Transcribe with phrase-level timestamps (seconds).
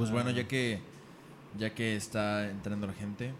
[0.00, 0.80] pues bueno, ya que
[1.58, 3.32] ya que está entrando la gente,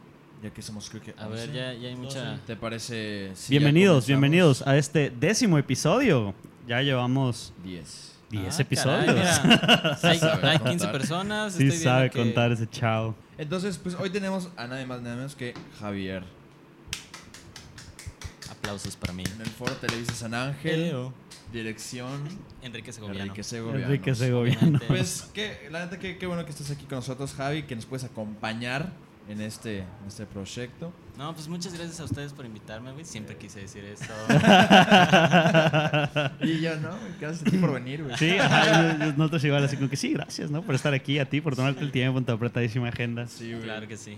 [0.42, 2.38] ya que somos creo que A ver, 11, ya, ya hay mucha...
[2.46, 6.34] ¿te parece si bienvenidos, bienvenidos a este décimo episodio.
[6.68, 8.12] Ya llevamos 10.
[8.30, 9.14] 10 Ah, episodios.
[9.40, 10.70] caray, hay, Sabe hay contar.
[10.70, 11.52] 15 personas.
[11.54, 13.14] sí estoy sabe que- contar ese chao.
[13.38, 16.24] Entonces, pues hoy tenemos a nadie más nada menos que Javier
[18.62, 19.24] Aplausos para mí.
[19.34, 20.94] en el Foro Televisa San Ángel,
[21.52, 22.22] dirección
[22.62, 23.22] Enrique Segoviano.
[23.24, 23.86] Enrique Segoviano.
[23.86, 24.78] Enrique Segoviano.
[24.86, 27.86] Pues que la neta que qué bueno que estás aquí con nosotros, Javi, que nos
[27.86, 28.92] puedes acompañar
[29.28, 30.92] en este en este proyecto.
[31.16, 33.04] No, pues muchas gracias a ustedes por invitarme, güey.
[33.04, 34.12] Siempre quise decir eso.
[36.42, 36.90] Y yo, ¿no?
[37.20, 38.16] Gracias a ti por venir, güey.
[38.16, 40.62] Sí, ajá, yo- yo- nosotros igual así como que sí, gracias, ¿no?
[40.62, 43.26] Por estar aquí, a ti, por tomarte el tiempo en tu apretadísima agenda.
[43.26, 43.62] Sí, güey.
[43.64, 44.16] claro que sí.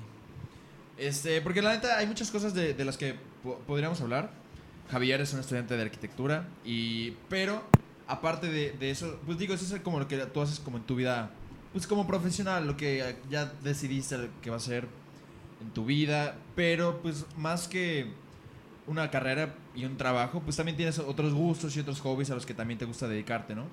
[1.06, 4.30] Este, porque la neta hay muchas cosas de, de las que po- podríamos hablar.
[4.90, 7.62] Javier es un estudiante de arquitectura y pero
[8.06, 10.84] aparte de, de eso, pues digo, eso es como lo que tú haces como en
[10.84, 11.30] tu vida,
[11.72, 14.86] pues como profesional, lo que ya decidiste que va a ser
[15.62, 18.12] en tu vida, pero pues más que
[18.86, 22.44] una carrera y un trabajo, pues también tienes otros gustos y otros hobbies a los
[22.44, 23.64] que también te gusta dedicarte, ¿no?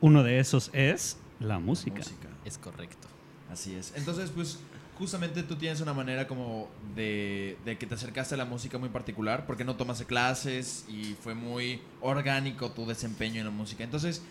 [0.00, 1.96] Uno de esos es la música.
[1.98, 2.28] Música.
[2.44, 3.08] Es correcto.
[3.50, 3.92] Así es.
[3.96, 4.58] Entonces, pues,
[4.98, 8.88] justamente tú tienes una manera como de, de que te acercaste a la música muy
[8.88, 13.84] particular, porque no tomaste clases y fue muy orgánico tu desempeño en la música.
[13.84, 14.22] Entonces,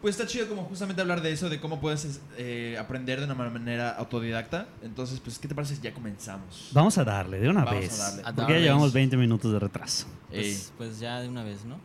[0.00, 3.34] pues está chido como justamente hablar de eso, de cómo puedes eh, aprender de una
[3.34, 4.68] manera autodidacta.
[4.82, 6.70] Entonces, pues, ¿qué te parece si ya comenzamos?
[6.72, 7.98] Vamos a darle de una Vamos a vez.
[7.98, 8.22] darle.
[8.24, 10.06] A Porque ya llevamos 20 minutos de retraso.
[10.30, 11.78] Pues, pues ya de una vez, ¿no?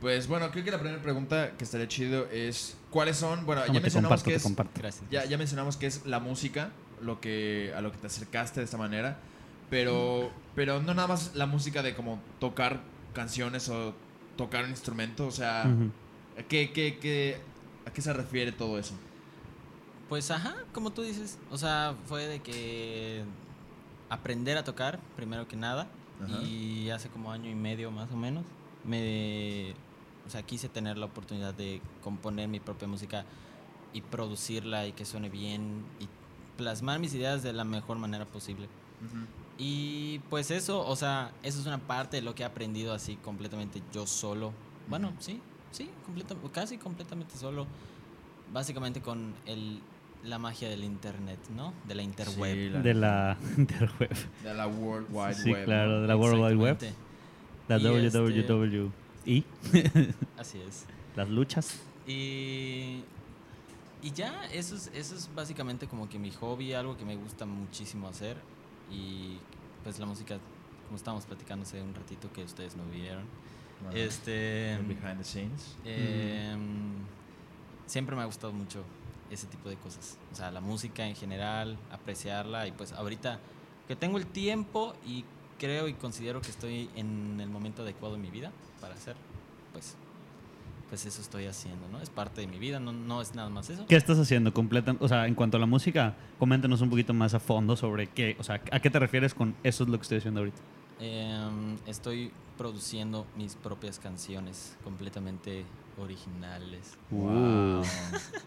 [0.00, 3.46] Pues bueno, creo que la primera pregunta que estaría chido es, ¿cuáles son?
[3.46, 4.72] Bueno, ya mencionamos comparto, que es comparto.
[4.80, 5.04] Gracias.
[5.10, 6.70] Ya, ya mencionamos que es la música,
[7.02, 9.18] lo que, a lo que te acercaste de esta manera,
[9.70, 12.80] pero, pero no nada más la música de como tocar
[13.14, 13.94] canciones o
[14.36, 15.90] tocar un instrumento, o sea, Ujú.
[16.38, 17.38] ¿a, qué, qué- qué-
[17.86, 18.94] ¿a qué se refiere todo eso?
[20.08, 21.38] Pues ajá, como tú dices.
[21.50, 23.24] O sea, fue de que
[24.08, 25.88] aprender a tocar, primero que nada.
[26.24, 26.42] Ajá.
[26.42, 28.44] Y hace como año y medio más o menos,
[28.84, 29.74] me,
[30.26, 33.24] o sea, quise tener la oportunidad de componer mi propia música
[33.92, 36.08] y producirla y que suene bien y
[36.56, 38.68] plasmar mis ideas de la mejor manera posible.
[39.58, 43.16] Y pues eso, o sea, eso es una parte de lo que he aprendido así
[43.16, 44.52] completamente yo solo.
[44.88, 45.40] Bueno, sí,
[45.70, 47.66] sí, completa- casi completamente solo.
[48.52, 49.80] Básicamente con el,
[50.24, 51.72] la magia del internet, ¿no?
[51.88, 52.54] De la interweb.
[52.54, 54.14] Sí, la- De la interweb.
[54.44, 55.64] de la World Wide Sí, Web.
[55.64, 56.00] claro, ¿no?
[56.02, 56.78] de la World Wide Web.
[57.68, 58.90] La Y este- WWW.
[59.24, 59.44] Y
[60.38, 60.86] Así es.
[61.16, 61.80] las luchas.
[62.06, 63.00] Y,
[64.06, 67.44] y ya, eso es, eso es básicamente como que mi hobby, algo que me gusta
[67.44, 68.36] muchísimo hacer.
[68.88, 69.38] Y
[69.82, 70.38] pues la música,
[70.84, 73.24] como estábamos platicando hace un ratito que ustedes no vieron.
[73.92, 75.76] Este, behind the scenes.
[75.84, 76.94] em,
[77.86, 78.84] siempre me ha gustado mucho
[79.28, 80.18] ese tipo de cosas.
[80.32, 82.68] O sea, la música en general, apreciarla.
[82.68, 83.40] Y pues ahorita
[83.88, 85.24] que tengo el tiempo y
[85.58, 89.16] creo y considero que estoy en el momento adecuado en mi vida para hacer,
[89.72, 89.96] pues,
[90.88, 92.00] pues eso estoy haciendo, ¿no?
[92.00, 93.86] Es parte de mi vida, no, no es nada más eso.
[93.86, 94.52] ¿Qué estás haciendo?
[94.54, 98.06] Completa, o sea, en cuanto a la música, coméntanos un poquito más a fondo sobre
[98.06, 100.58] qué, o sea, a qué te refieres con eso es lo que estoy haciendo ahorita.
[100.98, 105.64] Em, estoy produciendo mis propias canciones completamente
[105.98, 106.96] originales.
[107.10, 107.82] Uh.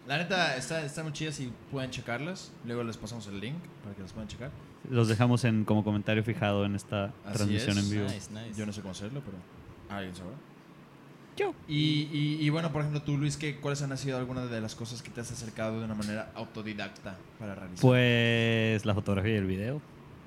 [0.06, 2.52] La neta, está, está muy chida si pueden checarlas.
[2.64, 4.50] Luego les pasamos el link para que las puedan checar.
[4.88, 7.84] Los dejamos en como comentario fijado en esta Así transmisión es.
[7.84, 8.04] en vivo.
[8.04, 8.58] Nice, nice.
[8.58, 9.36] Yo no sé cómo hacerlo, pero
[9.88, 10.34] alguien sabrá.
[11.40, 11.54] Yo.
[11.66, 14.74] Y, y, y bueno, por ejemplo, tú, Luis, ¿qué, ¿cuáles han sido algunas de las
[14.74, 17.80] cosas que te has acercado de una manera autodidacta para realizar?
[17.80, 19.80] Pues la fotografía y el video,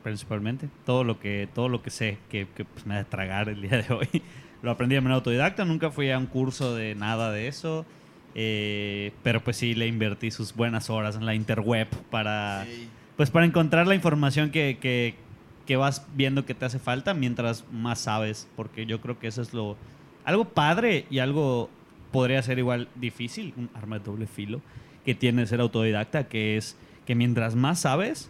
[0.04, 0.70] principalmente.
[0.86, 3.62] Todo lo que, todo lo que sé que, que, pues, me ha de tragar el
[3.62, 4.10] día de hoy.
[4.64, 7.86] Lo aprendí de manera autodidacta, nunca fui a un curso de nada de eso.
[8.36, 12.88] eh, pero pues sí le invertí sus buenas horas en la interweb para, Sí.
[13.18, 15.16] pues para encontrar la información que, que,
[15.68, 18.48] que vas viendo que te hace falta mientras más sabes.
[18.56, 19.76] Porque yo creo que eso es lo.
[20.26, 21.70] Algo padre y algo
[22.12, 24.62] podría ser igual difícil, un arma de doble filo,
[25.06, 28.30] que tiene ser autodidacta, que es que mientras más sabes,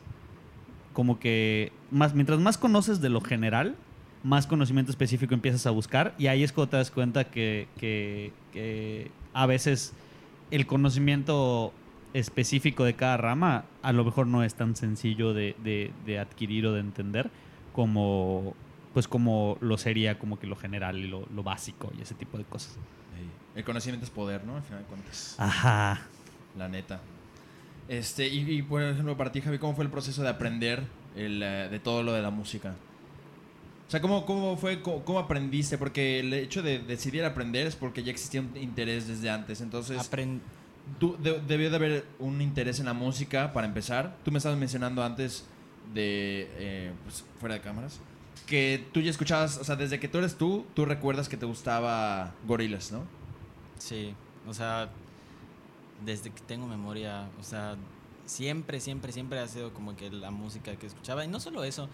[0.93, 3.75] como que más, mientras más conoces de lo general,
[4.23, 8.31] más conocimiento específico empiezas a buscar y ahí es cuando te das cuenta que, que-
[9.33, 9.93] a veces
[10.51, 11.73] el conocimiento
[12.13, 15.55] específico de cada rama a lo mejor no es tan sencillo de-
[16.05, 17.31] de adquirir o de entender
[17.73, 18.53] como
[18.93, 22.37] pues como lo sería como que lo general y lo, lo básico y ese tipo
[22.37, 22.73] de cosas.
[22.73, 23.27] Sí.
[23.55, 24.55] El conocimiento es poder, ¿no?
[24.57, 25.35] Al final de cuentas.
[25.39, 26.01] Ajá.
[26.57, 26.99] La neta.
[27.87, 30.83] Este, y, y, por ejemplo, para ti, Javi, ¿cómo fue el proceso de aprender
[31.15, 32.75] el, eh, de todo lo de la música?
[33.87, 35.77] O sea, ¿cómo, cómo fue, cómo, cómo aprendiste?
[35.77, 39.59] Porque el hecho de decidir aprender es porque ya existía un interés desde antes.
[39.61, 40.39] Entonces, Apren-
[40.99, 44.15] tú de- debió de haber un interés en la música para empezar.
[44.23, 45.45] Tú me estabas mencionando antes
[45.93, 47.99] de, eh, pues, fuera de cámaras,
[48.45, 51.45] que tú ya escuchabas, o sea, desde que tú eres tú, tú recuerdas que te
[51.45, 53.03] gustaba Gorillaz, ¿no?
[53.77, 54.13] Sí,
[54.47, 54.89] o sea,
[56.05, 57.75] desde que tengo memoria, o sea,
[58.25, 61.25] siempre, siempre, siempre ha sido como que la música que escuchaba.
[61.25, 61.89] Y no solo eso,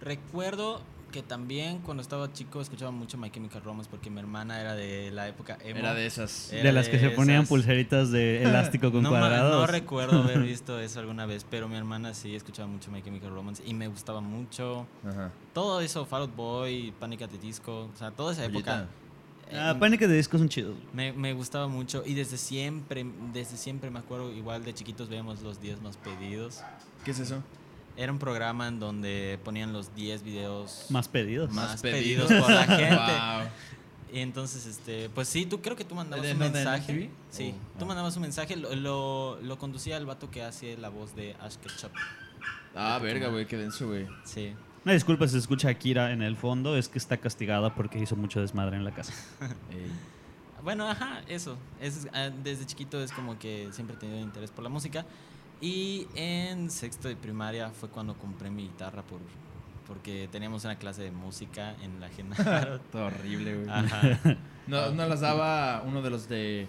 [0.00, 4.74] recuerdo que también cuando estaba chico escuchaba mucho My Chemical Romance porque mi hermana era
[4.74, 5.80] de la época emo.
[5.80, 6.52] Era de esas.
[6.52, 7.48] Era de las que de se ponían esas.
[7.48, 9.60] pulseritas de elástico con no, cuadrados.
[9.60, 13.30] no recuerdo haber visto eso alguna vez, pero mi hermana sí escuchaba mucho My Chemical
[13.30, 14.86] Romance y me gustaba mucho.
[15.06, 15.30] Ajá.
[15.52, 17.22] Todo eso, Fall Out Boy, Panic!
[17.22, 18.88] at the Disco, o sea, toda esa época.
[19.52, 20.76] Ah, eh, Pánica de discos son chidos.
[20.92, 25.42] me, me gustaba mucho y desde siempre, desde siempre me acuerdo, igual de chiquitos veíamos
[25.42, 26.62] los 10 más pedidos.
[27.04, 27.42] ¿Qué es eso?
[27.96, 31.50] Era un programa en donde ponían los 10 videos Más pedidos.
[31.52, 32.94] Más pedidos por la gente.
[32.94, 33.50] Wow.
[34.12, 36.92] Y entonces, este, pues sí, tú creo que tú mandabas ¿En un mensaje.
[36.92, 37.10] MTV?
[37.30, 37.88] Sí, Oh, tú ah.
[37.88, 41.56] mandabas un mensaje, lo, lo, lo conducía el vato que hace la voz de Ash
[41.56, 41.92] Ketchup.
[42.74, 44.06] Ah, verga, güey, qué denso, güey.
[44.24, 44.54] Sí.
[44.84, 47.98] Una disculpa si se escucha a Kira en el fondo, es que está castigada porque
[47.98, 49.12] hizo mucho desmadre en la casa.
[50.62, 51.56] Bueno, ajá, eso.
[51.80, 55.06] Es, ah, desde chiquito es como que siempre he tenido interés por la música.
[55.60, 59.20] Y en sexto de primaria fue cuando compré mi guitarra por,
[59.86, 62.80] porque teníamos una clase de música en la Genaro.
[62.92, 63.68] Todo horrible, güey.
[63.68, 64.18] Ajá.
[64.66, 66.66] No, no las daba uno de los de.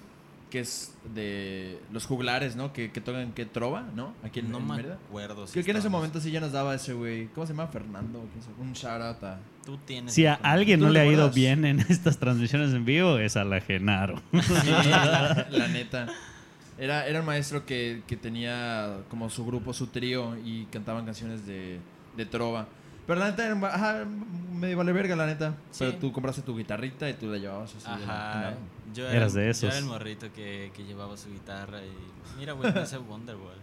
[0.49, 1.79] que es de.
[1.93, 2.73] los juglares, ¿no?
[2.73, 4.13] Que, que tocan que trova, ¿no?
[4.25, 4.95] Aquí en, no en me Mérida.
[5.07, 5.47] acuerdo.
[5.47, 7.27] si Creo que en ese momento sí ya nos daba ese güey.
[7.27, 7.67] ¿Cómo se llama?
[7.67, 8.21] Fernando.
[8.59, 9.39] Un shout out a.
[9.65, 10.13] Tú tienes.
[10.13, 13.37] Si a alguien ¿Tú no le ha ido bien en estas transmisiones en vivo, es
[13.37, 14.21] a la Genaro.
[14.33, 16.07] Sí, la, la neta.
[16.81, 21.45] Era, era un maestro que, que tenía como su grupo, su trío y cantaban canciones
[21.45, 21.79] de,
[22.17, 22.67] de trova.
[23.07, 24.05] Pero la neta, era, un va- ajá,
[24.53, 25.55] medio vale verga, la neta.
[25.71, 25.77] Sí.
[25.85, 27.99] Pero tú compraste tu guitarrita y tú la llevabas así.
[27.99, 28.49] de la- Ajá.
[28.49, 28.55] de
[28.93, 29.63] Yo Eras era, de Yo esos.
[29.69, 31.91] era el morrito que, que llevaba su guitarra y.
[32.39, 33.55] Mira, güey, me hace Wonderwall.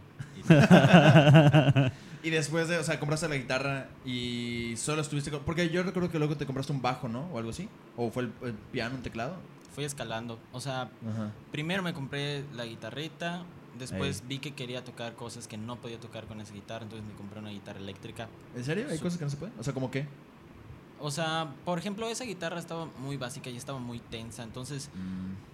[2.22, 5.40] Y- después de, o sea, compraste la guitarra y solo estuviste con...
[5.44, 7.26] Porque yo recuerdo que luego te compraste un bajo, ¿no?
[7.32, 7.68] O algo así.
[7.96, 9.36] O fue el, el piano, un teclado.
[9.78, 10.40] Fui escalando.
[10.50, 11.30] O sea, Ajá.
[11.52, 13.44] primero me compré la guitarrita.
[13.78, 14.26] Después Ey.
[14.28, 16.82] vi que quería tocar cosas que no podía tocar con esa guitarra.
[16.82, 18.28] Entonces me compré una guitarra eléctrica.
[18.56, 18.86] ¿En serio?
[18.90, 19.54] ¿Hay Su- cosas que no se pueden?
[19.56, 20.04] O sea, ¿como qué?
[20.98, 24.42] O sea, por ejemplo, esa guitarra estaba muy básica y estaba muy tensa.
[24.42, 24.90] Entonces,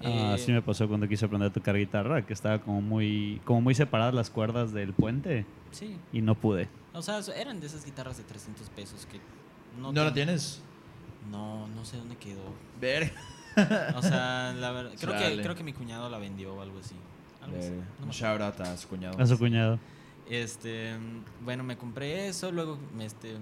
[0.03, 3.43] Ah, eh, sí me pasó cuando quise aprender a tocar guitarra, que estaba como muy,
[3.44, 5.99] como muy separadas las cuerdas del puente sí.
[6.15, 6.70] y no pude.
[6.94, 9.20] O sea, eran de esas guitarras de 300 pesos que
[9.79, 10.03] ¿No, no.
[10.05, 10.62] la tienes?
[11.31, 12.41] No, no sé dónde quedó.
[12.81, 13.12] Ver.
[13.97, 16.95] O sea, la verdad, creo que, creo que mi cuñado la vendió o algo así.
[17.43, 17.73] Algo así,
[18.05, 19.21] no shout out a su cuñado.
[19.21, 19.79] A su cuñado.
[20.29, 20.95] Este,
[21.43, 23.37] bueno, me compré eso, luego me, este,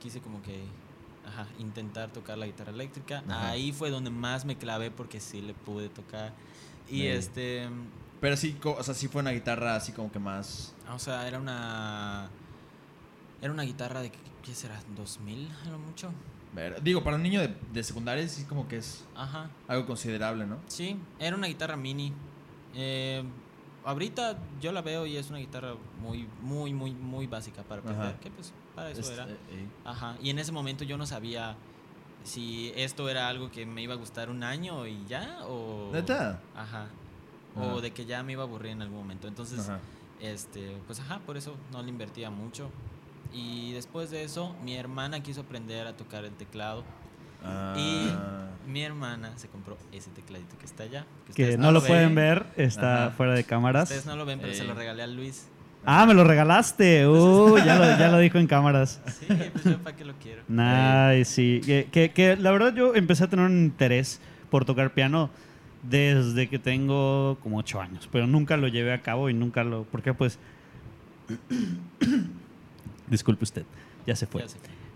[0.00, 0.64] quise como que
[1.26, 3.22] ajá, intentar tocar la guitarra eléctrica.
[3.28, 3.50] Ajá.
[3.50, 6.32] Ahí fue donde más me clavé porque sí le pude tocar.
[6.90, 7.68] Y este,
[8.20, 10.74] Pero sí, co- o sea, sí fue una guitarra así como que más...
[10.92, 12.28] o sea, era una
[13.40, 14.10] era una guitarra de
[14.42, 14.80] ¿qué será?
[14.96, 16.10] 2000 a lo mucho.
[16.54, 16.82] Ver.
[16.82, 19.50] Digo, para un niño de, de secundaria sí como que es Ajá.
[19.66, 20.58] algo considerable, ¿no?
[20.68, 22.12] Sí, era una guitarra mini.
[22.74, 23.24] Eh,
[23.84, 28.16] ahorita yo la veo y es una guitarra muy, muy, muy, muy básica para aprender.
[28.20, 29.24] Que pues para eso Es- era.
[29.28, 29.66] eh, eh.
[29.84, 30.16] Ajá.
[30.22, 31.56] Y en ese momento yo no sabía
[32.22, 35.90] si esto era algo que me iba a gustar un año y ya o.
[35.92, 36.40] ¿Neta?
[36.54, 36.86] Ajá.
[37.56, 37.64] Ajá.
[37.74, 39.28] O de que ya me iba a aburrir en algún momento.
[39.28, 39.78] Entonces, Ajá.
[40.20, 42.70] este, pues ajá, por eso no le invertía mucho.
[43.34, 46.84] Y después de eso, mi hermana quiso aprender a tocar el teclado.
[47.44, 47.74] Ah.
[48.66, 51.04] Mi hermana se compró ese tecladito que está allá.
[51.26, 52.14] Que ustedes no lo pueden ven.
[52.14, 53.14] ver, está Ajá.
[53.16, 53.84] fuera de cámaras.
[53.90, 54.68] Ustedes no lo ven, pero se Ey.
[54.68, 55.48] lo regalé a Luis.
[55.84, 57.06] Ah, me lo regalaste.
[57.06, 59.02] Uh, ya lo, ya lo dijo en cámaras.
[59.20, 60.42] Sí, pues yo para qué lo quiero.
[60.48, 61.60] Nice, sí.
[61.66, 65.28] Que, que, que la verdad yo empecé a tener un interés por tocar piano
[65.82, 69.84] desde que tengo como ocho años, pero nunca lo llevé a cabo y nunca lo...
[69.84, 70.38] Porque pues...
[73.08, 73.64] Disculpe usted,
[74.06, 74.42] ya se fue.
[74.42, 74.48] Ya.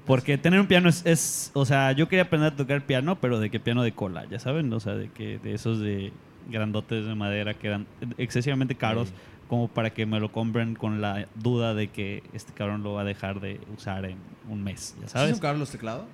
[0.06, 3.40] Porque tener un piano es, es, o sea, yo quería aprender a tocar piano, pero
[3.40, 6.12] de que piano de cola, ya saben, o sea, de que de esos de
[6.48, 7.86] grandotes de madera que eran
[8.16, 9.12] excesivamente caros,
[9.48, 13.02] como para que me lo compren con la duda de que este cabrón lo va
[13.02, 14.16] a dejar de usar en
[14.48, 15.30] un mes, ya ¿Sí sabes.
[15.32, 16.06] son caros los teclados?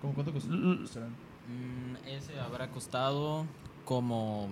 [0.00, 1.10] ¿Cómo cuánto costarán?
[1.10, 3.46] Mm, ese habrá costado
[3.84, 4.48] como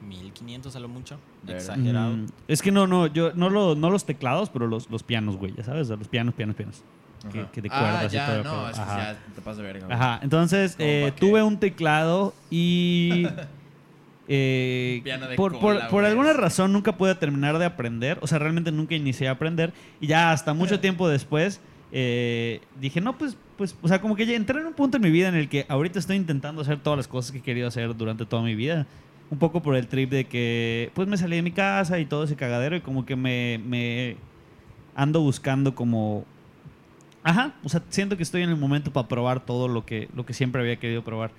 [0.00, 1.18] 1500 a lo mucho.
[1.46, 2.16] Exagerado.
[2.16, 5.36] Mm, es que no, no, yo no, lo, no los teclados, pero los, los pianos,
[5.36, 6.82] güey, ya sabes, los pianos, pianos, pianos.
[7.30, 9.58] Que, que de ah, cuerdas y ya, todo el no, es que ya te pasas
[9.58, 9.86] de verga.
[9.86, 9.94] güey.
[9.94, 13.26] Ajá, entonces eh, tuve un teclado y
[14.28, 16.06] eh, piano de por, por- cola, por güey.
[16.06, 20.06] alguna razón nunca pude terminar de aprender, o sea, realmente nunca inicié a aprender y
[20.06, 21.60] ya hasta mucho tiempo después
[21.92, 25.02] eh, dije, no, pues, pues, o sea, como que ya entré en un punto en
[25.02, 27.68] mi vida en el que ahorita estoy intentando hacer todas las cosas que he querido
[27.68, 28.86] hacer durante toda mi vida
[29.30, 32.24] un poco por el trip de que pues me salí de mi casa y todo
[32.24, 34.16] ese cagadero y como que me, me
[34.94, 36.24] ando buscando como...
[37.22, 40.24] Ajá, o sea, siento que estoy en el momento para probar todo lo que, lo
[40.26, 41.30] que siempre había querido probar.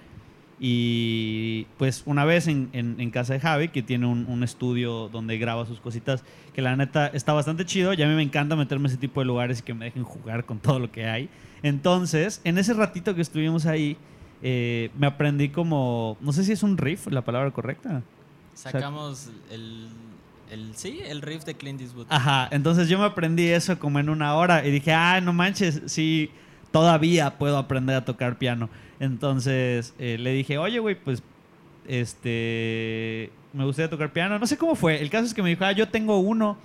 [0.64, 5.40] Y pues una vez en, en- casa de Javi, que tiene un, un estudio donde
[5.40, 7.94] graba sus cositas, que la neta está bastante chido.
[7.96, 10.04] Y a mí me encanta meterme a ese tipo de lugares y que me dejen
[10.04, 11.30] jugar con todo lo que hay.
[11.64, 13.98] Entonces, en ese ratito que estuvimos ahí,
[14.42, 18.02] eh, me aprendí como, no sé si es un riff la palabra correcta.
[18.54, 19.90] Sacamos el,
[20.52, 20.76] el.
[20.76, 22.08] Sí, el riff de Clint Eastwood.
[22.10, 25.82] Ajá, entonces yo me aprendí eso como en una hora y dije, ah, no manches,
[25.86, 26.32] sí,
[26.72, 28.70] todavía puedo aprender a tocar piano.
[29.00, 31.24] Entonces eh, le dije, oye, güey, pues,
[31.88, 34.38] este, me gustaría tocar piano.
[34.38, 35.02] No sé cómo fue.
[35.02, 36.58] El caso es que me dijo, ah, yo tengo uno.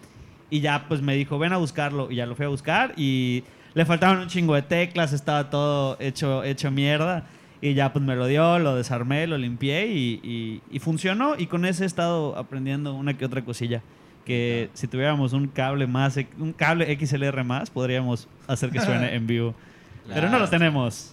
[0.48, 2.10] Y ya, pues me dijo, ven a buscarlo.
[2.10, 3.42] Y ya lo fui a buscar y
[3.74, 7.26] le faltaban un chingo de teclas, estaba todo hecho, hecho mierda.
[7.70, 11.34] Y ya, pues me lo dio, lo desarmé, lo limpié y, y- y funcionó.
[11.38, 13.82] Y con ese he estado aprendiendo una que otra cosilla.
[14.24, 19.26] Que si tuviéramos un cable más, un cable XLR más, podríamos hacer que suene en
[19.26, 19.54] vivo.
[20.12, 21.12] Pero no lo tenemos.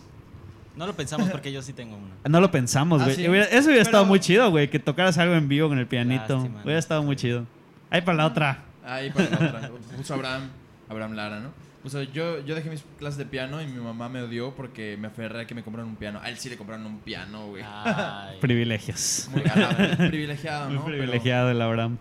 [0.75, 2.07] No lo pensamos porque yo sí tengo uno.
[2.27, 3.21] No lo pensamos, Ah, Eso
[3.69, 4.69] hubiera estado muy chido, güey.
[4.69, 6.35] Que tocaras algo en vivo con el pianito.
[6.37, 7.45] Lástima, hubiera estado muy chido.
[7.91, 8.63] Ahí para la otra.
[8.83, 9.69] Ahí para la otra.
[9.95, 10.49] Puso Abraham,
[10.89, 11.49] Abraham Lara, ¿no?
[11.85, 14.95] O sea, yo, yo dejé mis clases de piano y mi mamá me odió porque
[14.97, 16.19] me aferré a que me compraran un piano.
[16.21, 17.63] A él sí le compraron un piano, güey.
[17.65, 18.37] Ay.
[18.39, 19.27] Privilegios.
[19.31, 20.85] Muy ganado, privilegiado, Muy ¿no?
[20.85, 21.97] Pero- privilegiado el Abraham.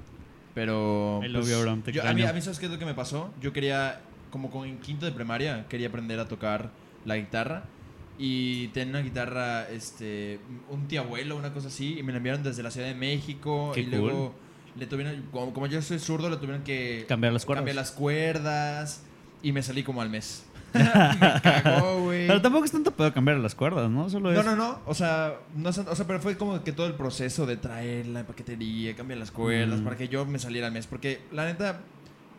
[0.54, 1.16] Pero.
[1.20, 2.78] pues, I love you, Abraham, te yo- a, mí, a mí, ¿sabes qué es lo
[2.78, 3.32] que me pasó?
[3.40, 6.70] Yo quería, como con en quinto de primaria, quería aprender a tocar
[7.04, 7.64] la guitarra.
[8.18, 12.42] Y tenía una guitarra, este, un tío abuelo, una cosa así, y me la enviaron
[12.42, 13.72] desde la Ciudad de México.
[13.74, 13.98] Qué y cool.
[13.98, 14.34] luego
[14.76, 17.60] le tuvieron, como, como yo soy zurdo, le tuvieron que Cambiar las cuerdas.
[17.60, 19.04] cambiar las cuerdas.
[19.42, 20.44] Y me salí como al mes.
[20.74, 22.26] me cagó, güey.
[22.26, 24.08] Pero tampoco es tanto pedo cambiar las cuerdas, ¿no?
[24.08, 24.36] Solo es.
[24.36, 24.78] No, no, no.
[24.86, 28.20] O sea, no, es- o sea, pero fue como que todo el proceso de traerla
[28.20, 29.84] en paquetería, cambiar las cuerdas, Mm.
[29.84, 30.86] para que yo me saliera al mes.
[30.86, 31.80] Porque la neta,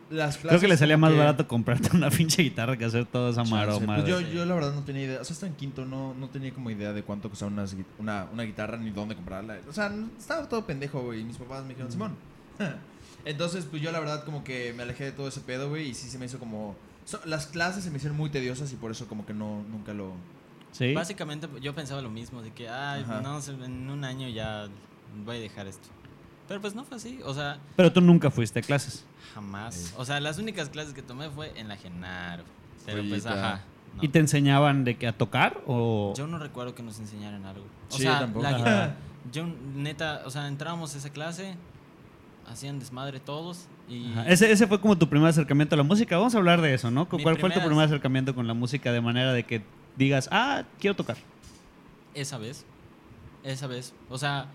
[0.09, 0.49] las clases.
[0.49, 3.41] Creo que le salía más que- barato comprarte una pinche guitarra que hacer toda esa
[3.41, 3.53] Chance.
[3.53, 3.95] maroma.
[3.97, 5.21] Pues yo, yo la verdad no tenía idea.
[5.21, 8.25] O sea, hasta en quinto no, no tenía como idea de cuánto costaba gui- una,
[8.33, 9.57] una guitarra ni dónde comprarla.
[9.69, 11.19] O sea, estaba todo pendejo, güey.
[11.21, 12.15] Y mis papás me dijeron, Simón.
[13.25, 15.89] Entonces, pues yo la verdad como que me alejé de todo ese pedo, güey.
[15.89, 16.75] Y sí se me hizo como...
[17.05, 19.93] so- las clases se me hicieron muy tediosas y por eso como que no, nunca
[19.93, 20.13] lo...
[20.71, 20.93] Sí.
[20.93, 23.21] Básicamente yo pensaba lo mismo, de que, ay, Ajá.
[23.21, 24.67] no en un año ya
[25.25, 25.87] voy a dejar esto.
[26.47, 29.05] Pero pues no fue así, o sea, Pero tú nunca fuiste a clases.
[29.33, 29.75] jamás.
[29.75, 29.93] Sí.
[29.97, 32.43] O sea, las únicas clases que tomé fue en la Genaro.
[32.85, 33.61] Pero pues, ajá.
[33.95, 34.03] no.
[34.03, 36.13] ¿Y te enseñaban de que a tocar o...?
[36.17, 37.65] Yo no recuerdo que nos enseñaran algo.
[37.89, 38.43] O Sí, sea, yo tampoco.
[38.43, 38.95] la guitarra.
[39.31, 39.45] Yo,
[39.75, 41.55] neta, o sea, entrábamos a esa clase,
[42.47, 44.11] hacían desmadre todos y...
[44.27, 46.17] Ese, ese fue como tu primer acercamiento a la música.
[46.17, 47.07] Vamos a hablar de eso, ¿no?
[47.07, 49.61] ¿Cuál Mi fue tu primera- primer acercamiento con la música de manera de que
[49.95, 51.17] digas, ah, quiero tocar?
[52.13, 52.65] Esa vez.
[53.43, 53.93] Esa vez.
[54.09, 54.47] O sea,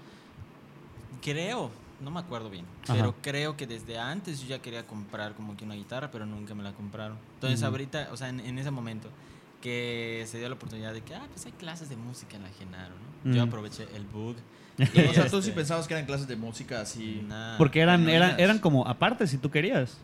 [1.23, 2.95] creo, no me acuerdo bien, Ajá.
[2.95, 6.54] pero creo que desde antes yo ya quería comprar como que una guitarra, pero nunca
[6.54, 7.18] me la compraron.
[7.35, 7.71] Entonces Ujú.
[7.71, 9.09] ahorita, o sea, en, en ese momento
[9.61, 12.49] que se dio la oportunidad de que, ah, pues hay clases de música en la
[12.50, 13.33] Genaro, ¿no?
[13.35, 13.49] Yo Ujú.
[13.49, 14.37] aproveché el bug.
[14.78, 17.25] O sea, tú sí Este, pensabas que eran clases de música así...
[17.26, 17.56] nah.
[17.58, 19.99] Porque eran, no eran, eran como aparte si tú querías.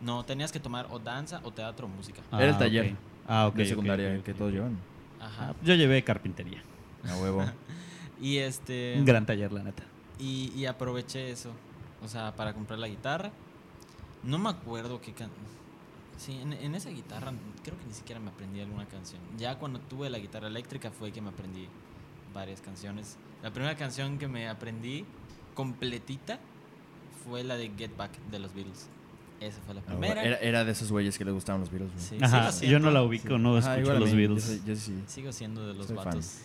[0.00, 2.22] No, tenías que tomar o danza o teatro o música.
[2.32, 2.96] Era el Ah, taller.
[3.28, 3.54] Ah, ok.
[3.56, 4.78] de secundaria ok, que todos llevan.
[5.20, 5.50] Ajá.
[5.50, 6.62] Ah, yo llevé carpintería.
[7.08, 7.44] A huevo.
[8.22, 8.96] Y este...
[8.98, 9.82] Un gran taller, la neta.
[10.18, 11.52] Y, y aproveché eso,
[12.04, 13.30] o sea, para comprar la guitarra.
[14.22, 15.30] No me acuerdo qué can...
[16.18, 17.32] Sí, en, en esa guitarra
[17.64, 19.22] creo que ni siquiera me aprendí alguna canción.
[19.38, 21.66] Ya cuando tuve la guitarra eléctrica fue que me aprendí
[22.34, 23.16] varias canciones.
[23.42, 25.04] La primera canción que me aprendí
[25.54, 26.38] completita
[27.24, 28.88] fue la de Get Back de los Beatles.
[29.40, 30.00] Esa fue la A huevo.
[30.00, 30.22] primera.
[30.22, 32.04] Era, era de esos güeyes que le gustaban los Beatles, güey.
[32.04, 34.46] Sí, Ajá, sigo yo no siendo- la ubico, no Ajá, escucho los Beatles.
[34.46, 35.02] Yo, soy- yo sí.
[35.06, 36.04] Sigo siendo de los Soy fan.
[36.06, 36.38] vatos.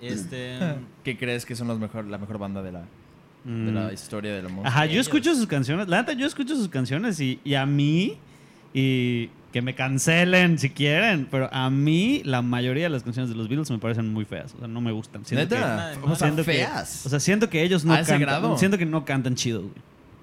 [0.00, 0.58] Este...
[1.04, 2.86] ¿Qué crees que son los mejor, la mejor banda de la, de
[3.42, 3.74] Mm.
[3.74, 4.68] la historia de la música?
[4.68, 5.88] Ajá, yo escucho sus canciones.
[5.88, 8.18] La neta, yo escucho sus canciones y, y a mí,
[8.74, 13.36] y que me cancelen si quieren, pero a mí la mayoría de las canciones de
[13.36, 14.54] los Beatles me parecen muy feas.
[14.54, 15.24] O sea, no me gustan.
[15.24, 15.92] Siento ¿Neta?
[15.94, 17.00] que- o sea, siento feas.
[17.02, 18.20] Que, o sea, siento que ellos no ¿A ese cantan.
[18.28, 18.56] grado?
[18.58, 19.72] Siento que no cantan chido, güey.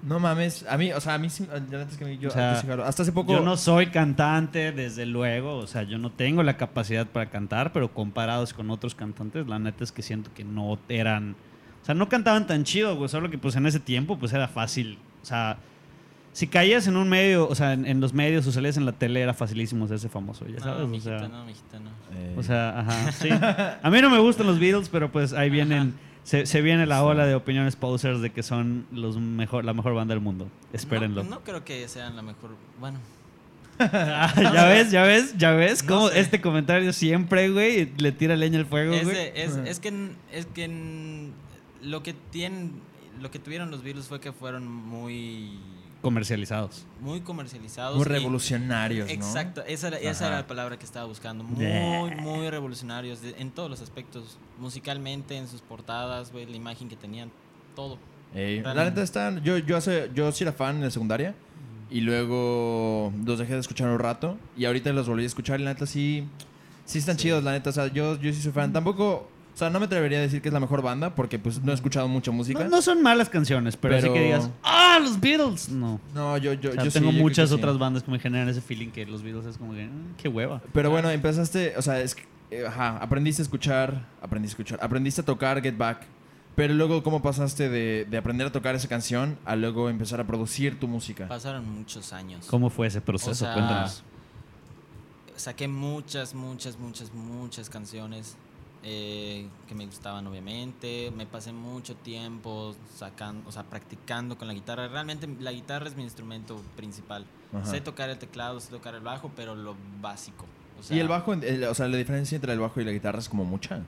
[0.00, 2.18] no mames, a mí, o sea, a mí sí, la neta es que a mí-
[2.18, 2.84] yo, O sea, jalo.
[2.84, 3.32] hasta hace poco...
[3.32, 5.56] Yo no soy cantante, desde luego.
[5.56, 9.58] O sea, yo no tengo la capacidad para cantar, pero comparados con otros cantantes, la
[9.58, 11.34] neta es que siento que no eran.
[11.82, 13.08] O sea, no cantaban tan chido, güey.
[13.08, 14.98] Solo que pues en ese tiempo pues era fácil.
[15.22, 15.58] O sea,
[16.32, 18.92] si caías en un medio, o sea, en, en los medios o salías en la
[18.92, 20.78] tele era facilísimo hacerse famoso, ya sabes.
[20.80, 21.90] no, o mijita, sea, no, mijita, no.
[22.14, 23.28] Eh, o sea, ajá, sí.
[23.82, 25.94] A mí no me gustan los Beatles, pero pues ahí vienen.
[26.24, 27.04] Se, se viene la Sí.
[27.04, 30.46] ola de opiniones posers de que son los mejor, la mejor banda del mundo.
[30.74, 31.24] Espérenlo.
[31.24, 32.50] No, no creo que sean la mejor.
[32.78, 32.98] Bueno,
[33.78, 36.20] ya ves, ya ves, ya ves No cómo sé.
[36.20, 39.16] este comentario siempre, güey, le tira leña al fuego, es, güey.
[39.16, 39.32] de-
[39.70, 41.30] es, que, es que
[41.82, 42.72] lo que tienen,
[43.22, 45.58] lo que tuvieron los Beatles fue que fueron muy,
[46.02, 46.86] Comercializados.
[47.00, 47.96] muy comercializados.
[47.96, 49.12] Muy y- revolucionarios, ¿no?
[49.12, 51.42] Exacto, esa, era- esa era la palabra que estaba buscando.
[51.44, 52.16] Muy, Yeah.
[52.20, 54.38] muy revolucionarios de- en todos los aspectos.
[54.58, 57.30] Musicalmente, en sus portadas, güey, la imagen que tenían,
[57.74, 57.98] todo.
[58.34, 59.42] Ey, la neta están.
[59.42, 61.34] Yo, yo, hace, yo sí era fan en la secundaria.
[61.90, 64.36] Y luego los dejé de escuchar un rato.
[64.56, 65.58] Y ahorita los volví a escuchar.
[65.60, 66.28] Y la neta sí.
[66.84, 67.24] Sí están Sí.
[67.24, 67.70] chidos, la neta.
[67.70, 68.72] O sea, yo, yo sí soy fan.
[68.72, 69.28] Tampoco.
[69.58, 71.16] O sea, no me atrevería a decir que es la mejor banda.
[71.16, 72.62] Porque pues no he escuchado mucha música.
[72.62, 75.68] No, no son malas canciones, pero, así Pero- que digas, ¡ah, los Beatles!
[75.70, 76.00] No.
[76.14, 77.56] No, yo, yo, O sea, yo sí, tengo yo muchas sí.
[77.56, 80.28] otras bandas que me generan ese feeling que los Beatles es como que, "Mm, qué
[80.28, 80.62] hueva.
[80.72, 81.74] Pero bueno, empezaste.
[81.76, 82.22] O sea, es que.
[82.52, 84.06] eh, Ajá, aprendiste a escuchar.
[84.22, 84.78] Aprendiste a escuchar.
[84.80, 86.06] Aprendiste a tocar Get Back.
[86.54, 90.26] Pero luego, ¿cómo pasaste de, de aprender a tocar esa canción a luego empezar a
[90.28, 91.26] producir tu música?
[91.26, 92.46] Pasaron muchos años.
[92.46, 93.30] ¿Cómo fue ese proceso?
[93.32, 94.04] O sea, Cuéntanos.
[95.36, 98.36] Saqué muchas, muchas, muchas, muchas canciones
[98.82, 101.10] eh, que me gustaban, obviamente.
[101.16, 104.88] Me pasé mucho tiempo sacando, o sea, practicando con la guitarra.
[104.88, 107.24] Realmente la guitarra es mi instrumento principal.
[107.52, 107.64] Ajá.
[107.66, 110.44] Sé tocar el teclado, sé tocar el bajo, pero lo básico.
[110.78, 112.92] O sea, y el bajo, el- o sea, la diferencia entre el bajo y la
[112.92, 113.80] guitarra es como mucha.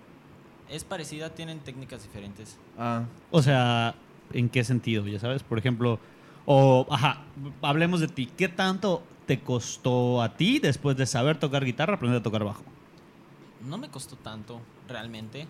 [0.69, 2.57] es parecida, tienen técnicas diferentes.
[2.79, 3.95] Ah, O sea,
[4.33, 5.05] ¿en qué sentido?
[5.09, 5.99] Ya sabes, por ejemplo,
[6.47, 7.23] o, ajá,
[7.63, 8.27] hablemos de ti.
[8.37, 12.63] ¿Qué tanto te costó a ti después de saber tocar guitarra aprender a tocar bajo?
[13.69, 15.47] No me costó tanto, realmente.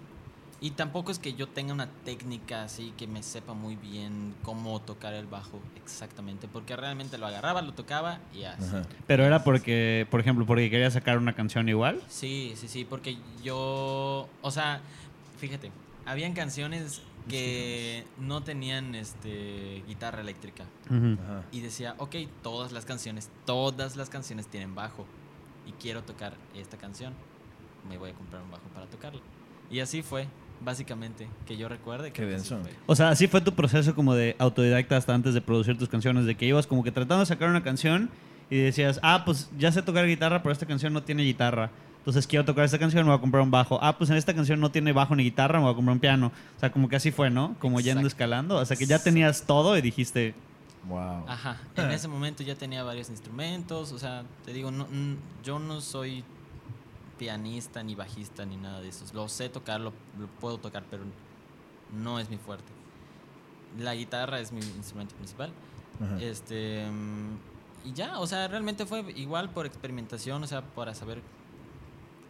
[0.63, 4.79] Y tampoco es que yo tenga una técnica así que me sepa muy bien cómo
[4.83, 8.65] tocar el bajo exactamente, porque realmente lo agarraba, lo tocaba y así.
[8.65, 8.83] ajá.
[9.07, 12.03] Pero era porque, por ejemplo, porque quería sacar una canción igual.
[12.09, 14.83] Sí, sí, sí, porque yo, o sea,
[15.39, 15.73] fíjate,
[16.05, 20.65] habían canciones que no tenían este guitarra eléctrica
[21.53, 25.07] y decía, ok, todas las canciones, todas las canciones tienen bajo
[25.67, 27.15] y quiero tocar esta canción,
[27.89, 29.21] me voy a comprar un bajo para tocarla.
[29.71, 30.27] Y así fue,
[30.61, 32.13] básicamente, que yo recuerde.
[32.13, 32.69] Qué que así denso.
[32.87, 36.27] O sea, así fue tu proceso como de autodidacta hasta antes de producir tus canciones,
[36.27, 38.11] de que ibas como que tratando de sacar una canción
[38.51, 41.71] y decías, ah, pues ya sé tocar guitarra, pero esta canción no tiene guitarra.
[41.99, 43.79] Entonces quiero tocar esta canción, me voy a comprar un bajo.
[43.83, 46.01] Ah, pues en esta canción no tiene bajo ni guitarra, me voy a comprar un
[46.01, 46.33] piano.
[46.57, 47.55] O sea, como que así fue, ¿no?
[47.59, 48.07] Como yendo Exacto.
[48.09, 50.35] escalando, hasta que ya tenías todo y dijiste,
[50.89, 51.25] Wow.
[51.29, 54.87] Ajá, en ese momento ya tenía varios instrumentos, o sea, te digo, no,
[55.45, 56.25] yo no soy
[57.21, 59.05] pianista ni bajista ni nada de eso.
[59.13, 61.03] Lo sé tocar, lo, lo puedo tocar, pero
[61.93, 62.73] no es mi fuerte.
[63.79, 65.53] La guitarra es mi instrumento principal.
[66.03, 66.19] Ajá.
[66.19, 71.21] Este mm, y ya, o sea, realmente fue igual por experimentación, o sea, para saber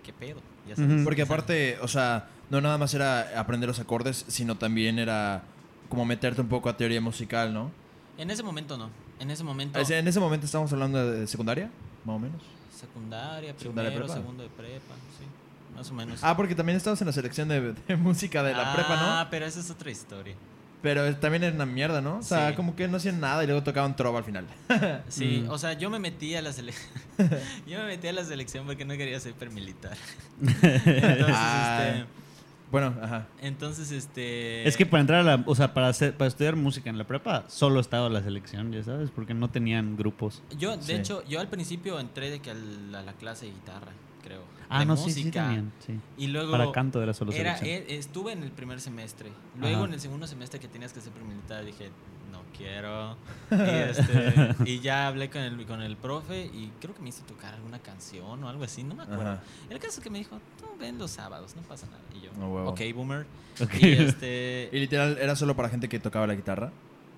[0.02, 0.40] qué pedo.
[0.68, 1.04] ya sabes.
[1.04, 5.44] Porque aparte, o sea, no nada más era aprender los acordes, sino también era
[5.88, 7.70] como meterte un poco a teoría musical, ¿no?
[8.18, 8.90] en ese momento no.
[9.18, 11.70] En ese momento O sea, En ese momento estamos hablando de secundaria,
[12.04, 12.42] más o menos.
[12.74, 14.14] secundaria, Secundaria, primero, prepa.
[14.20, 15.26] segundo de prepa, sí,
[15.76, 16.20] más o menos.
[16.22, 19.30] Ah, porque también estabas en la selección de, de música de la Ah, prepa, ¿no?
[19.30, 20.34] pero esa es otra historia.
[20.82, 22.16] Pero también era una mierda, ¿no?
[22.18, 22.54] O sea, Sí.
[22.56, 24.46] como que no hacían nada y luego tocaban trova al final.
[25.08, 25.50] Sí, Mm.
[25.50, 26.88] o sea, yo me metí a la selección.
[27.66, 29.96] yo me metí a la selección porque no quería ser paramilitar.
[30.40, 31.84] Entonces, Ah.
[31.96, 32.19] este.
[32.70, 33.26] Bueno, ajá.
[33.40, 34.66] Entonces, este.
[34.66, 37.04] Es que para entrar a la, o sea, para hacer, para estudiar música en la
[37.04, 40.42] prepa, solo estaba la selección, ya sabes, porque no tenían grupos.
[40.58, 40.92] Yo, de Sí.
[40.92, 44.42] hecho, yo al principio entré de que al- a la clase de guitarra, creo.
[44.68, 45.46] Ah, de no, sí, sí música.
[45.48, 45.98] tenían, sí.
[46.16, 46.52] Y luego.
[46.52, 47.88] Para canto era solo era, selección.
[47.90, 49.30] eh, estuve en el primer semestre.
[49.58, 49.86] Luego Ajá.
[49.86, 51.90] en el segundo semestre que tenías que ser paramilitar dije,
[52.56, 53.16] quiero.
[53.50, 57.24] Y, este, y ya hablé con el, con el profe y creo que me hizo
[57.24, 59.22] tocar alguna canción o algo así, no me acuerdo.
[59.22, 59.42] Ajá.
[59.68, 61.98] El caso es que me dijo, tú ven los sábados, no pasa nada.
[62.16, 62.70] Y yo, huevo.
[62.70, 63.26] ok, boomer.
[63.80, 66.70] Y este, Y literal, era solo para gente que tocaba la guitarra.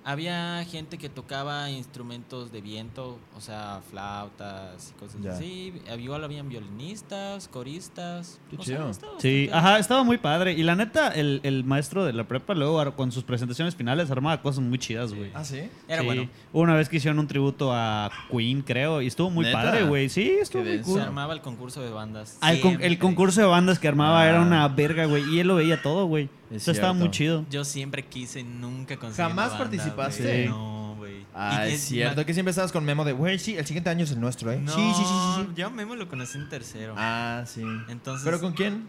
[0.05, 5.31] Había gente que tocaba instrumentos de viento, o sea, flautas y cosas Ya.
[5.31, 5.73] así.
[5.89, 8.39] Había- Igual habían violinistas, coristas.
[8.49, 8.91] Qué chido.
[9.19, 10.53] Sí, ajá, estaba muy padre.
[10.53, 14.41] Y la neta, el, el maestro de la prepa luego con sus presentaciones finales armaba
[14.41, 15.31] cosas muy chidas, güey.
[15.33, 15.61] Ah, sí.
[15.87, 16.05] Era Sí.
[16.05, 16.29] bueno.
[16.51, 19.61] Una vez que hicieron un tributo a Queen, creo, y estuvo muy ¿Neta?
[19.63, 20.09] padre, güey.
[20.09, 20.89] Sí, estuvo Qué muy denso.
[20.91, 21.01] Se cool.
[21.07, 22.37] armaba el concurso de bandas.
[22.41, 22.99] Ah, el, con- el siempre.
[22.99, 24.29] concurso de bandas que armaba Ah.
[24.29, 25.23] era una verga, güey.
[25.33, 26.29] Y él lo veía todo, güey.
[26.53, 27.45] O Es sea, estaba muy chido.
[27.49, 29.17] Yo siempre quise nunca conseguí.
[29.27, 30.23] ¿Jamás una banda, participaste?
[30.23, 30.43] güey.
[30.43, 30.49] Sí.
[30.49, 31.25] No, güey.
[31.33, 32.25] Ah, Y es cierto.
[32.25, 34.57] Que siempre estabas con Memo de, güey, sí, el siguiente año es el nuestro, ¿eh?
[34.59, 35.41] No, Sí, sí, sí, sí.
[35.47, 35.53] sí.
[35.55, 36.93] Yo a Memo lo conocí en tercero.
[36.97, 37.63] Ah, sí.
[37.89, 38.23] Entonces.
[38.25, 38.87] ¿Pero con quién?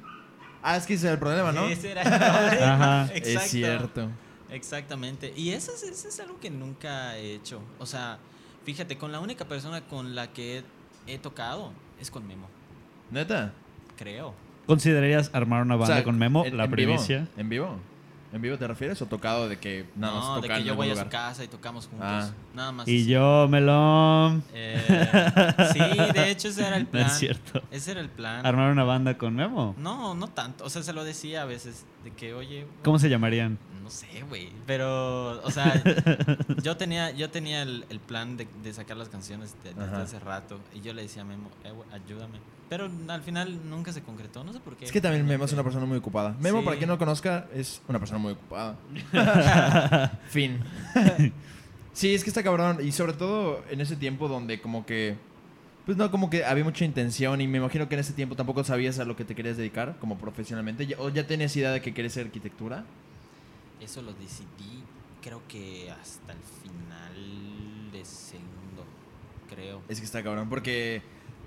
[0.63, 1.67] Ah, es que ese es el problema, ¿no?
[1.67, 2.09] Ese era el
[2.49, 2.75] problema.
[3.05, 3.13] Ajá.
[3.15, 3.41] Exacto.
[3.45, 4.09] Es cierto.
[4.51, 5.33] Exactamente.
[5.37, 7.61] Y eso es, eso es algo que nunca he hecho.
[7.79, 8.19] O sea,
[8.65, 10.59] fíjate, con la única persona con la que
[11.07, 12.49] he, he tocado es con Memo,
[13.11, 13.53] ¿Neta?
[13.97, 14.35] creo.
[14.67, 16.45] ¿Considerarías armar una banda O sea, con Memo?
[16.45, 16.93] en- la en vivo.
[16.93, 17.29] primicia.
[17.37, 17.77] ¿En vivo?
[18.33, 20.91] ¿En vivo te refieres o tocado de que nada más no, de que yo voy
[20.91, 22.09] a su casa y tocamos juntos.
[22.11, 22.31] Ah.
[22.53, 22.89] Nada más.
[22.89, 23.07] Y así.
[23.09, 24.43] yo, Melón.
[24.53, 24.83] Eh,
[25.73, 25.79] sí,
[26.13, 27.07] de hecho ese era el No plan.
[27.07, 27.63] es cierto.
[27.71, 28.45] Ese era el plan.
[28.45, 29.77] Armar una banda con Memo.
[29.79, 30.65] No, no tanto.
[30.65, 33.57] O sea, se lo decía a veces de que, oye, ¿Cómo se llamarían?
[33.85, 34.49] no sé, güey.
[34.67, 35.81] Pero, o sea,
[36.63, 40.19] yo tenía, yo tenía el, el plan de, de sacar las canciones de- desde hace
[40.19, 40.59] rato.
[40.75, 42.39] Y yo le decía a Memo, eh, ayúdame.
[42.77, 44.85] Pero al final nunca se concretó, no sé por qué.
[44.87, 46.35] Es que también Memo es una persona muy ocupada.
[46.41, 46.65] Memo, Sí.
[46.65, 48.77] para quien no lo conozca, es una persona muy ocupada.
[50.29, 50.59] fin.
[51.93, 52.79] sí, es que está cabrón.
[52.85, 55.17] Y sobre todo en ese tiempo donde como que...
[55.87, 58.65] Pues no, como que había mucha intención y me imagino que en ese tiempo tampoco
[58.65, 60.85] sabías a lo que te querías dedicar como profesionalmente.
[60.89, 62.85] Ya- ¿O ya tenías idea de que querías ser arquitectura?
[63.81, 64.83] Eso lo decidí,
[65.23, 68.85] creo que hasta el final de segundo,
[69.49, 69.81] creo.
[69.89, 71.03] Es que está cabrón, porque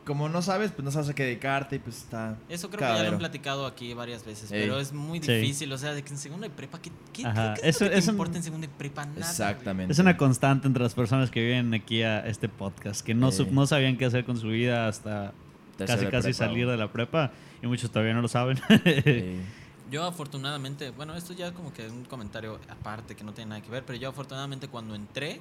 [0.08, 2.36] como no sabes, pues no sabes a qué dedicarte y pues está...
[2.50, 4.62] Eso creo que ya lo han platicado aquí varias veces, Ey.
[4.62, 5.32] pero es muy Sí.
[5.32, 5.72] difícil.
[5.72, 7.54] O sea, de que en segundo de prepa, ¿qué, qué, Ajá.
[7.54, 9.02] qué- qué es Eso- lo que te eso- importa en segundo de prepa?
[9.06, 9.14] Nada.
[9.18, 9.30] güey.
[9.30, 9.94] Exactamente.
[9.94, 13.52] Es una constante entre las personas que vienen aquí a este podcast, que no, su-
[13.52, 15.34] no sabían qué hacer con su vida hasta
[15.78, 18.58] Tercero casi casi prepa, salir de la prepa y muchos todavía no lo saben.
[19.92, 23.62] Yo afortunadamente, bueno, esto ya como que es un comentario aparte que no tiene nada
[23.62, 25.40] que ver, pero yo afortunadamente cuando entré,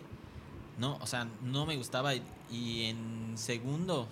[0.79, 4.07] no, o sea, no me gustaba y, y en segundo,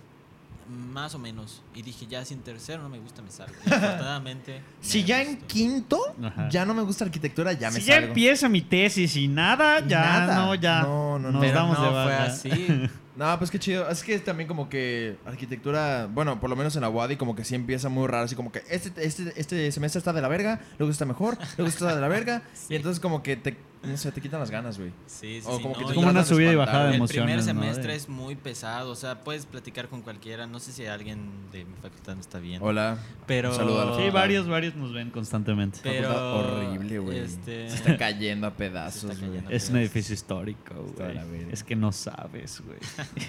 [0.68, 3.54] más o menos, y dije, ya si en tercero no me gusta, me salgo.
[3.66, 4.62] Y afortunadamente...
[4.80, 6.48] Si ya en quinto Ajá.
[6.50, 8.08] ya no me gusta arquitectura, ya me si ya salgo.
[8.08, 10.34] empieza mi tesis y nada, ya nada.
[10.36, 11.32] no, ya No, no, no.
[11.32, 12.90] nos Pero damos no de fue así.
[13.16, 13.88] No, pues qué chido.
[13.88, 17.44] Es que también como que arquitectura, bueno, por lo menos en la UADI como que
[17.44, 20.60] sí empieza muy raro, así como que este, este, este semestre está de la verga,
[20.80, 24.12] luego está mejor, luego está de la verga, y entonces como que te, no sé,
[24.12, 24.90] te quitan las ganas, güey.
[25.06, 26.94] Sí, sí, O sí, como no, que te como una subida y bajada de güey.
[26.94, 27.24] El emociones.
[27.44, 27.62] primer ¿no?
[27.62, 31.64] semestre es muy pesado, o sea, puedes platicar con cualquiera, no sé si alguien de
[31.64, 32.60] mi facultad no está bien.
[32.62, 32.98] Hola.
[33.26, 33.50] Pero...
[33.50, 35.80] La Sí, varios, varios nos ven constantemente.
[35.82, 37.18] Pero- horrible, güey.
[37.18, 39.42] este- Se está cayendo a pedazos, güey.
[39.50, 41.18] Es un edificio histórico, güey.
[41.50, 42.78] Es que no sabes, güey.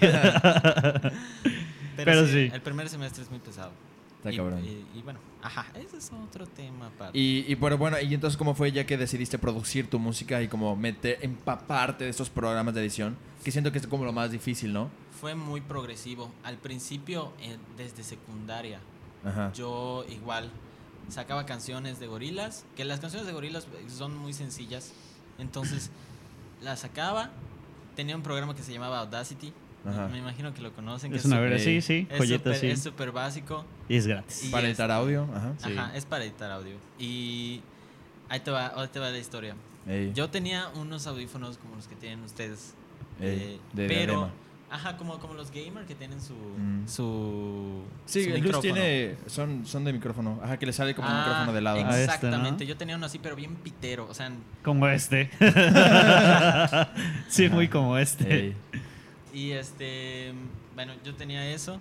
[1.96, 2.50] Pero, Pero sí, sí.
[2.52, 3.70] El primer semestre es muy pesado.
[4.28, 4.64] Está y, cabrón.
[4.64, 7.18] Y, y bueno, ajá, ese es otro tema aparte.
[7.18, 10.48] Y, y bueno, bueno, y entonces cómo fue ya que decidiste producir tu música y
[10.48, 14.30] como meter, empaparte de estos programas de edición, que siento que es como lo más
[14.30, 14.90] difícil, ¿no?
[15.20, 16.30] Fue muy progresivo.
[16.42, 18.80] Al principio, eh, desde secundaria,
[19.24, 19.52] Ajá.
[19.52, 20.50] yo igual
[21.08, 24.92] sacaba canciones de gorilas, que las canciones de gorilas eh, son muy sencillas.
[25.38, 25.90] Entonces,
[26.62, 27.30] las sacaba.
[27.94, 29.52] Tenía un programa que se llamaba Audacity.
[29.88, 30.08] Ajá.
[30.08, 31.10] Me imagino que lo conocen.
[31.12, 32.66] que Es una súper- verga, sí, sí, es sí.
[32.68, 33.64] Es súper básico.
[33.88, 34.44] Y es gratis.
[34.44, 35.52] Y Para es- editar audio, ajá.
[35.58, 35.72] Sí.
[35.76, 36.74] Ajá, es para editar audio.
[36.98, 37.60] Y
[38.28, 39.54] ahí te va, ahí te va la historia.
[39.86, 42.74] Ey, Yo tenía unos audífonos como los que tienen ustedes.
[43.20, 44.30] ey, eh, de pero, diadema.
[44.68, 46.34] ajá, como, como los gamers que tienen su.
[46.34, 46.88] Mm.
[46.88, 48.74] su Sí, su el Luz micrófono.
[48.74, 50.40] tiene, son, son de micrófono.
[50.42, 51.76] Ajá, que le sale como un Ah, micrófono de lado.
[51.78, 51.96] Este, ¿no?
[51.96, 52.66] Exactamente.
[52.66, 54.08] Yo tenía uno así, pero bien pitero.
[54.10, 54.32] O sea,
[54.64, 55.30] Como este.
[57.28, 58.34] sí, muy como este.
[58.46, 58.56] Ey.
[59.36, 60.32] Y este.
[60.74, 61.78] Bueno, yo tenía eso.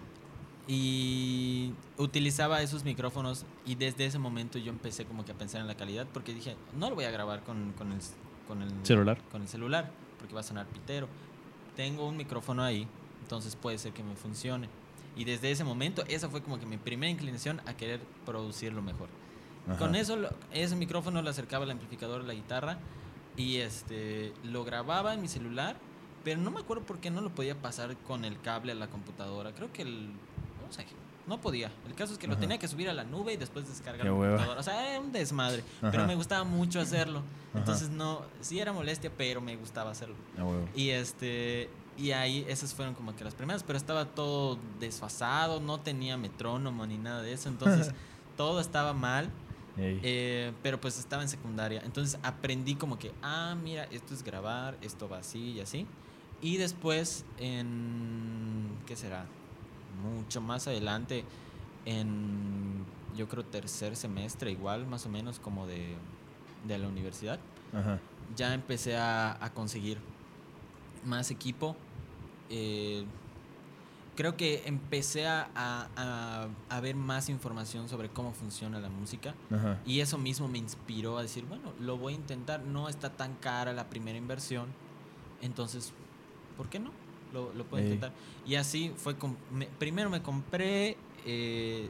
[0.68, 3.46] Y utilizaba esos micrófonos.
[3.66, 6.06] Y desde ese momento yo empecé como que a pensar en la calidad.
[6.14, 8.00] Porque dije, no lo voy a grabar con, con el,
[8.46, 9.22] con el Celular.
[9.32, 9.90] Con el celular.
[10.18, 11.08] Porque va a sonar pitero.
[11.78, 12.90] Tengo un micrófono ahí.
[13.22, 14.68] Entonces puede ser que me funcione.
[15.16, 19.08] Y desde ese momento, esa fue como que mi primera inclinación a querer producirlo mejor.
[19.66, 19.78] Ajá.
[19.78, 20.18] Con eso,
[20.52, 22.80] ese micrófono lo acercaba al amplificador de la guitarra
[23.38, 25.78] y este lo grababa en mi celular,
[26.26, 28.88] pero no me acuerdo por qué no lo podía pasar con el cable a la
[28.88, 29.54] computadora.
[29.54, 30.08] Creo que el.
[30.10, 30.86] No sé,
[31.28, 31.72] no podía.
[31.88, 34.08] El caso es que lo tenía que subir a la nube y después descargar Qué
[34.08, 34.34] la hueva.
[34.34, 34.60] computadora.
[34.60, 35.92] O sea, era un desmadre, Ajá.
[35.92, 37.20] pero me gustaba mucho hacerlo.
[37.52, 37.60] Ajá.
[37.60, 40.16] Entonces, no, sí era molestia, pero me gustaba hacerlo.
[40.38, 40.68] A huevo.
[40.76, 45.80] Y este y ahí esas fueron como que las primeras, pero estaba todo desfasado, no
[45.80, 47.92] tenía metrónomo ni nada de eso, entonces
[48.38, 49.30] todo estaba mal,
[49.78, 54.78] eh, pero pues estaba en secundaria, entonces aprendí como que, ah, mira, esto es grabar,
[54.82, 55.88] esto va así y así,
[56.42, 59.26] y después en, ¿qué será?
[60.04, 61.24] Mucho más adelante,
[61.86, 65.96] en, yo creo, tercer semestre, igual, más o menos como de,
[66.68, 67.40] de la universidad,
[67.74, 68.00] Ajá.
[68.36, 69.98] ya empecé a, a conseguir
[71.06, 71.76] más equipo.
[72.50, 73.06] eh,
[74.16, 79.34] creo que empecé a, a- a- a ver más información sobre cómo funciona la música.
[79.52, 79.80] Ajá.
[79.86, 82.62] Y eso mismo me inspiró a decir, bueno, lo voy a intentar.
[82.62, 84.68] No está tan cara la primera inversión.
[85.42, 85.92] Entonces,
[86.58, 86.92] ¿por qué no?
[87.34, 87.92] Lo, lo puedo Ey.
[87.94, 88.12] intentar.
[88.46, 89.16] Y así fue.
[89.18, 91.90] com- me- primero me compré, eh,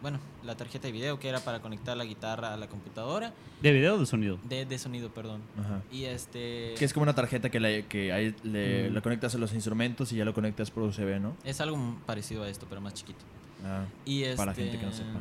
[0.00, 3.34] bueno, la tarjeta de video que era para conectar la guitarra a la computadora.
[3.60, 4.38] ¿De video o de sonido?
[4.48, 5.42] De, de sonido, perdón.
[5.58, 5.82] Ajá.
[5.90, 6.74] Y este...
[6.78, 8.94] Que es como una tarjeta que, le, que ahí le, Mm.
[8.94, 11.36] le conectas a los instrumentos y ya lo conectas por USB, ¿no?
[11.44, 13.18] Es algo m- parecido a esto, pero más chiquito.
[13.64, 13.84] Ah.
[14.04, 15.18] Y este, Para gente que no sepa.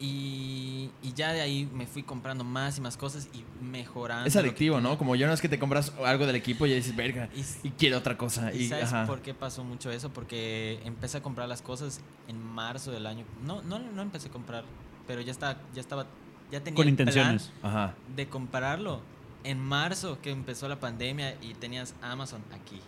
[0.00, 4.26] Y, y ya de ahí me fui comprando más y más cosas y mejorando.
[4.28, 4.80] Es adictivo.
[4.80, 4.96] ¿no?
[4.96, 7.28] Como ya no es que te compras algo del equipo y ya dices, verga,
[7.64, 8.52] Y, quiero otra cosa.
[8.52, 9.06] ¿y Y, sabes ajá.
[9.06, 10.10] por qué pasó mucho eso?
[10.10, 13.24] Porque empecé a comprar las cosas en marzo del año.
[13.44, 14.64] No, no, no empecé a comprar,
[15.06, 16.06] pero ya estaba, ya estaba
[16.50, 17.52] ya tenía Con el plan intenciones.
[17.62, 17.94] Ajá.
[18.16, 19.00] de comprarlo
[19.44, 22.80] en marzo que empezó la pandemia y tenías Amazon aquí.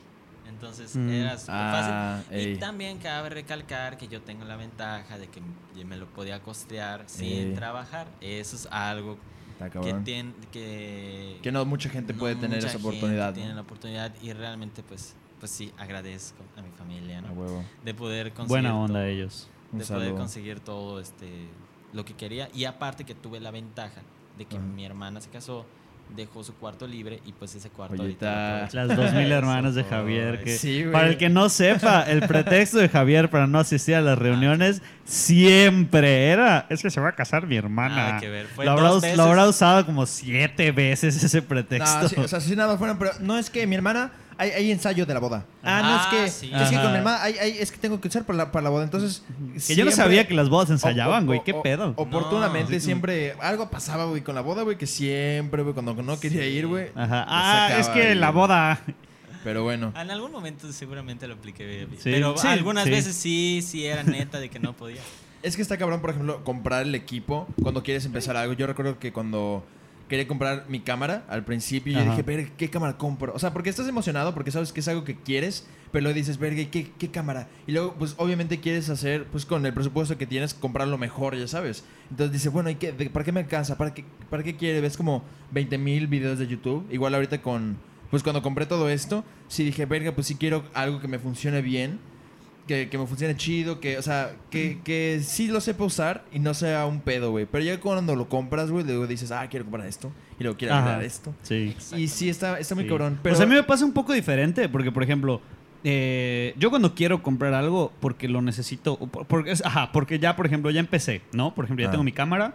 [0.51, 1.09] Entonces Mm.
[1.11, 2.37] era súper Ah, fácil.
[2.37, 2.53] ey.
[2.53, 5.41] Y también cabe recalcar que yo tengo la ventaja de que
[5.85, 7.55] me lo podía costear sin Ey.
[7.55, 8.07] trabajar.
[8.21, 9.17] Eso es algo
[9.59, 10.05] que, cabrón.
[10.05, 13.33] tien- que, Que no mucha gente no puede tener mucha esa gente oportunidad.
[13.35, 13.55] Tiene ¿no?
[13.57, 17.29] la oportunidad y realmente pues, pues sí, agradezco a mi familia, ¿no?
[17.29, 17.65] A huevo.
[17.85, 19.49] De poder conseguir Buena onda todo, ellos.
[19.73, 21.47] Un de poder conseguir todo este
[21.93, 24.03] lo que quería y aparte que tuve la ventaja
[24.39, 25.67] de que mi hermana se casó
[26.17, 28.69] dejó su cuarto libre y pues ese cuarto ahorita.
[28.73, 29.85] Las dos mil hermanas de.
[29.85, 30.43] Javier.
[30.43, 34.01] Que, Sí, para el que no sepa, el pretexto de Javier para no asistir a
[34.01, 37.97] las reuniones siempre era: es que se va a casar mi hermana.
[37.97, 38.47] Nada que ver.
[38.47, 39.17] Fue lo, habrá, dos us- veces.
[39.17, 42.03] lo habrá usado como siete veces ese pretexto.
[42.03, 44.51] No, sí, o sea, sí, nada más fueron, pero no es que mi hermana, hay,
[44.51, 45.45] hay ensayo de la boda.
[45.63, 46.51] Ah, no, Ah, es que, sí.
[46.55, 48.65] es que con mi hermana, hay, hay- es que tengo que usar para la, para
[48.65, 48.85] la boda.
[48.85, 49.23] Entonces,
[49.67, 51.43] que yo no sabía que las bodas ensayaban, güey.
[51.45, 51.93] ¿Qué o- pedo?
[51.97, 52.81] Oportunamente No.
[52.81, 56.67] siempre algo pasaba, güey, con la boda, güey, que siempre, güey, cuando no quería ir,
[56.67, 56.89] güey.
[56.95, 57.25] Ajá.
[57.29, 58.81] Ah, sacaba es que la boda.
[59.45, 59.93] Pero bueno.
[59.97, 61.89] En algún momento seguramente lo apliqué bien.
[61.97, 62.91] Sí, pero sí, algunas sí.
[62.91, 65.01] veces sí, sí era neta de que no podía.
[65.43, 68.53] Es que está cabrón, por ejemplo, comprar el equipo cuando quieres empezar algo.
[68.53, 69.65] Yo recuerdo que cuando
[70.11, 72.11] quería comprar mi cámara al principio, yo Ajá.
[72.11, 73.33] dije, ver, ¿qué cámara compro?
[73.35, 76.37] O sea, porque estás emocionado, porque sabes que es algo que quieres, pero luego dices,
[76.37, 77.49] verga, ¿y ¿qué, ¿qué cámara?
[77.67, 81.35] Y luego, pues obviamente quieres hacer, pues con el presupuesto que tienes, comprar lo mejor,
[81.37, 81.85] ya sabes.
[82.11, 83.79] Entonces dices, bueno, ¿y qué, de- ¿para qué me alcanza?
[83.79, 84.81] ¿Para qué, ¿Para qué quiere?
[84.83, 86.87] Ves como 20 mil videos de YouTube.
[86.91, 87.79] Igual ahorita con,
[88.11, 91.63] pues cuando compré todo esto, sí dije, verga, pues sí quiero algo que me funcione
[91.63, 91.99] bien
[92.67, 96.39] que, que me funcione chido, que, o sea, que, que sí lo sepa usar y
[96.39, 97.47] no sea un pedo, güey.
[97.47, 100.13] Pero ya cuando lo compras, güey, luego dices, ah, quiero comprar esto.
[100.39, 101.35] Y luego quiero agregar esto.
[101.43, 101.75] Sí.
[101.97, 102.91] Y sí, está, está muy Sí.
[102.91, 103.19] cabrón.
[103.23, 105.41] Pero Pues a mí me pasa un poco diferente, porque por ejemplo,
[105.83, 110.71] eh, yo cuando quiero comprar algo porque lo necesito, porque, ajá, porque ya, por ejemplo,
[110.71, 111.55] ya empecé, ¿no?
[111.55, 111.91] Por ejemplo, ya Ah.
[111.91, 112.55] tengo mi cámara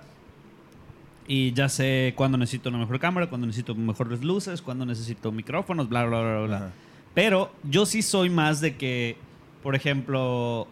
[1.28, 5.90] y ya sé cuándo necesito una mejor cámara, cuándo necesito mejores luces, cuándo necesito micrófonos,
[5.90, 6.58] bla, bla, bla, bla.
[6.58, 6.70] Ajá.
[7.16, 9.16] Pero yo sí soy más de que,
[9.66, 10.68] por ejemplo,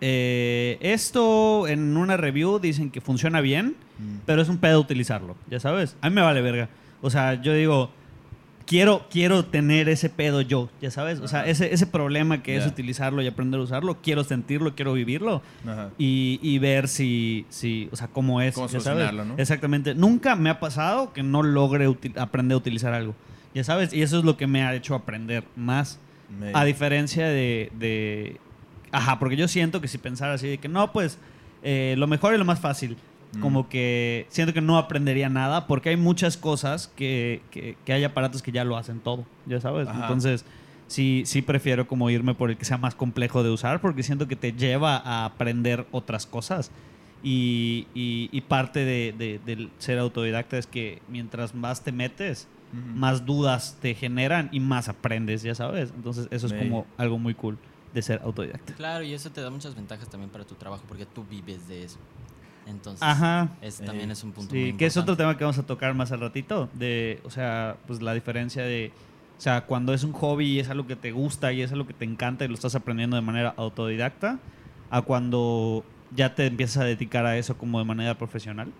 [0.00, 4.20] eh, esto en una review dicen que funciona bien, Mm.
[4.24, 5.96] pero es un pedo utilizarlo, ya sabes.
[6.00, 6.70] A mí me vale verga.
[7.02, 7.90] O sea, yo digo,
[8.66, 11.20] quiero, quiero tener ese pedo yo, ya sabes.
[11.20, 11.48] O sea, Ajá.
[11.50, 15.90] ese, ese problema que es utilizarlo y aprender a usarlo, quiero sentirlo, quiero vivirlo Ajá.
[15.98, 18.54] y, y ver si, si, o sea, cómo es.
[18.54, 19.12] Cómo ya sabes.
[19.12, 19.34] ¿no?
[19.36, 19.94] Exactamente.
[19.94, 23.14] Nunca me ha pasado que no logre aprender a utilizar algo,
[23.54, 23.92] ya sabes.
[23.92, 26.00] Y eso es lo que me ha hecho aprender más.
[26.38, 28.36] Me- A diferencia de, de-
[28.92, 31.18] Ajá, porque yo siento que si pensara así de que no, pues
[31.62, 32.96] eh, lo mejor y lo más fácil.
[33.34, 33.40] Mm.
[33.40, 38.04] Como que siento que no aprendería nada porque hay muchas cosas que, que, que hay
[38.04, 39.88] aparatos que ya lo hacen todo, ya sabes.
[39.88, 40.02] Ajá.
[40.02, 40.44] Entonces,
[40.86, 44.28] sí, sí prefiero como irme por el que sea más complejo de usar porque siento
[44.28, 46.70] que te lleva a aprender otras cosas.
[47.22, 52.46] Y, y- y parte de, de- del ser autodidacta es que mientras más te metes,
[52.72, 55.92] Más dudas te generan y más aprendes, ya sabes.
[55.96, 57.56] Entonces, eso es como algo muy cool
[57.94, 58.74] de ser autodidacta.
[58.74, 61.84] Claro, y eso te da muchas ventajas también para tu trabajo porque tú vives de
[61.84, 61.98] eso.
[62.66, 63.48] Entonces, Ajá.
[63.62, 65.22] ese también Eh, es un punto muy Sí, que es otro importante.
[65.22, 66.68] tema que vamos a tocar más al ratito.
[66.74, 68.90] De, o sea, pues la diferencia de.
[69.38, 71.86] O sea, cuando es un hobby y es algo que te gusta y es algo
[71.86, 74.38] que te encanta y lo estás aprendiendo de manera autodidacta,
[74.90, 78.72] a cuando ya te empiezas a dedicar a eso como de manera profesional.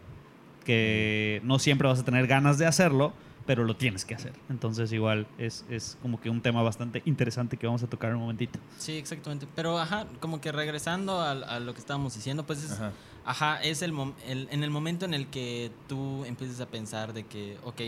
[0.64, 3.12] Que no siempre vas a tener ganas de hacerlo,
[3.46, 4.32] pero lo tienes que hacer.
[4.50, 8.16] Entonces, igual es, es como que un tema bastante interesante que vamos a tocar en
[8.16, 8.58] un momentito.
[8.78, 9.46] Sí, exactamente.
[9.54, 12.92] Pero, ajá, como que regresando al- a, lo que estábamos diciendo, pues es, Ajá.
[13.24, 13.92] Ajá, es el,
[14.26, 17.80] el- en el momento en el que tú empiezas a pensar de que, ok,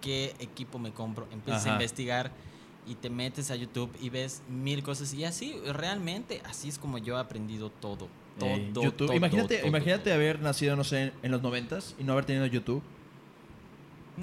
[0.00, 1.26] ¿qué equipo me compro?
[1.32, 1.72] Empiezas Ajá.
[1.72, 2.30] a investigar
[2.86, 5.12] y te metes a YouTube y ves mil cosas.
[5.14, 8.08] Y así, realmente, así es como yo he aprendido todo.
[8.38, 8.96] Todo, Ey, YouTube.
[9.08, 10.14] todo, imagínate todo, imagínate todo.
[10.14, 12.82] haber nacido, no sé, en los noventas y no haber tenido YouTube.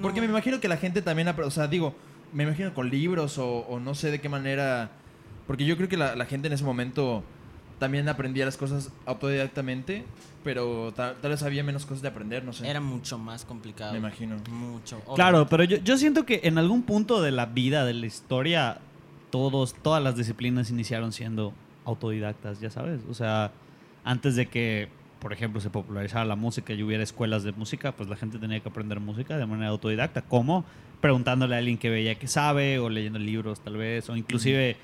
[0.02, 1.96] Porque me imagino que la gente también, o sea, digo,
[2.34, 4.90] me imagino con libros o, o no sé de qué manera,
[5.48, 7.24] porque yo creo que la, la gente en ese momento
[7.80, 10.06] también aprendía las cosas autodidactamente,
[10.44, 12.68] pero ta- tal vez había menos cosas de aprender, no sé.
[12.70, 13.92] Era mucho más complicado.
[13.94, 14.38] Me imagino.
[14.50, 15.00] Mucho.
[15.16, 18.80] Claro, pero yo, yo siento que en algún punto de la vida, de la historia,
[19.30, 21.54] todos, todas las disciplinas iniciaron siendo
[21.86, 23.02] autodidactas, ya sabes.
[23.10, 23.52] O sea,
[24.04, 24.88] antes de que,
[25.26, 28.60] por ejemplo, se popularizara la música y hubiera escuelas de música, pues la gente tenía
[28.60, 30.22] que aprender música de manera autodidacta.
[30.22, 30.64] ¿Cómo?
[31.02, 34.78] Preguntándole a alguien que veía que sabe, o leyendo libros tal vez, o inclusive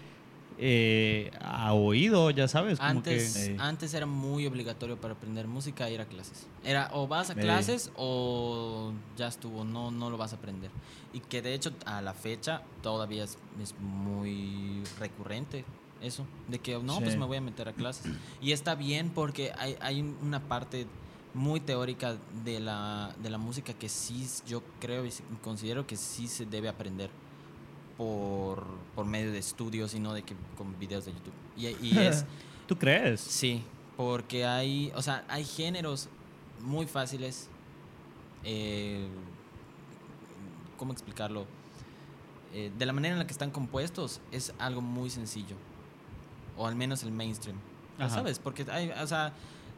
[0.58, 2.80] eh, a oído, ya sabes.
[2.80, 3.56] Como Antes, que...
[3.60, 6.48] Antes era muy obligatorio para aprender música ir a clases.
[6.64, 10.72] Era o vas a clases o ya estuvo, no, no lo vas a aprender.
[11.14, 15.66] Y que de hecho a la fecha todavía es, es muy recurrente
[16.02, 17.04] eso, de que no, Sí.
[17.04, 18.12] pues me voy a meter a clases.
[18.42, 20.88] Y está bien porque hay, hay una parte
[21.34, 25.12] muy teórica de la, de la música que sí yo creo y
[25.44, 27.10] considero que sí se debe aprender
[27.98, 31.34] por, por medio de estudios y no de que con videos de YouTube.
[31.56, 32.26] Y, y es,
[32.68, 33.22] ¿Tú crees?
[33.22, 33.64] sí,
[33.98, 36.10] porque hay, o sea, hay géneros
[36.62, 37.48] muy fáciles.
[38.44, 39.08] eh,
[40.78, 41.46] ¿Cómo explicarlo?
[42.54, 45.56] Eh, de la manera en la que están compuestos es algo muy sencillo.
[46.58, 47.58] O al menos el mainstream.
[48.00, 48.16] ¿Ya Ajá.
[48.16, 48.40] ¿Sabes?
[48.40, 49.34] Porque hay, o sea,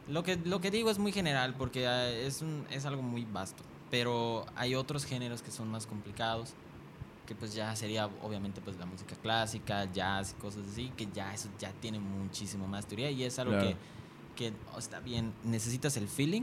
[0.08, 3.24] lo que, lo que digo es muy general porque ah, es, un, es algo muy
[3.24, 3.62] vasto.
[3.90, 6.54] Pero hay otros géneros que son más complicados.
[7.26, 10.92] Que pues ya sería obviamente pues la música clásica, jazz y cosas así.
[10.96, 13.10] Que ya eso ya tiene muchísimo más teoría.
[13.10, 13.76] Y es algo Claro.
[14.36, 15.32] que, que oh, está bien.
[15.44, 16.42] Necesitas el feeling.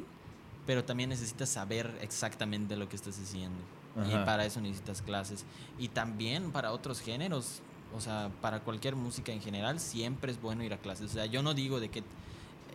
[0.66, 3.60] Pero también necesitas saber exactamente lo que estás haciendo.
[4.08, 4.26] Y Ajá.
[4.26, 5.44] para eso necesitas clases.
[5.78, 7.62] Y también para otros géneros,
[7.96, 11.10] o sea, para cualquier música en general, siempre es bueno ir a clases.
[11.12, 12.04] O sea, yo no digo de que eh,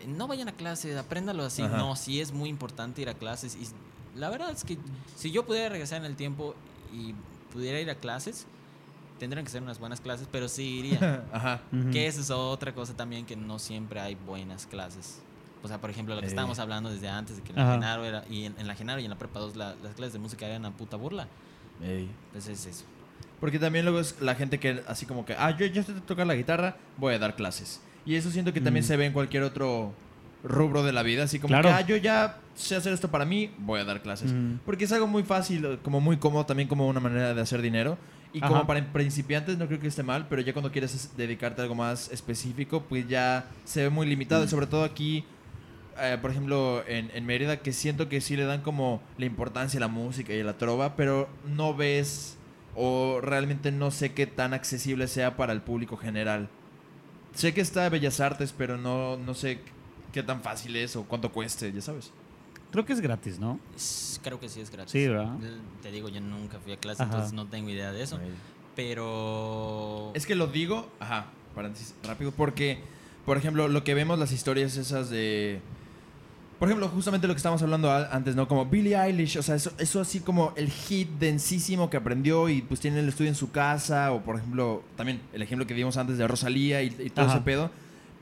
[0.07, 1.63] no vayan a clases, apréndalo así.
[1.63, 1.77] Ajá.
[1.77, 3.57] No, sí es muy importante ir a clases.
[3.57, 3.67] Y
[4.19, 4.79] la verdad es que
[5.17, 6.55] si yo pudiera regresar en el tiempo
[6.93, 7.15] y
[7.53, 8.47] pudiera ir a clases,
[9.19, 11.25] tendrían que ser unas buenas clases, pero sí iría.
[11.33, 11.63] Ajá.
[11.93, 15.21] Que esa es otra cosa también, que no siempre hay buenas clases.
[15.63, 16.31] O sea, por ejemplo, lo que Eh.
[16.31, 17.69] estábamos hablando desde antes, de que en Ajá.
[17.71, 19.95] la Genaro era, y en, en la Genaro y en la Prepa 2 la- las
[19.95, 21.27] clases de música eran una puta burla.
[21.83, 22.09] Ey.
[22.33, 22.85] Pues es eso.
[23.41, 26.27] Porque también luego es la gente que así como que, ah, yo ya sé tocar
[26.27, 27.81] la guitarra, voy a dar clases.
[28.07, 28.89] Y eso siento que también Mm.
[28.89, 29.93] se ve en cualquier otro
[30.45, 31.69] rubro de la vida, así como Claro.
[31.69, 34.33] que, ah, yo ya sé hacer esto para mí, voy a dar clases.
[34.33, 34.59] Mm.
[34.65, 37.99] Porque es algo muy fácil, como muy cómodo, también como una manera de hacer dinero.
[38.33, 38.67] Y como Ajá.
[38.67, 41.75] para principiantes no creo que esté mal, pero ya cuando quieres es- dedicarte a algo
[41.75, 44.45] más específico, pues ya se ve muy limitado.
[44.45, 45.25] Y sobre todo aquí,
[46.01, 49.79] eh, por ejemplo, en, en Mérida, que siento que sí le dan como la importancia
[49.79, 52.36] a la música y a la trova, pero no ves
[52.77, 56.49] o realmente no sé qué tan accesible sea para el público general.
[57.35, 59.61] Sé que está Bellas Artes, pero no, no sé
[60.13, 62.13] qué tan fácil es o cuánto cueste, ya sabes.
[62.71, 63.59] Creo que es gratis, ¿no?
[64.23, 64.93] Creo que sí es gratis.
[64.93, 65.37] Sí, ¿verdad?
[65.83, 67.13] Te digo, yo nunca fui a clase, Ajá.
[67.13, 68.19] entonces no tengo idea de eso.
[68.75, 70.13] Pero...
[70.15, 72.81] Es que lo digo, ajá, paréntesis, rápido, porque,
[73.25, 75.61] por ejemplo, lo que vemos las historias esas de...
[76.59, 78.49] Por ejemplo, justamente lo que estábamos hablando antes, ¿no?
[78.49, 82.63] Como Billie Eilish, o sea, eso, eso así como el hit densísimo que aprendió y
[82.63, 85.99] pues tiene el estudio en su casa, o por ejemplo, también el ejemplo que dimos
[85.99, 87.35] antes de Rosalía y, y todo Ajá.
[87.35, 87.71] ese pedo,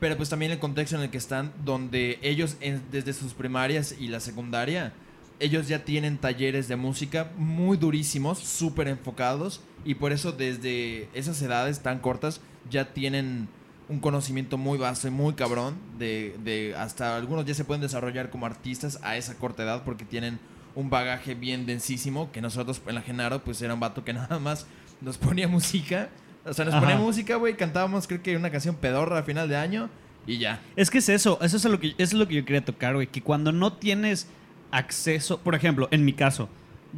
[0.01, 3.95] pero pues también el contexto en el que están, donde ellos en- desde sus primarias
[3.97, 4.91] y la secundaria,
[5.39, 11.41] ellos ya tienen talleres de música muy durísimos, súper enfocados, y por eso desde esas
[11.41, 13.47] edades tan cortas ya tienen
[13.87, 18.45] un conocimiento muy y muy cabrón, de, de hasta algunos ya se pueden desarrollar como
[18.45, 20.39] artistas a esa corta edad porque tienen
[20.75, 24.39] un bagaje bien densísimo, que nosotros en la Genaro pues era un vato que nada
[24.39, 24.67] más
[25.01, 26.09] nos ponía música,
[26.45, 26.83] o sea, nos Ajá.
[26.83, 29.89] ponía música, güey, cantábamos creo que una canción pedorra a final de año
[30.27, 30.61] y ya.
[30.75, 32.95] Es que es eso, eso es lo que, eso es lo que yo quería tocar,
[32.95, 34.27] güey, que cuando no tienes
[34.71, 36.49] acceso, por ejemplo, en mi caso,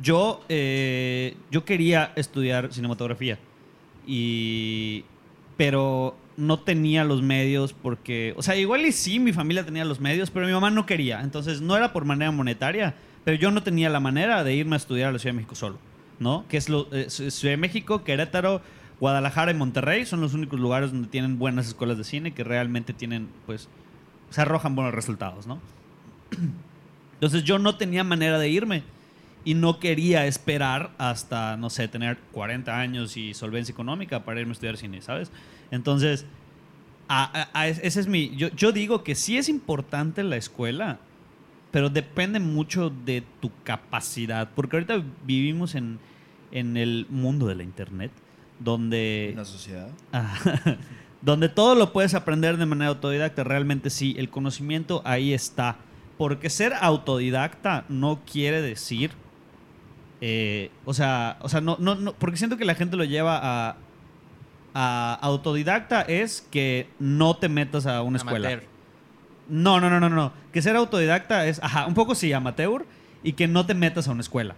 [0.01, 3.37] yo, eh, yo quería estudiar cinematografía,
[4.05, 5.03] y,
[5.57, 9.99] pero no tenía los medios porque, o sea, igual y sí, mi familia tenía los
[9.99, 12.95] medios, pero mi mamá no quería, entonces no era por manera monetaria,
[13.25, 15.55] pero yo no tenía la manera de irme a estudiar a la Ciudad de México
[15.55, 15.79] solo,
[16.19, 16.45] ¿no?
[16.47, 18.61] Que es lo, eh, Ciudad de México, Querétaro,
[18.99, 22.93] Guadalajara y Monterrey son los únicos lugares donde tienen buenas escuelas de cine que realmente
[22.93, 23.67] tienen, pues,
[24.29, 25.59] se arrojan buenos resultados, ¿no?
[27.15, 28.83] Entonces yo no tenía manera de irme
[29.43, 34.51] y no quería esperar hasta, no sé, tener 40 años y solvencia económica para irme
[34.51, 35.31] a estudiar cine, ¿sabes?
[35.71, 36.25] Entonces,
[37.07, 38.35] a- a- a- ese es mi...
[38.35, 40.99] Yo, yo digo que sí es importante la escuela,
[41.71, 45.99] pero depende mucho de tu capacidad, porque ahorita vivimos en,
[46.51, 48.11] en el mundo de la internet,
[48.59, 49.29] donde...
[49.31, 49.89] En la sociedad.
[50.13, 50.33] Ah,
[51.21, 55.77] donde todo lo puedes aprender de manera autodidacta, realmente sí, el conocimiento ahí está.
[56.17, 59.11] Porque ser autodidacta no quiere decir,
[60.21, 63.39] eh, o sea, o sea no, no, no, porque siento que la gente lo lleva
[63.41, 63.77] a,
[64.79, 68.47] a autodidacta es que no te metas a una escuela.
[68.49, 68.69] Amateur.
[69.49, 70.31] No, no, no, no, no.
[70.53, 72.85] Que ser autodidacta es, ajá, un poco sí, amateur
[73.23, 74.55] y que no te metas a una escuela.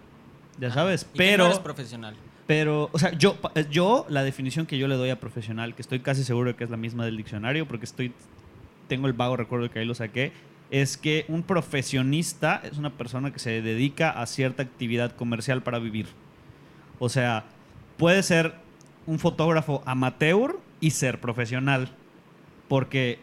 [0.58, 1.44] Ya sabes, Y que pero...
[1.44, 2.14] no eres profesional.
[2.46, 5.80] Pero, o sea, yo, pa- yo, la definición que yo le doy a profesional, que
[5.80, 8.12] estoy casi seguro de que es la misma del diccionario, porque estoy,
[8.88, 10.32] tengo el vago recuerdo de que ahí lo saqué,
[10.70, 15.78] es que un profesionista es una persona que se dedica a cierta actividad comercial para
[15.78, 16.08] vivir.
[16.98, 17.44] O sea,
[17.96, 18.54] puede ser
[19.06, 21.88] un fotógrafo amateur y ser profesional,
[22.68, 23.18] porque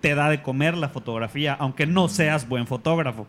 [0.00, 3.26] te da de comer la fotografía, aunque no seas buen fotógrafo.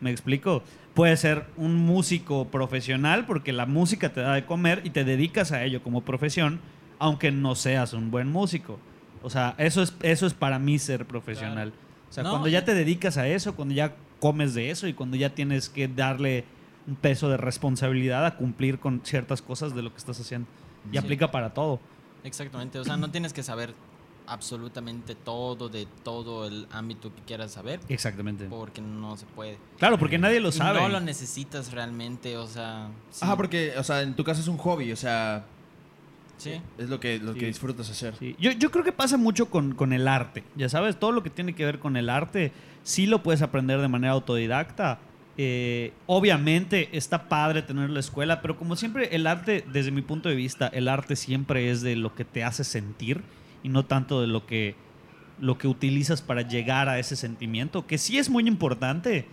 [0.00, 0.62] ¿Me explico?
[0.94, 5.52] Puede ser un músico profesional porque la música te da de comer y te dedicas
[5.52, 6.60] a ello como profesión,
[6.98, 8.78] aunque no seas un buen músico.
[9.22, 11.72] O sea, eso es, eso es para mí ser profesional.
[12.10, 14.94] O sea, No, cuando ya te dedicas a eso, cuando ya comes de eso y
[14.94, 16.44] cuando ya tienes que darle
[16.86, 20.48] un peso de responsabilidad a cumplir con ciertas cosas de lo que estás haciendo.
[20.88, 20.98] Y Sí.
[20.98, 21.80] aplica para todo.
[22.24, 23.74] Exactamente, o sea, no tienes que saber
[24.26, 28.46] absolutamente todo de todo el ámbito que quieras saber, Exactamente.
[28.46, 29.58] porque no se puede.
[29.78, 30.80] Claro, porque nadie lo Y sabe.
[30.80, 32.88] no lo necesitas realmente, o sea...
[33.10, 33.20] sí.
[33.22, 35.44] Ajá, porque, o sea, en tu caso es un hobby, o sea,
[36.38, 36.60] Sí.
[36.78, 37.38] es lo que, lo Sí.
[37.40, 38.16] que disfrutas hacer.
[38.18, 40.42] Sí, Yo, yo creo que pasa mucho con, con el arte.
[40.56, 43.80] Ya sabes, todo lo que tiene que ver con el arte, sí lo puedes aprender
[43.80, 44.98] de manera autodidacta.
[45.36, 50.28] Eh, obviamente está padre tener la escuela, pero como siempre, el arte, desde mi punto
[50.28, 53.22] de vista, el arte siempre es de lo que te hace sentir
[53.62, 54.76] y no tanto de lo que,
[55.40, 59.26] lo que utilizas para llegar a ese sentimiento, que sí es muy importante,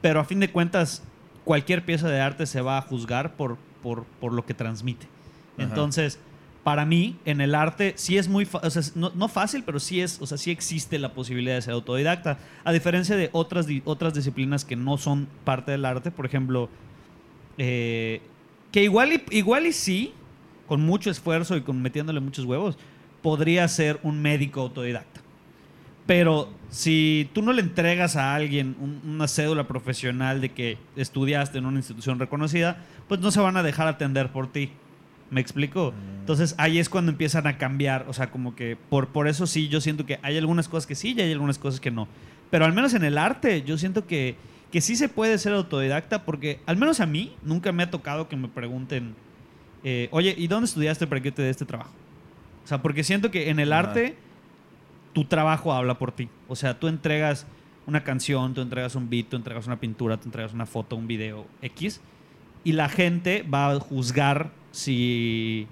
[0.00, 1.02] pero a fin de cuentas,
[1.44, 5.06] cualquier pieza de arte se va a juzgar por, por, por lo que transmite.
[5.56, 5.68] Ajá.
[5.68, 6.18] Entonces,
[6.68, 10.02] para mí, en el arte, sí es muy, o sea, no, no fácil, pero sí
[10.02, 12.36] es, o sea, sí existe la posibilidad de ser autodidacta.
[12.62, 16.68] A diferencia de otras, otras disciplinas que no son parte del arte, por ejemplo,
[17.56, 18.20] eh,
[18.70, 20.12] que igual y, igual y sí,
[20.66, 22.76] con mucho esfuerzo y con metiéndole muchos huevos,
[23.22, 25.22] podría ser un médico autodidacta.
[26.04, 31.56] Pero si tú no le entregas a alguien un- una cédula profesional de que estudiaste
[31.56, 34.70] en una institución reconocida, pues no se van a dejar atender por ti.
[35.30, 35.92] ¿Me explico?
[36.20, 38.06] Entonces ahí es cuando empiezan a cambiar.
[38.08, 40.94] O sea, como que por, por eso sí, yo siento que hay algunas cosas que
[40.94, 42.08] sí y hay algunas cosas que no.
[42.50, 44.36] Pero al menos en el arte, yo siento que,
[44.72, 48.28] que sí se puede ser autodidacta porque al menos a mí nunca me ha tocado
[48.28, 49.14] que me pregunten,
[49.84, 51.92] eh, oye, ¿y dónde estudiaste para que te dé este trabajo?
[52.64, 54.16] O sea, porque siento que en el arte
[55.12, 56.28] tu trabajo habla por ti.
[56.48, 57.46] O sea, tú entregas
[57.86, 61.06] una canción, tú entregas un beat, tú entregas una pintura, tú entregas una foto, un
[61.06, 62.00] video X,
[62.64, 65.66] y la gente va a juzgar si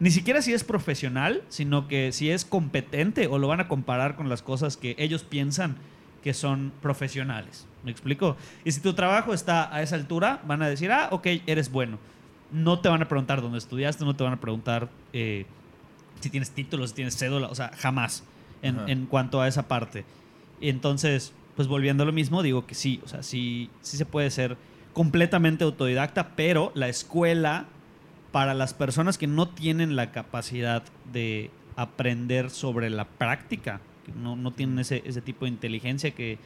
[0.00, 4.16] ni siquiera si es profesional, sino que si es competente o lo van a comparar
[4.16, 5.76] con las cosas que ellos piensan
[6.22, 7.66] que son profesionales.
[7.84, 8.36] ¿Me explico?
[8.64, 11.98] Y si tu trabajo está a esa altura, van a decir, ah, ok, eres bueno.
[12.50, 15.46] No te van a preguntar dónde estudiaste, no te van a preguntar eh,
[16.20, 18.24] si tienes títulos, si tienes cédula, o sea, jamás
[18.60, 20.04] en, en cuanto a esa parte.
[20.60, 24.06] Y entonces, pues volviendo a lo mismo, digo que sí, o sea, sí, sí se
[24.06, 24.56] puede ser
[24.92, 27.66] completamente autodidacta, pero la escuela,
[28.32, 34.36] para las personas que no tienen la capacidad de aprender sobre la práctica, que no,
[34.36, 36.38] no tienen ese, ese tipo de inteligencia que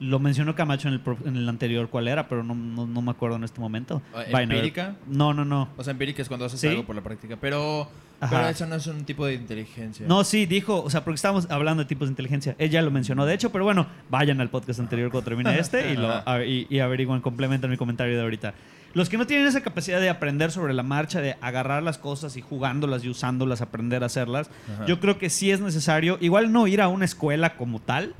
[0.00, 2.28] lo mencionó Camacho en el, en el anterior, ¿cuál era?
[2.28, 4.02] Pero no, no, no me acuerdo en este momento.
[4.14, 4.42] Ah.
[4.42, 4.96] ¿empírica?
[5.06, 5.68] No, no, no.
[5.76, 6.66] O sea, empírica es cuando haces Sí.
[6.68, 7.36] algo por la práctica.
[7.40, 7.88] Pero,
[8.18, 8.36] Ajá.
[8.36, 10.04] pero eso no es un tipo de inteligencia.
[10.08, 12.56] No, sí, dijo, o sea, porque estábamos hablando de tipos de inteligencia.
[12.58, 15.96] Ella lo mencionó, de hecho, pero bueno, vayan al podcast anterior cuando termine este y,
[15.96, 18.54] lo, a- y, y averiguan, complementan mi comentario de ahorita.
[18.94, 22.36] Los que no tienen esa capacidad de aprender sobre la marcha, de agarrar las cosas
[22.36, 24.86] y jugándolas y usándolas, aprender a hacerlas, Ajá.
[24.86, 28.14] yo creo que sí es necesario, igual no ir a una escuela como tal,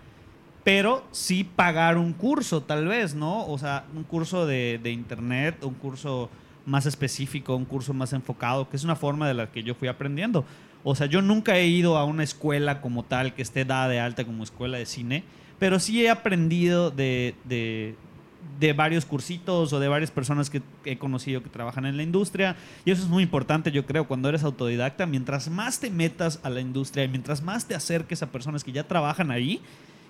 [0.65, 3.47] pero sí pagar un curso, tal vez, ¿no?
[3.47, 6.31] O sea, un curso de, de internet, un curso
[6.65, 9.89] más específico, un curso más enfocado, que es una forma de la que yo fui
[9.89, 10.45] aprendiendo.
[10.85, 14.01] O sea, yo nunca he ido a una escuela como tal que esté dada de
[14.01, 15.25] alta como escuela de cine,
[15.59, 17.95] pero sí he aprendido de, de,
[18.59, 22.57] de varios cursitos o de varias personas que he conocido que trabajan en la industria.
[22.85, 26.51] Y eso es muy importante, yo creo, cuando eres autodidacta, mientras más te metas a
[26.51, 29.61] la industria y mientras más te acerques a personas que ya trabajan ahí,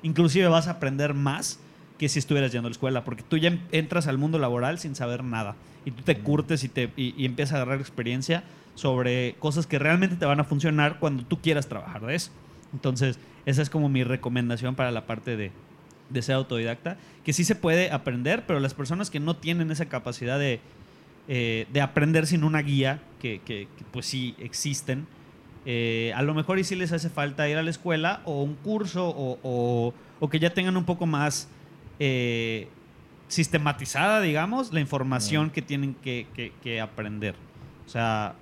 [0.03, 1.61] inclusive vas a aprender más
[1.99, 4.95] que si estuvieras yendo a la escuela, porque tú ya entras al mundo laboral sin
[4.95, 5.55] saber nada
[5.85, 9.79] y tú te curtes y, te, y, y empiezas a agarrar experiencia sobre cosas que
[9.79, 12.31] realmente te van a funcionar cuando tú quieras trabajar de eso.
[12.73, 15.53] Entonces, esa es como mi recomendación para la parte de,
[16.13, 19.87] de ser autodidacta, que sí se puede aprender, pero las personas que no tienen esa
[19.87, 20.61] capacidad de,
[21.29, 25.07] eh, de aprender sin una guía, que, que- que, pues sí existen,
[25.65, 28.55] eh, a lo mejor y sí les hace falta ir a la escuela o un
[28.57, 31.49] curso o, o- o que ya tengan un poco más
[32.01, 32.69] eh,
[33.29, 37.35] sistematizada, digamos, la información que tienen que, que- que aprender.
[37.87, 38.35] O sea,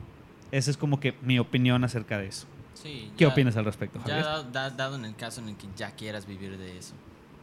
[0.51, 2.47] esa es como que mi opinión acerca de eso.
[2.75, 4.25] Sí, ¿Qué ya- opinas al respecto, Ya Javier?
[4.25, 6.95] da- da- dado en el caso en el que ya quieras vivir de eso,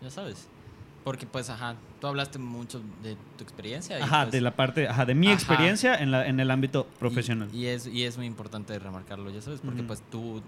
[0.01, 0.47] ya sabes.
[1.03, 3.97] Porque pues, ajá, tú hablaste mucho de tu experiencia.
[3.97, 5.35] y, Ajá, pues, de la parte, ajá, de mi Ajá.
[5.35, 7.49] experiencia en, la, en el ámbito y- profesional.
[7.53, 10.41] Y, es, y es muy importante remarcarlo, ya sabes, porque pues tú,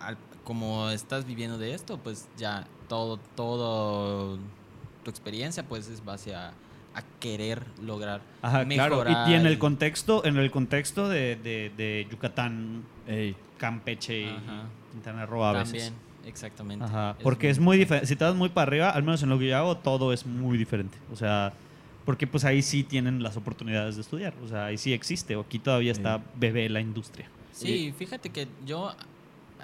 [0.00, 4.38] al- como estás viviendo de esto, pues ya todo, todo
[5.02, 6.50] tu experiencia pues es base a,
[6.94, 8.96] a querer lograr Ajá, claro.
[8.98, 9.28] mejorar.
[9.28, 13.34] Y, y en el contexto, en el contexto de, de- de Yucatán, Ey.
[13.58, 14.64] Campeche y Ajá.
[14.92, 15.84] Quintana Roo a veces.
[15.86, 15.94] También,
[16.26, 16.84] exactamente.
[16.84, 18.06] Ajá, porque es muy diferente.
[18.06, 20.26] Si te vas muy para arriba, al menos en lo que yo hago, todo es
[20.26, 20.96] muy diferente.
[21.12, 21.52] O sea,
[22.04, 24.34] porque pues ahí sí tienen las oportunidades de estudiar.
[24.44, 25.36] O sea, ahí sí existe.
[25.36, 26.24] O aquí todavía está Sí.
[26.36, 27.28] bebé la industria.
[27.52, 28.92] Sí, fíjate que yo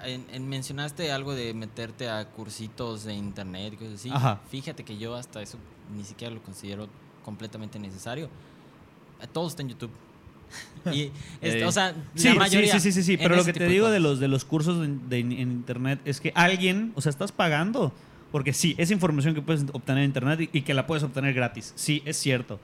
[0.03, 4.09] en- en- mencionaste algo de meterte a cursitos de internet y cosas así.
[4.11, 4.39] Ajá.
[4.49, 5.57] Fíjate que yo hasta eso
[5.95, 6.87] ni siquiera lo considero
[7.23, 8.29] completamente necesario.
[9.33, 9.91] Todo está en YouTube.
[10.93, 11.11] y,
[11.63, 12.73] o sea, Sí, la sí, mayoría.
[12.73, 14.79] sí, sí, sí, sí, pero lo que te digo de los, de los cursos
[15.09, 17.93] de- en internet es que alguien, o sea, estás pagando,
[18.31, 21.33] porque sí, es información que puedes obtener en internet y, y que la puedes obtener
[21.33, 22.59] gratis, sí, es cierto,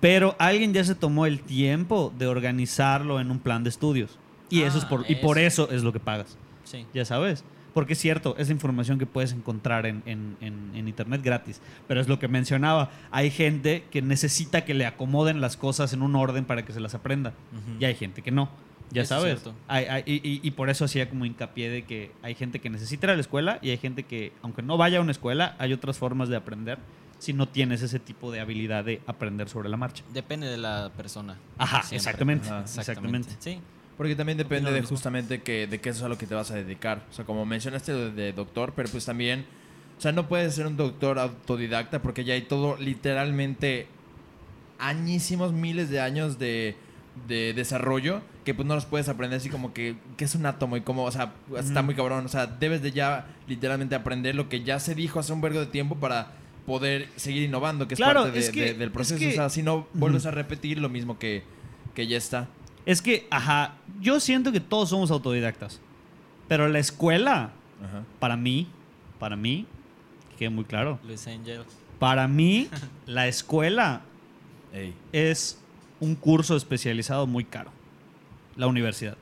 [0.00, 4.18] pero alguien ya se tomó el tiempo de organizarlo en un plan de estudios
[4.48, 5.64] y eso es Ah, por, y por eso.
[5.64, 6.86] eso es lo que pagas, Sí.
[6.94, 7.44] ya sabes.
[7.74, 11.60] Porque es cierto, es información que puedes encontrar en, en- en- en internet gratis.
[11.88, 12.90] Pero es lo que mencionaba.
[13.10, 16.80] Hay gente que necesita que le acomoden las cosas en un orden para que se
[16.80, 17.32] las aprenda.
[17.78, 18.48] Y hay gente que no.
[18.92, 19.40] Ya Eso sabes.
[19.40, 19.54] cierto.
[19.68, 23.10] Hay- hay- y, por eso hacía como hincapié de que hay gente que necesita ir
[23.10, 25.96] a la escuela y hay gente que, aunque no vaya a una escuela, hay otras
[25.96, 26.78] formas de aprender
[27.20, 30.02] si no tienes ese tipo de habilidad de aprender sobre la marcha.
[30.12, 31.36] Depende de la persona.
[31.58, 32.48] Ajá, exactamente.
[32.48, 33.28] Ajá, exactamente.
[33.38, 33.60] Sí.
[34.00, 36.54] Porque también depende de justamente que, de qué es a lo que te vas a
[36.54, 37.04] dedicar.
[37.10, 39.44] O sea, como mencionaste lo de doctor, pero pues también,
[39.98, 43.88] o sea, no puedes ser un doctor autodidacta porque ya hay todo literalmente
[44.78, 46.76] añísimos, miles de años de,
[47.28, 50.78] de desarrollo que pues no los puedes aprender así como que, que es un átomo
[50.78, 52.24] y como, o sea, está muy cabrón.
[52.24, 55.60] O sea, debes de ya literalmente aprender lo que ya se dijo hace un vergo
[55.60, 56.32] de tiempo para
[56.64, 59.18] poder seguir innovando, que es parte de- es que- de- del es proceso.
[59.20, 61.42] que- o sea, si no vuelves a repetir lo mismo que,
[61.94, 62.48] que ya está.
[62.90, 65.80] Es que, ajá, yo siento que todos somos autodidactas.
[66.48, 67.50] Pero la escuela,
[67.84, 68.02] Ajá.
[68.18, 68.66] para mí,
[69.18, 69.66] para mí,
[70.30, 71.62] que quede muy claro, Luis Angel.
[72.00, 72.68] para mí,
[73.06, 74.00] la escuela
[74.72, 74.94] Ey.
[75.12, 75.60] es
[76.00, 77.70] un curso especializado muy caro.
[78.56, 79.16] La universidad.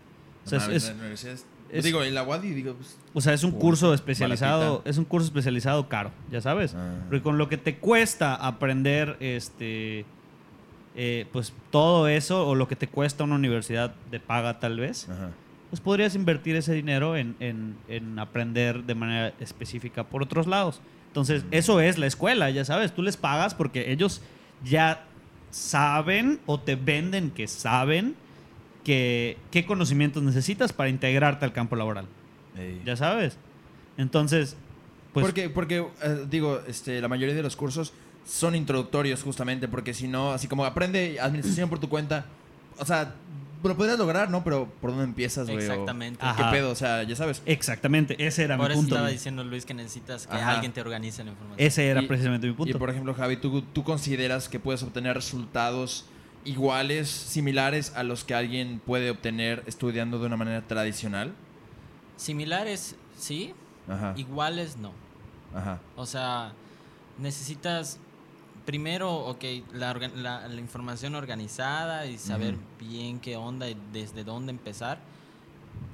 [0.46, 3.20] O sea, No es- la universidad es- es- digo, en la UADI, digo, pues, O
[3.20, 6.74] sea, es un curso especializado, es un curso especializado caro, ya sabes.
[6.74, 7.00] Ah.
[7.08, 10.06] Porque con lo que te cuesta aprender, este,
[11.00, 15.08] eh, pues todo eso o lo que te cuesta una universidad de paga tal vez,
[15.08, 15.30] ajá.
[15.70, 20.80] pues podrías invertir ese dinero en, en- en aprender de manera específica por otros lados.
[21.06, 24.20] Entonces, eso es la escuela, ya sabes, tú les pagas porque ellos
[24.64, 25.04] ya
[25.50, 28.14] saben o te venden que saben
[28.84, 32.06] que, qué conocimientos necesitas para integrarte al campo laboral.
[32.56, 32.82] Ey.
[32.84, 33.36] Ya sabes.
[33.96, 34.56] Entonces,
[35.12, 35.24] pues.
[35.24, 37.92] porque, porque eh, digo, este, la mayoría de los cursos
[38.28, 42.26] son introductorios justamente, porque si no, así como aprende administración por tu cuenta,
[42.78, 43.14] o sea,
[43.64, 44.44] lo podrías lograr, ¿no?
[44.44, 45.56] Pero ¿por dónde empiezas, güey?
[45.58, 46.24] O- Exactamente.
[46.36, 46.70] ¿Qué pedo?
[46.70, 47.42] O sea, ya sabes.
[47.46, 48.94] Exactamente, ese era Por mi eso punto.
[48.96, 50.52] estaba diciendo Luis que necesitas que Ajá.
[50.52, 51.66] alguien te organice la información.
[51.66, 52.78] Ese era Y- precisamente mi Y punto.
[52.78, 56.04] por ejemplo, Javi, ¿tú, ¿tú consideras que puedes obtener resultados
[56.44, 61.32] iguales, similares a los que alguien puede obtener estudiando de una manera tradicional?
[62.16, 63.54] Similares, sí.
[63.88, 64.12] Ajá.
[64.16, 64.92] Iguales, no.
[65.54, 65.80] Ajá.
[65.96, 66.52] O sea,
[67.18, 67.98] necesitas
[68.72, 74.50] primero, ok, la, la- la información organizada y saber bien qué onda y desde dónde
[74.50, 74.98] empezar.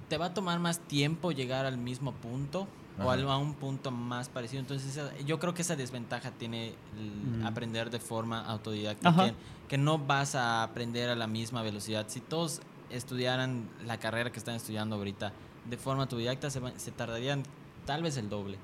[0.09, 2.67] Te va a tomar más tiempo llegar al mismo punto
[2.99, 4.59] o a un punto más parecido.
[4.61, 7.47] Entonces, yo creo que esa desventaja tiene el Mm.
[7.47, 9.35] aprender de forma autodidacta, que,
[9.69, 12.07] que no vas a aprender a la misma velocidad.
[12.09, 12.61] Si todos
[12.91, 15.33] estudiaran la carrera que están estudiando ahorita
[15.71, 17.45] de forma autodidacta, se tardarían
[17.87, 18.59] tal vez el doble.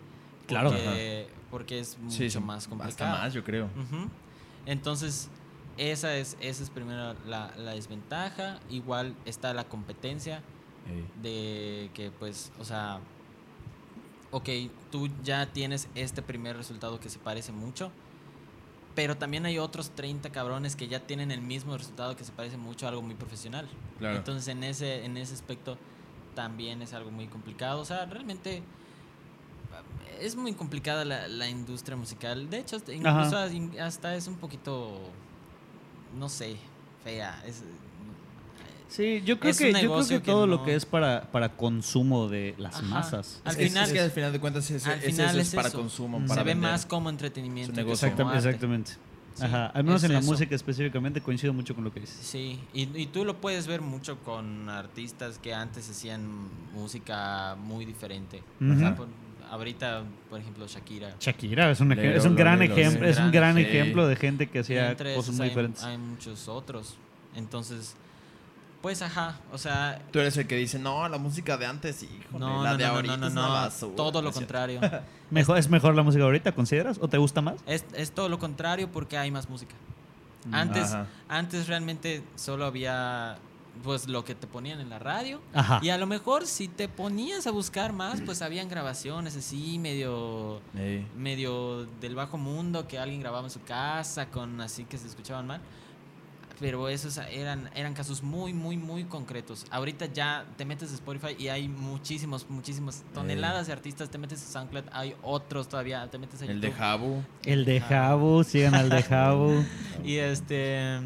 [0.48, 0.70] Claro.
[0.70, 3.18] Porque, porque es mucho Sí, más Hasta complicado.
[3.18, 3.68] más, yo creo.
[4.66, 5.28] Entonces,
[5.76, 8.60] esa es, esa es primero la, la desventaja.
[8.68, 10.42] Igual está la competencia
[11.22, 13.00] de que, pues, o sea,
[14.32, 14.48] ok,
[14.90, 17.92] tú ya tienes este primer resultado que se parece mucho,
[18.94, 22.56] pero también hay otros 30 cabrones que ya tienen el mismo resultado que se parece
[22.56, 23.68] mucho a algo muy profesional.
[23.98, 24.16] Claro.
[24.16, 25.78] Entonces, en ese, en ese aspecto
[26.34, 27.80] también es algo muy complicado.
[27.80, 28.62] O sea, realmente
[30.20, 32.50] es muy complicada la, la industria musical.
[32.50, 35.00] De hecho, hasta- incluso hasta- hasta es un poquito,
[36.18, 36.56] no sé,
[37.04, 37.42] fea.
[37.46, 37.62] Es,
[38.88, 41.30] Sí, yo creo Es que, yo creo que que todo no- lo que es para,
[41.30, 42.86] para consumo de las Ajá.
[42.86, 43.40] masas.
[43.44, 45.48] Al Es- final- es que al final de cuentas es, al es final eso, es
[45.50, 45.78] es para eso.
[45.78, 46.26] consumo, Mm.
[46.26, 46.70] para se ve vender.
[46.72, 47.72] más como entretenimiento.
[47.72, 48.10] Que negocio.
[48.16, 48.48] como arte.
[48.48, 48.90] exactamente.
[49.36, 49.66] Sí, Ajá.
[49.66, 50.28] Al menos es en la eso.
[50.32, 52.18] música específicamente coincido mucho con lo que dices.
[52.20, 56.28] Sí, y, y tú lo puedes ver mucho con artistas que antes hacían
[56.74, 58.42] música muy diferente.
[58.60, 59.06] O sea, por-
[59.50, 61.14] ahorita, por ejemplo, Shakira.
[61.20, 63.62] Shakira es un, es un gran ejemplo, es un gran Sí.
[63.62, 65.82] ejemplo de gente que hacía entre cosas muy hay, diferentes.
[65.84, 66.96] hay muchos otros.
[67.34, 67.94] Entonces,
[68.82, 72.38] pues ajá, o sea, Tú eres el que dice, no, la música de antes, hijo,
[72.38, 73.96] no, la no, de no, no, ahorita no, es no, una no, basura".
[73.96, 74.80] todo lo contrario.
[75.30, 76.98] Mejor, ¿Es mejor la música ahorita, consideras?
[77.00, 77.56] ¿O te gusta más?
[77.66, 79.74] es, es todo lo contrario porque hay más música.
[80.50, 81.06] Antes, Ajá.
[81.28, 83.36] antes realmente solo había
[83.82, 85.80] pues lo que te ponían en la radio Ajá.
[85.82, 90.60] y a lo mejor si te ponías a buscar más pues habían grabaciones así medio
[90.76, 91.06] Ey.
[91.16, 95.46] medio del bajo mundo que alguien grababa en su casa con así que se escuchaban
[95.46, 95.60] mal
[96.60, 99.64] pero esos eran, eran casos muy, muy, muy concretos.
[99.70, 104.10] Ahorita ya te metes a Spotify y hay muchísimos, muchísimas toneladas de artistas.
[104.10, 106.06] Te metes a SoundCloud, hay otros todavía.
[106.10, 106.70] Te metes a El de.
[106.70, 107.22] Jabu.
[107.44, 109.64] El de Jabu, sigan al de Jabu.
[110.04, 111.00] Y este.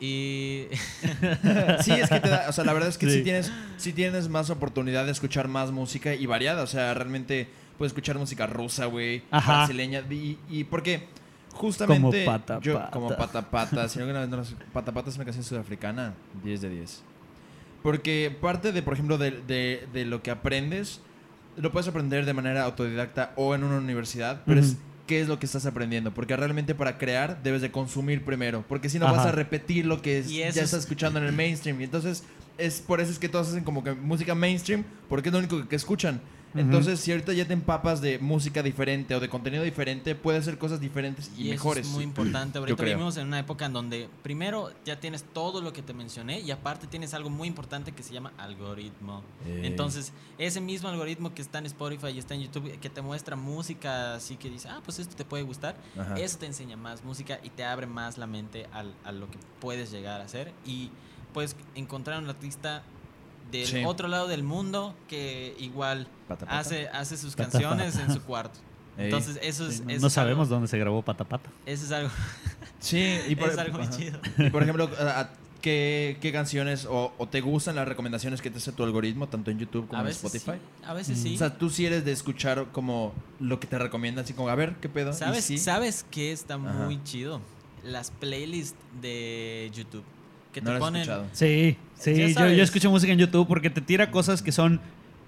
[0.00, 0.66] Y.
[1.82, 3.18] Sí, es que te da, o sea, la verdad es que sí.
[3.18, 3.22] Sí.
[3.22, 6.62] tienes, sí tienes más oportunidad de escuchar más música y variada.
[6.62, 10.02] O sea, realmente puedes escuchar música rusa, güey, brasileña.
[10.10, 11.06] Y, y porque
[11.52, 12.24] justamente.
[12.24, 12.90] Como Pata yo, Pata.
[12.90, 13.88] Como pata pata.
[13.88, 17.02] Si alguna vez no las- pata pata es una canción sudafricana, 10 de 10.
[17.82, 21.00] Porque parte de, por ejemplo, de, de- de lo que aprendes,
[21.56, 24.76] lo puedes aprender de manera autodidacta o en una universidad, pero es.
[25.06, 26.12] Qué es lo que estás aprendiendo.
[26.12, 28.64] Porque realmente para crear debes de consumir primero.
[28.68, 29.16] Porque si no Ajá.
[29.16, 31.80] vas a repetir lo que es- ya es- estás escuchando en el mainstream.
[31.80, 32.24] Y entonces
[32.58, 35.60] es por eso es que todos hacen como que música mainstream, porque es lo único
[35.62, 36.20] que, que escuchan.
[36.58, 40.58] Entonces, si ahorita ya te empapas de música diferente o de contenido diferente, puedes hacer
[40.58, 41.86] cosas diferentes y, Y, eso mejores.
[41.86, 42.58] es muy importante.
[42.58, 46.40] Ahorita vivimos en una época en donde primero ya tienes todo lo que te mencioné
[46.40, 49.22] y aparte tienes algo muy importante que se llama algoritmo.
[49.46, 49.62] Eh.
[49.64, 53.36] Entonces, ese mismo algoritmo que está en Spotify y está en YouTube, que te muestra
[53.36, 56.14] música así que dice, ah, pues esto te puede gustar, Ajá.
[56.18, 59.38] eso te enseña más música y te abre más la mente al- a lo que
[59.60, 60.90] puedes llegar a hacer y
[61.32, 62.82] puedes encontrar un artista
[63.50, 63.84] del Sí.
[63.84, 66.58] otro lado del mundo que igual Pata, pata.
[66.58, 68.06] hace, hace sus Pata, canciones pata.
[68.06, 68.58] en su cuarto.
[68.98, 69.04] Ey.
[69.06, 69.76] Entonces, eso es...
[69.76, 71.50] Sí, eso no es sabemos algo- dónde se grabó Pata Pata.
[71.66, 72.10] eso es algo,
[72.80, 74.18] Sí, y por, es algo muy chido.
[74.38, 74.88] Y por ejemplo,
[75.60, 79.50] ¿qué, qué canciones o, o te gustan las recomendaciones que te hace tu algoritmo, tanto
[79.50, 80.52] en YouTube como A en Spotify?
[80.52, 81.22] sí, a veces Mm.
[81.22, 81.34] sí.
[81.34, 84.54] O sea, tú sí eres de escuchar como lo que te recomiendan, así como, a
[84.54, 85.12] ver, ¿qué pedo?
[85.12, 85.58] ¿Sabes, sí.
[85.58, 86.62] ¿Sabes qué está Ajá.
[86.84, 87.40] muy chido?
[87.84, 90.04] Las playlists de YouTube.
[90.56, 91.02] Que No te ponen...
[91.02, 91.26] escuchado.
[91.32, 94.80] Sí, sí, yo, yo escucho música en YouTube porque te tira cosas que son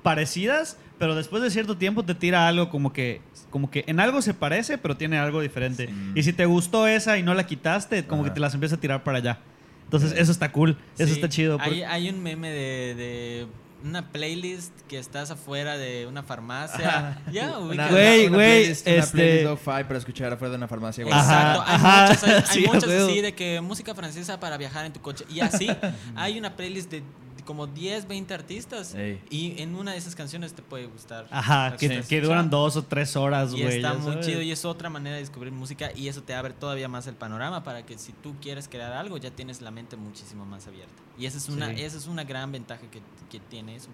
[0.02, 3.20] parecidas, pero después de cierto tiempo te tira algo como que
[3.50, 5.88] como que en algo se parece, pero tiene algo diferente.
[5.88, 5.94] Sí.
[6.14, 8.30] Y si te gustó esa y no la quitaste, como Ajá.
[8.30, 9.38] que te las empieza a tirar para allá.
[9.84, 11.58] Entonces, eso está cool, eso Sí, está chido.
[11.60, 13.46] Hay un meme de, de
[13.84, 17.22] una playlist que estás afuera de una farmacia.
[17.32, 17.56] Ya.
[17.58, 21.04] Güey, una güey, playlist- una este- playlist lo-fi para escuchar afuera de una farmacia.
[21.04, 21.16] güey.
[21.16, 23.08] Exacto, Ajá, hay ajá, muchos, hay, hay sí, muchos huevo.
[23.10, 25.24] así de que música francesa para viajar en tu coche.
[25.30, 25.68] Y así,
[26.16, 27.02] hay una playlist de
[27.49, 28.94] como 10, 20 artistas.
[28.94, 29.22] Ey.
[29.30, 31.26] Y en una de esas canciones te puede gustar.
[31.30, 33.76] Ajá, que, duran dos o tres horas, Y güey.
[33.76, 34.26] está muy sabes.
[34.26, 37.14] chido y es otra manera de descubrir música y eso te abre todavía más el
[37.14, 40.92] panorama para que si tú quieres crear algo ya tienes la mente muchísimo más abierta.
[41.18, 41.80] Y esa es una, Sí.
[41.82, 43.88] esa es una gran ventaja que, que tiene eso.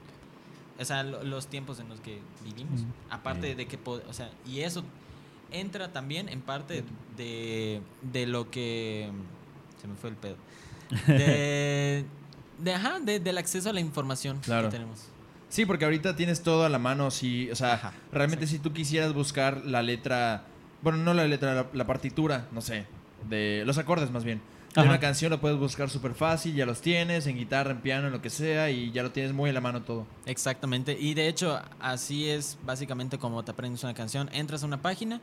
[0.81, 2.81] O sea, lo- los tiempos en los que vivimos.
[3.09, 4.83] Aparte de que, o sea, y eso
[5.53, 6.83] entra también en parte
[7.17, 9.09] de, de lo que...
[9.81, 10.37] Se me fue el pedo.
[11.07, 12.05] De,
[12.59, 14.69] de, ajá, de- del acceso a la información Claro.
[14.69, 15.01] que tenemos.
[15.49, 17.11] Sí, porque ahorita tienes todo a la mano.
[17.11, 20.45] Si, o sea, Ajá, realmente si tú quisieras buscar la letra,
[20.83, 22.87] bueno, no la letra, la, la partitura, no sé,
[23.29, 24.41] de los acordes más bien.
[24.75, 24.91] De Ajá.
[24.91, 28.13] una canción lo puedes buscar súper fácil, ya los tienes, en guitarra, en piano, en
[28.13, 30.05] lo que sea, y ya lo tienes muy a la mano todo.
[30.27, 30.97] Exactamente.
[30.99, 34.29] Y de hecho, así es básicamente como te aprendes una canción.
[34.33, 35.21] Entras a una página,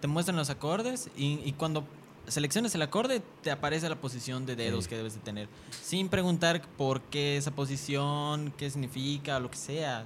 [0.00, 1.84] te muestran los acordes y, y cuando
[2.26, 4.90] selecciones el acorde, te aparece la posición de dedos Sí.
[4.90, 5.48] que debes de tener.
[5.82, 10.04] Sin preguntar por qué esa posición, qué significa o lo que sea.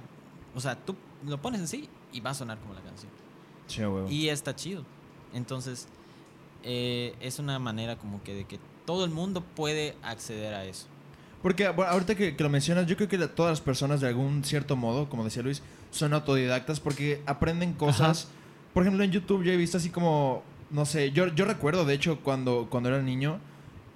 [0.55, 0.95] O sea, tú
[1.25, 3.11] lo pones así y va a sonar como la canción.
[3.67, 3.81] Sí.
[4.13, 4.83] Y está chido.
[5.33, 5.87] Entonces,
[6.63, 10.87] eh, es una manera como que de que todo el mundo puede acceder a eso.
[11.41, 14.43] Porque bueno, ahorita que, que lo mencionas, yo creo que todas las personas de algún
[14.43, 15.61] cierto modo, como decía Luis,
[15.91, 18.27] son autodidactas porque aprenden cosas.
[18.73, 21.93] Por ejemplo, en YouTube yo he visto así como, no sé, yo, yo recuerdo, de
[21.93, 23.39] hecho, cuando, cuando era niño,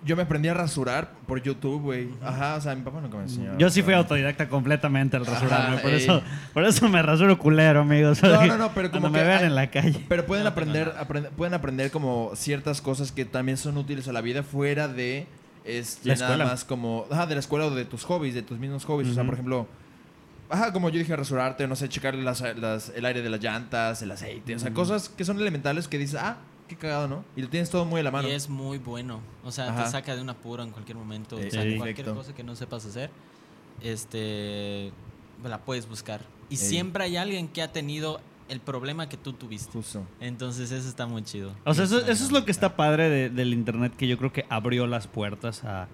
[0.05, 2.09] yo me aprendí a rasurar por YouTube, güey.
[2.21, 3.57] Ajá, o sea, mi papá nunca me enseñó.
[3.57, 5.77] Yo sí fui autodidacta completamente al Ajá, rasurarme.
[5.77, 5.95] por, ey.
[6.03, 6.21] eso,
[6.53, 8.21] por eso me rasuro culero, amigos.
[8.21, 10.05] No, no, no, pero Cuando como me que vean hay- en la calle.
[10.09, 14.11] Pero pueden No aprender, aprend- pueden aprender como ciertas cosas que también son útiles a
[14.13, 15.25] la vida fuera de
[15.63, 18.59] este, La nada más como ajá, de la escuela o de tus hobbies, de tus
[18.59, 19.09] mismos hobbies.
[19.09, 19.67] O sea, por ejemplo,
[20.49, 24.01] ajá, como yo dije, rasurarte, no sé, checar las, las- el aire de las llantas,
[24.01, 26.35] el aceite, o sea, cosas que son elementales que dices, ah,
[26.75, 27.25] qué cagado, ¿no?
[27.35, 28.27] Y lo tienes todo muy a la mano.
[28.27, 29.19] Y es muy bueno.
[29.43, 29.85] O sea, Ajá.
[29.85, 31.35] te saca de un apuro en cualquier momento.
[31.35, 31.55] O sea, sí.
[31.77, 32.15] cualquier Perfecto.
[32.15, 33.09] cosa que no sepas hacer,
[33.81, 34.91] este,
[35.43, 36.21] la puedes buscar.
[36.49, 36.57] Y Ey.
[36.57, 39.71] siempre hay alguien que ha tenido el problema que tú tuviste.
[39.71, 40.05] Justo.
[40.19, 41.53] Entonces eso está muy chido.
[41.65, 44.45] O sea, eso, es lo que está padre de- del internet que yo creo que
[44.49, 45.87] abrió las puertas a,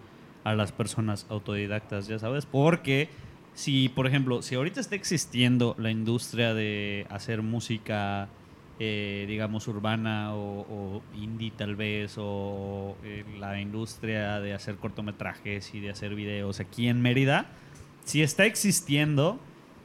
[0.44, 2.46] a las personas autodidactas, ya sabes.
[2.46, 3.10] Porque
[3.54, 8.28] si, por ejemplo, si ahorita está existiendo la industria de hacer música,
[8.80, 15.74] eh, digamos, urbana o, o indie tal vez, o eh, la industria de hacer cortometrajes
[15.76, 17.48] y de hacer videos aquí en Mérida,
[18.06, 19.40] si está existiendo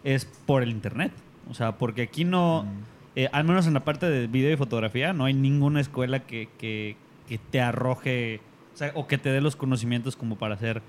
[0.04, 1.12] es por el internet.
[1.50, 2.64] O sea, porque aquí no...
[2.64, 2.94] Mm.
[3.16, 6.48] Eh, al menos en la parte de video y fotografía, no hay ninguna escuela que,
[6.58, 6.96] que-
[7.28, 8.40] que te arroje
[8.74, 10.82] O sea, o que te dé los conocimientos como para ser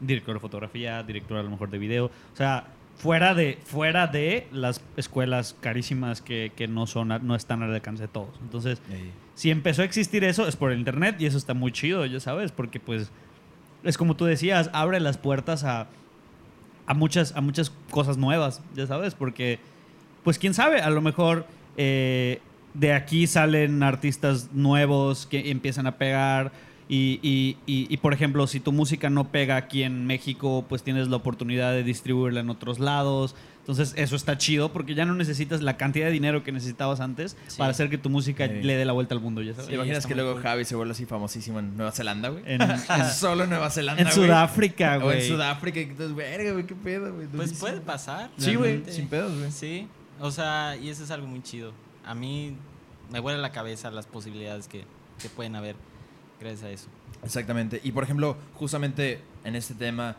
[0.00, 2.06] director de fotografía, director a lo mejor de video.
[2.06, 2.66] O sea,
[3.00, 8.02] fuera de, fuera de las escuelas carísimas que, que no, son, no están al alcance
[8.02, 8.38] de todos.
[8.42, 8.80] Entonces,
[9.34, 12.20] si empezó a existir eso es por el internet y eso está muy chido, ya
[12.20, 13.10] sabes, porque pues
[13.84, 15.86] es como tú decías, abre las puertas a,
[16.84, 19.58] a, muchas, a muchas cosas nuevas, ya sabes, porque
[20.22, 21.46] pues quién sabe, a lo mejor
[21.78, 22.40] eh,
[22.74, 26.52] de aquí salen artistas nuevos que empiezan a pegar
[26.92, 30.82] y, y- y- y, por ejemplo, si tu música no pega aquí en México, pues
[30.82, 33.36] tienes la oportunidad de distribuirla en otros lados.
[33.60, 37.36] Entonces eso está chido porque ya no necesitas la cantidad de dinero que necesitabas antes
[37.46, 37.58] Sí.
[37.58, 38.62] para hacer que tu música Sí.
[38.62, 39.68] le dé la vuelta al mundo, ya sabes.
[39.68, 40.42] ¿Te imaginas que luego cool.
[40.42, 42.42] Javi se vuelve así famosísimo en Nueva Zelanda, güey?
[42.46, 42.78] En, en-
[43.14, 44.14] Solo en Nueva Zelanda, en güey.
[44.26, 45.28] Sudáfrica, O en güey.
[45.28, 45.78] Sudáfrica.
[45.78, 47.28] y Entonces, verga, güey, qué pedo, güey.
[47.28, 48.30] Pues puede pasar.
[48.36, 49.52] Sí, güey, sin pedos, güey.
[49.52, 49.86] Sí,
[50.20, 51.72] o sea, y eso es algo muy chido.
[52.04, 52.56] A mí
[53.12, 54.84] me vuela la cabeza las posibilidades que,
[55.22, 55.76] que pueden haber
[56.40, 56.86] gracias a eso.
[57.24, 57.80] Exactamente.
[57.84, 60.16] Y por ejemplo, justamente en este tema,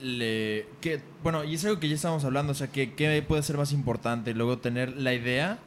[0.00, 3.42] le, que, bueno, y es algo que ya estábamos hablando, o sea, que qué puede
[3.42, 5.58] ser más importante, luego tener la idea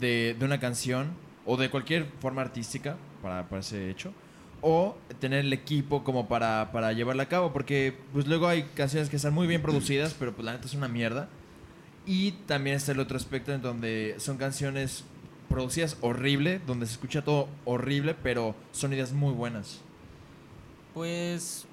[0.00, 1.12] de, de una canción
[1.46, 4.12] o de cualquier forma artística para, para ese hecho,
[4.60, 9.10] o tener el equipo como para, para llevarla a cabo, porque pues luego hay canciones
[9.10, 11.28] que están muy bien producidas, pero pues la neta es una mierda.
[12.06, 15.04] Y también está el otro aspecto en donde son canciones
[15.54, 19.80] producidas horrible, donde se escucha todo horrible, pero son ideas muy buenas.
[20.94, 21.66] Pues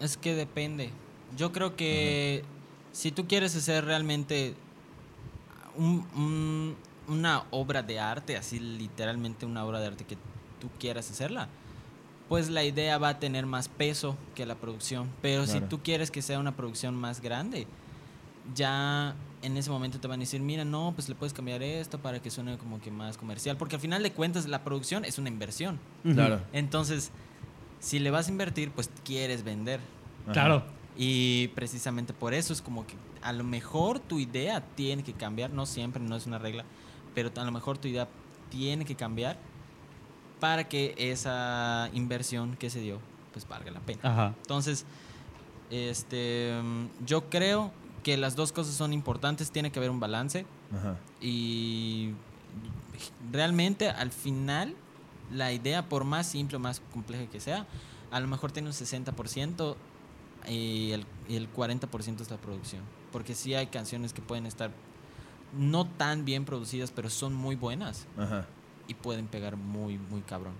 [0.00, 0.90] es que depende.
[1.36, 2.44] Yo creo que
[2.92, 4.54] si tú quieres hacer realmente
[5.76, 6.76] un- un-
[7.08, 10.16] una obra de arte, así literalmente una obra de arte que
[10.60, 11.48] tú quieras hacerla,
[12.28, 15.08] pues la idea va a tener más peso que la producción.
[15.22, 15.60] Pero Claro.
[15.60, 17.66] si tú quieres que sea una producción más grande,
[18.54, 19.14] ya
[19.46, 22.20] en ese momento te van a decir, mira, no, pues le puedes cambiar esto para
[22.20, 23.56] que suene como que más comercial.
[23.56, 25.78] Porque al final de cuentas la producción es una inversión.
[26.02, 26.40] Claro.
[26.52, 27.12] Entonces,
[27.78, 29.80] si le vas a invertir, pues quieres vender.
[30.24, 30.32] Ajá.
[30.32, 30.64] Claro.
[30.96, 35.50] Y precisamente por eso es como que a lo mejor tu idea tiene que cambiar,
[35.50, 36.64] no siempre, no es una regla,
[37.14, 38.08] pero a lo mejor tu idea
[38.50, 39.38] tiene que cambiar
[40.40, 43.00] para que esa inversión que se dio,
[43.32, 44.00] pues valga la pena.
[44.02, 44.34] Ajá.
[44.42, 44.86] Entonces,
[45.70, 46.54] este,
[47.04, 47.72] yo creo
[48.06, 50.94] que las dos cosas son importantes, tiene que haber un balance Ajá.
[51.20, 52.12] y
[53.32, 54.76] realmente al final
[55.32, 57.66] la idea por más simple o más compleja que sea
[58.12, 59.74] a lo mejor tiene un 60%
[60.48, 64.70] y el, y el 40% es la producción porque sí hay canciones que pueden estar
[65.58, 68.46] no tan bien producidas pero son muy buenas Ajá.
[68.86, 70.54] y pueden pegar muy muy cabrón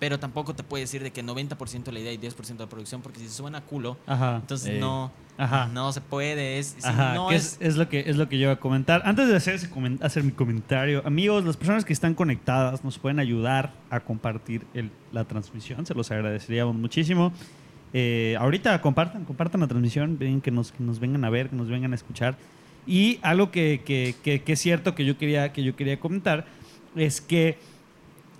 [0.00, 3.20] pero tampoco te puede decir de que 90% la idea y 10% la producción porque
[3.20, 4.36] si suena culo Ajá.
[4.36, 4.78] entonces Eh.
[4.80, 5.68] no Ajá.
[5.72, 8.56] no se puede es, Ajá, no es, lo que, es lo que yo iba a
[8.60, 9.02] comentar.
[9.04, 9.68] Antes de hacer, ese
[10.00, 14.90] hacer mi comentario, amigos, las personas que están conectadas nos pueden ayudar a compartir el-
[15.12, 15.84] la transmisión.
[15.86, 17.32] Se los agradeceríamos muchísimo.
[17.92, 21.56] Eh, ahorita compartan, compartan la transmisión, ven que nos, que nos vengan a ver, que
[21.56, 22.36] nos vengan a escuchar.
[22.86, 26.46] Y algo que, que- que- que es cierto que yo quería, que yo quería comentar
[26.94, 27.58] es que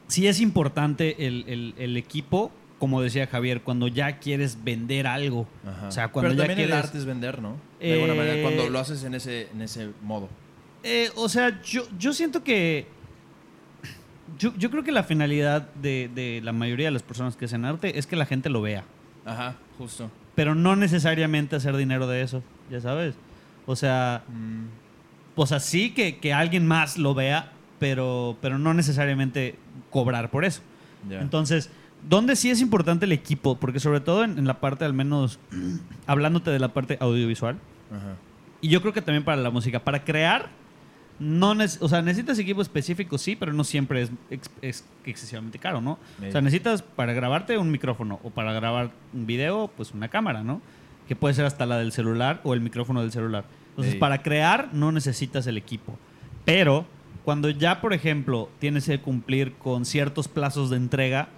[0.09, 5.47] sí es importante el, el- el equipo, como decía Javier, cuando ya quieres vender algo.
[5.67, 5.89] Ajá.
[5.89, 7.57] O sea, cuando Pero ya también el quieres- arte es vender, ¿no?
[7.81, 10.29] De alguna Eh, manera, cuando lo haces en ese, en ese modo.
[10.83, 12.87] Eh, o sea, yo, yo siento que.
[14.39, 17.65] Yo, yo creo que la finalidad de, de la mayoría de las personas que hacen
[17.65, 18.85] arte es que la gente lo vea.
[19.25, 20.11] Ajá, justo.
[20.35, 23.15] Pero no necesariamente hacer dinero de eso, ya sabes.
[23.67, 24.67] O sea, Mm,
[25.37, 29.55] o sea sí que, que alguien más lo vea, pero, pero no necesariamente
[29.91, 30.61] cobrar por eso.
[31.09, 31.71] Entonces,
[32.09, 33.57] ¿dónde sí es importante el equipo?
[33.57, 35.39] Porque sobre todo en, en la parte, al menos,
[36.07, 37.57] hablándote de la parte audiovisual,
[37.91, 38.15] Ajá.
[38.61, 39.81] y yo creo que también para la música.
[39.81, 40.49] Para crear,
[41.19, 41.51] no
[41.81, 45.99] o sea, necesitas equipo específico, sí, pero no siempre es, ex- es excesivamente caro, ¿no?
[46.27, 50.43] O sea, necesitas para grabarte un micrófono o para grabar un video, pues una cámara,
[50.43, 50.61] ¿no?
[51.09, 53.45] Que puede ser hasta la del celular o el micrófono del celular.
[53.71, 55.99] Entonces, para crear no necesitas el equipo.
[56.45, 56.87] Pero
[57.25, 61.29] cuando ya, por ejemplo, tienes que cumplir con ciertos plazos de entrega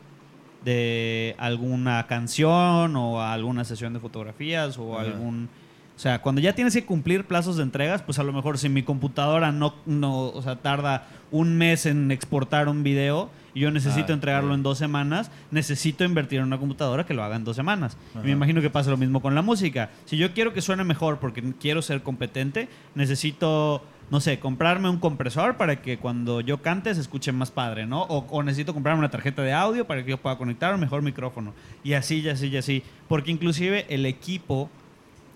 [0.65, 5.03] de alguna canción o alguna sesión de fotografías o Ajá.
[5.11, 5.49] algún...
[5.97, 8.69] O sea, cuando ya tienes que cumplir plazos de entregas, pues a lo mejor si
[8.69, 13.73] mi computadora no, no o sea, tarda un mes en exportar un video y yo
[13.73, 17.43] necesito Ah, entregarlo en dos semanas, necesito invertir en una computadora que lo haga en
[17.43, 17.97] dos semanas.
[18.15, 19.91] Y me imagino que pasa lo mismo con la música.
[20.05, 24.99] Si yo quiero que suene mejor porque quiero ser competente, necesito, no sé, comprarme un
[24.99, 28.03] compresor para que cuando yo cante se escuche más padre, ¿no?
[28.03, 31.03] O, o necesito comprarme una tarjeta de audio para que yo pueda conectar un mejor
[31.03, 31.53] micrófono.
[31.85, 32.83] Y así, y así, y así.
[33.07, 34.71] Porque inclusive el equipo,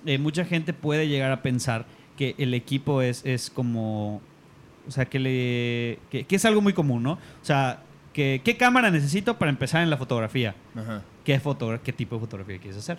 [0.07, 1.85] eh, mucha gente puede llegar a pensar
[2.17, 4.23] que el equipo es, es como,
[4.87, 7.13] o sea, que, le, que, que es algo muy común, ¿no?
[7.13, 10.55] O sea, que, ¿qué cámara necesito para empezar en la fotografía?
[10.75, 11.03] Ajá.
[11.25, 12.99] ¿Qué, foto, ¿Qué tipo de fotografía quieres hacer?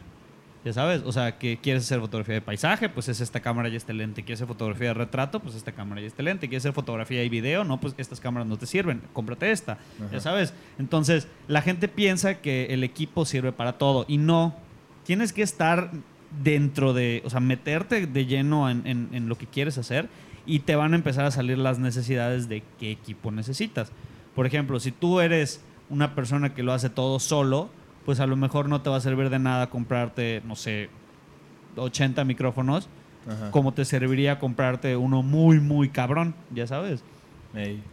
[0.65, 3.75] Ya sabes, o sea, que quieres hacer fotografía de paisaje, pues es esta cámara y
[3.75, 4.23] este lente.
[4.23, 5.41] ¿Quieres hacer fotografía de retrato?
[5.41, 6.47] Pues esta cámara y este lente.
[6.47, 7.65] ¿Quieres hacer fotografía y video?
[7.65, 9.01] No, pues estas cámaras no te sirven.
[9.11, 9.77] Cómprate esta.
[10.11, 10.53] Ya sabes.
[10.79, 14.55] Entonces, la gente piensa que el equipo sirve para todo y no.
[15.05, 15.91] Tienes que estar
[16.41, 20.07] dentro de, o sea, meterte de lleno en, en- en lo que quieres hacer
[20.45, 23.91] y te van a empezar a salir las necesidades de qué equipo necesitas.
[24.33, 27.69] Por ejemplo, si tú eres una persona que lo hace todo solo,
[28.05, 30.89] pues a lo mejor no te va a servir de nada comprarte, no sé,
[31.77, 32.87] 80 micrófonos,
[33.27, 33.51] Ajá.
[33.51, 37.03] como te serviría comprarte uno muy, muy cabrón, ya sabes.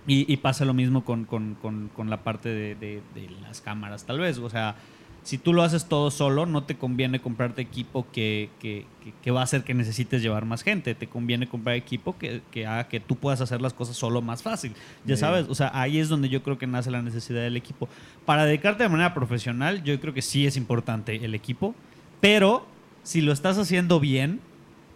[0.06, 4.04] Y pasa lo mismo con, con- con- con la parte de, de- de las cámaras,
[4.04, 4.38] tal vez.
[4.38, 4.74] O sea,
[5.22, 9.30] si tú lo haces todo solo, no te conviene comprarte equipo que, que- que- que
[9.30, 10.94] va a hacer que necesites llevar más gente.
[10.94, 14.42] Te conviene comprar equipo que, que haga que tú puedas hacer las cosas solo más
[14.42, 14.72] fácil.
[15.04, 15.20] Ya Sí.
[15.20, 17.88] sabes, o sea, ahí es donde yo creo que nace la necesidad del equipo.
[18.24, 21.74] Para dedicarte de manera profesional, yo creo que sí es importante el equipo,
[22.20, 22.66] pero
[23.02, 24.40] si lo estás haciendo bien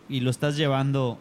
[0.09, 1.19] y lo estás llevando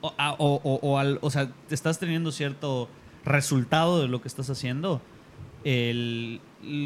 [0.00, 2.88] o, a- o- o- o al- o sea, te estás teniendo cierto
[3.24, 5.00] resultado de lo que estás haciendo,
[5.64, 6.40] el, el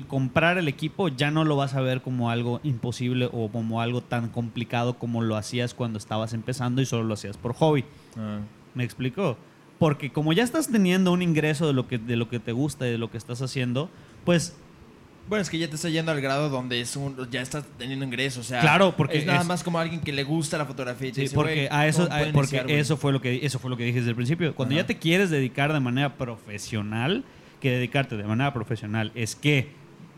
[0.09, 4.01] comprar el equipo ya no lo vas a ver como algo imposible o como algo
[4.03, 7.85] tan complicado como lo hacías cuando estabas empezando y solo lo hacías por hobby.
[8.17, 8.41] Ah.
[8.75, 9.37] ¿Me explico?
[9.79, 12.87] Porque como ya estás teniendo un ingreso de lo que, de lo que te gusta
[12.89, 13.89] y de lo que estás haciendo,
[14.25, 14.57] pues
[15.29, 18.03] Bueno, es que ya te está yendo al grado donde es un, ya estás teniendo
[18.05, 20.65] ingresos, o sea, Claro, porque es nada es- más como alguien que le gusta la
[20.65, 22.97] fotografía y Sí, dice, porque "Güey, a eso, ¿cómo a- puedo porque iniciar, güey?" eso
[22.97, 24.55] fue lo que eso fue lo que dije desde el principio.
[24.55, 24.83] Cuando Ajá.
[24.83, 27.25] ya te quieres dedicar de manera profesional,
[27.61, 29.73] que dedicarte de manera profesional es que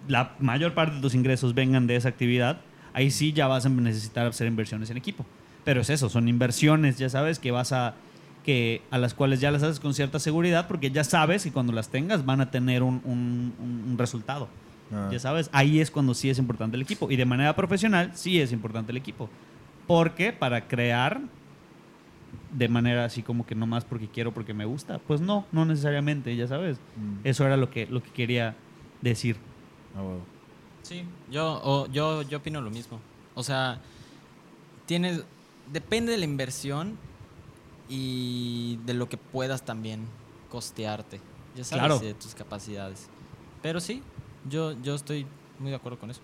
[0.09, 2.61] la mayor parte de tus ingresos vengan de esa actividad,
[2.93, 5.25] ahí sí ya vas a necesitar hacer inversiones en equipo.
[5.65, 7.95] Pero es eso, son inversiones, ya sabes que vas a
[8.45, 11.75] que a las cuales ya las haces con cierta seguridad porque ya sabes que cuando
[11.75, 14.49] las tengas van a tener un, un- resultado.
[14.93, 15.11] Ah.
[15.13, 17.11] Ya sabes, ahí es cuando sí es importante el equipo.
[17.11, 19.29] Y de manera profesional sí es importante el equipo.
[19.87, 21.21] Porque para crear
[22.53, 25.65] de manera así como que no más porque quiero, porque me gusta, pues no, no
[25.65, 26.79] necesariamente, ya sabes.
[26.97, 27.19] Mm.
[27.27, 28.57] Eso era lo que, lo que quería
[29.01, 29.37] decir.
[29.95, 30.21] Huevo.
[30.83, 32.99] Sí, yo, o- yo, yo opino lo mismo.
[33.35, 33.81] O sea,
[34.87, 35.25] tienes.
[35.73, 36.97] Depende de la inversión
[37.89, 40.07] y de lo que puedas también
[40.51, 41.21] costearte.
[41.57, 42.01] Ya sabes, Claro.
[42.03, 43.09] y de tus capacidades.
[43.63, 44.03] Pero sí,
[44.49, 45.27] yo, yo estoy
[45.59, 46.21] muy de acuerdo con eso.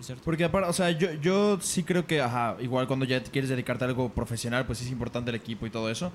[0.00, 0.22] Cierto.
[0.24, 3.50] Porque aparte, o sea, yo, yo sí creo que, ajá, igual cuando ya te quieres
[3.50, 6.10] dedicarte a algo profesional, pues sí es importante el equipo y todo eso.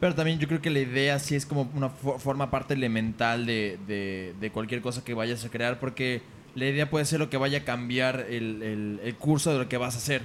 [0.00, 3.46] Pero también yo creo que la idea sí es como una fo- forma parte elemental
[3.46, 6.22] de, de, de cualquier cosa que vayas a crear, porque
[6.54, 9.68] la idea puede ser lo que vaya a cambiar el, el- el curso de lo
[9.68, 10.22] que vas a hacer.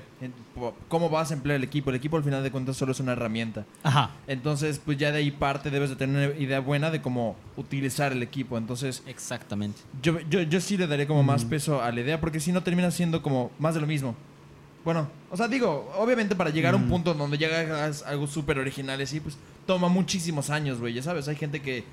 [0.89, 1.89] ¿Cómo vas a emplear el equipo?
[1.89, 3.65] El equipo al final de cuentas solo es una herramienta.
[3.83, 4.11] Ajá.
[4.27, 8.11] Entonces, pues ya de ahí parte debes de tener una idea buena de cómo utilizar
[8.11, 8.57] el equipo.
[8.57, 9.79] Entonces, Exactamente.
[10.01, 11.49] yo, yo, yo sí le daré como más Mm.
[11.49, 14.15] peso a la idea porque si no termina siendo como más de lo mismo.
[14.83, 16.89] Bueno, o sea, digo, obviamente para llegar a un Mm.
[16.89, 20.93] punto donde ya hagas algo súper original y así, pues toma muchísimos años, güey.
[20.93, 21.83] Ya sabes, hay gente que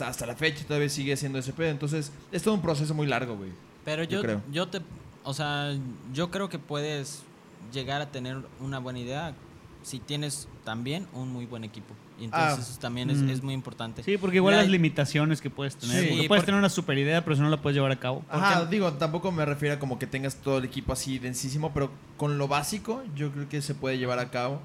[0.00, 1.68] hasta, la fecha todavía sigue haciendo ese pedo.
[1.70, 3.50] Entonces, es todo un proceso muy largo, güey.
[3.84, 4.40] Pero Yo yo, creo.
[4.52, 4.80] yo te,
[5.24, 5.74] o sea,
[6.12, 7.22] yo creo que puedes
[7.72, 9.34] llegar a tener una buena idea
[9.82, 11.94] si tienes también un muy buen equipo.
[12.18, 12.62] Y entonces Ah.
[12.70, 13.28] eso también es, Mm.
[13.30, 14.02] es muy importante.
[14.04, 16.04] Sí, porque igual La- las limitaciones que puedes tener.
[16.04, 18.24] Sí, porque puedes tener una super idea, pero si no la puedes llevar a cabo.
[18.30, 21.90] Ajá, digo, tampoco me refiero a como que tengas todo el equipo así densísimo, pero
[22.16, 24.60] con lo básico yo creo que se puede llevar a cabo.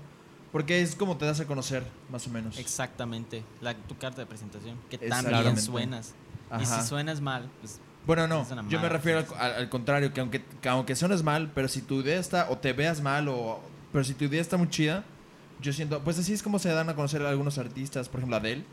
[0.52, 2.58] Porque es como te das a conocer, más o menos.
[2.58, 3.43] Exactamente.
[3.62, 4.78] La, tu carta de presentación.
[4.89, 6.14] Que tan bien suenas.
[6.52, 6.82] Y Ajá.
[6.82, 9.45] si suenas mal, pues Bueno, no, yo me mala refiero al, persona.
[9.45, 12.58] al- al contrario, que aunque, que aunque suenes mal, pero si tu idea está, o
[12.58, 13.60] te veas mal, o
[13.93, 15.04] pero si tu idea está muy chida,
[15.62, 18.38] yo siento, pues así es como se dan a conocer a algunos artistas, por ejemplo
[18.38, 18.64] Adele,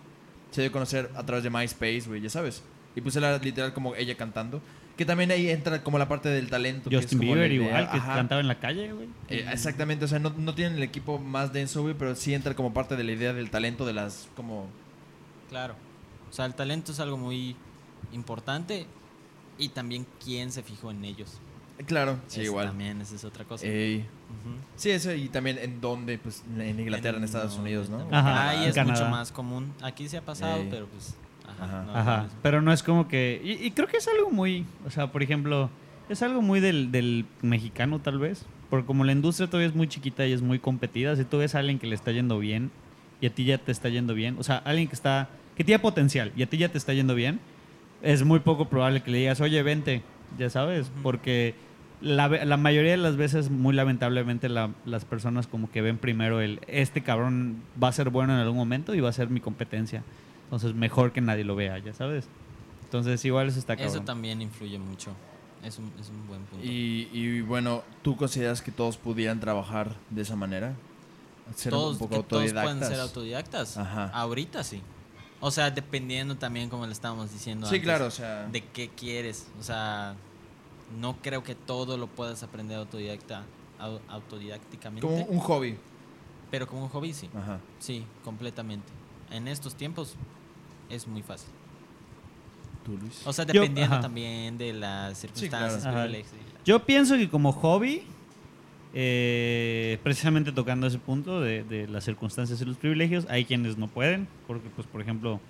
[0.52, 2.62] se dio a conocer a través de MySpace, güey, ya sabes,
[2.94, 4.62] y pues era literal como ella cantando,
[4.96, 6.88] que también ahí entra como la parte del talento.
[6.88, 7.68] que es Justin como la Bieber idea.
[7.68, 8.14] igual, que Ajá.
[8.14, 9.08] cantaba en la calle, güey.
[9.28, 12.54] Eh, exactamente, o sea, no, no tienen el equipo más denso, güey, pero sí entra
[12.54, 14.66] como parte de la idea del talento, de las, como...
[15.48, 15.74] claro.
[16.28, 17.56] O sea, el talento es algo muy
[18.12, 18.86] importante
[19.58, 21.38] y también quién se fijó en ellos.
[21.86, 22.68] Claro, sí, Ese igual.
[22.68, 23.66] También, esa es otra cosa.
[23.66, 24.06] Ey.
[24.76, 28.08] Sí, eso y también en dónde, pues en Inglaterra, en, Estados no, Unidos, ¿no?
[28.10, 28.98] Ajá, Ahí es Canadá.
[28.98, 29.72] mucho más común.
[29.82, 30.68] Aquí se ha pasado, Ey.
[30.70, 31.14] pero pues.
[31.60, 31.84] Ajá.
[31.94, 32.16] Ajá.
[32.22, 33.40] no es pero no es como que...
[33.44, 34.64] Y, y creo que es algo muy...
[34.86, 35.70] O sea, por ejemplo,
[36.08, 38.44] es algo muy del, del mexicano tal vez.
[38.70, 41.54] Porque como la industria todavía es muy chiquita y es muy competida, si tú ves
[41.54, 42.70] a alguien que le está yendo bien
[43.20, 45.28] y a ti ya te está yendo bien, o sea, alguien que está...
[45.56, 47.38] que tiene potencial y a ti ya te está yendo bien,
[48.02, 50.02] es muy poco probable que le digas, oye, vente,
[50.38, 51.54] ya sabes, porque
[52.02, 56.40] la, la mayoría de las veces, muy lamentablemente, la- las personas como que ven primero
[56.42, 59.40] el, este cabrón va a ser bueno en algún momento y va a ser mi
[59.40, 60.02] competencia.
[60.46, 62.26] Entonces, mejor que nadie lo vea, ya sabes.
[62.84, 64.04] Entonces, igual eso está Eso cabrón.
[64.04, 65.10] también influye mucho.
[65.62, 66.64] Es un, es un buen punto.
[66.64, 70.74] Y, y bueno, ¿tú consideras que todos pudieran trabajar de esa manera?
[71.56, 72.88] Ser todos, un poco que todos pueden autodidactas.
[72.88, 73.76] ser autodidactas.
[73.78, 74.08] Ajá.
[74.10, 74.82] Ahorita sí.
[75.40, 78.46] O sea, dependiendo también, como le estábamos diciendo Sí, antes, claro, o sea.
[78.46, 79.48] de qué quieres.
[79.58, 80.14] O sea,
[81.00, 83.42] no creo que todo lo puedas aprender autodidacta,
[83.80, 85.06] au- autodidácticamente.
[85.06, 85.76] Como un hobby.
[86.50, 87.28] Pero como un hobby, sí.
[87.36, 87.58] Ajá.
[87.80, 88.86] Sí, completamente.
[89.30, 90.14] En estos tiempos
[90.90, 91.50] es muy fácil.
[92.84, 93.22] ¿Tú, Luis?
[93.26, 96.10] O sea, dependiendo también de las circunstancias, claro.
[96.10, 96.24] Y-
[96.64, 98.02] Yo pienso que como hobby,
[98.94, 103.88] eh, precisamente tocando ese punto de, de las circunstancias y los privilegios, hay quienes no
[103.88, 105.40] pueden, porque pues por ejemplo,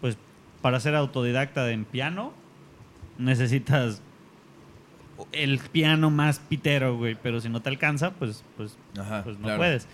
[0.00, 0.16] pues
[0.62, 2.32] para ser autodidacta en piano
[3.18, 4.00] necesitas
[5.32, 9.44] el piano más pitero, güey, pero si no te alcanza, pues pues Ajá, pues no
[9.44, 9.58] claro.
[9.58, 9.86] puedes.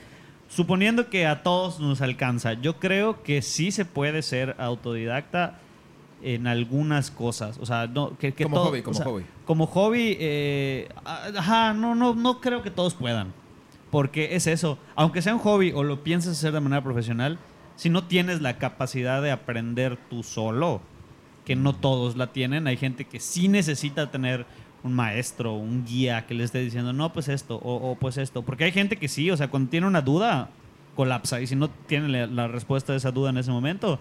[0.55, 5.59] Suponiendo que a todos nos alcanza, yo creo que sí se puede ser autodidacta
[6.23, 7.59] en algunas cosas.
[7.59, 9.25] O sea, no, que, que Como todo- hobby, o como sea, hobby.
[9.47, 13.33] Como hobby, eh, ajá, no, no, no creo que todos puedan.
[13.91, 14.79] Porque es eso.
[14.95, 17.39] Aunque sea un hobby o lo pienses hacer de manera profesional,
[17.77, 20.83] si no tienes la capacidad de aprender tú solo,
[21.47, 24.45] que no todos la tienen, hay gente que sí necesita tener
[24.85, 28.43] un maestro, un guía que le esté diciendo, no, pues esto, o, o pues esto.
[28.43, 30.51] Porque hay gente que sí, o sea, cuando tiene una duda,
[30.97, 31.41] colapsa.
[31.41, 33.99] Y si no tiene la, la respuesta de esa duda en ese momento,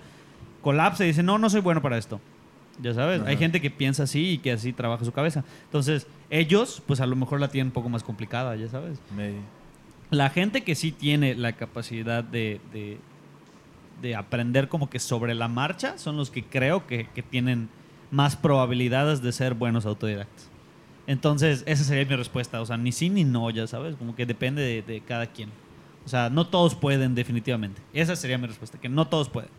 [0.61, 2.19] colapsa y dice, no, no soy bueno para esto.
[2.82, 3.29] Ya sabes, Ajá.
[3.29, 5.43] hay gente que piensa así y que así trabaja su cabeza.
[5.65, 8.99] Entonces, ellos, pues a lo mejor la tienen un poco más complicada, ya sabes.
[10.09, 12.97] La gente que sí tiene la capacidad de, de,
[14.01, 17.69] de aprender como que sobre la marcha son los que creo que, que tienen
[18.09, 20.51] más probabilidades de ser buenos autodidactas.
[21.08, 22.62] Entonces, esa sería mi respuesta.
[22.62, 23.95] O sea, ni sí ni no, ya sabes.
[23.95, 25.49] Como que depende de, de cada quien.
[26.06, 27.82] O sea, no todos pueden definitivamente.
[27.93, 29.49] Esa sería mi respuesta, que no todos pueden.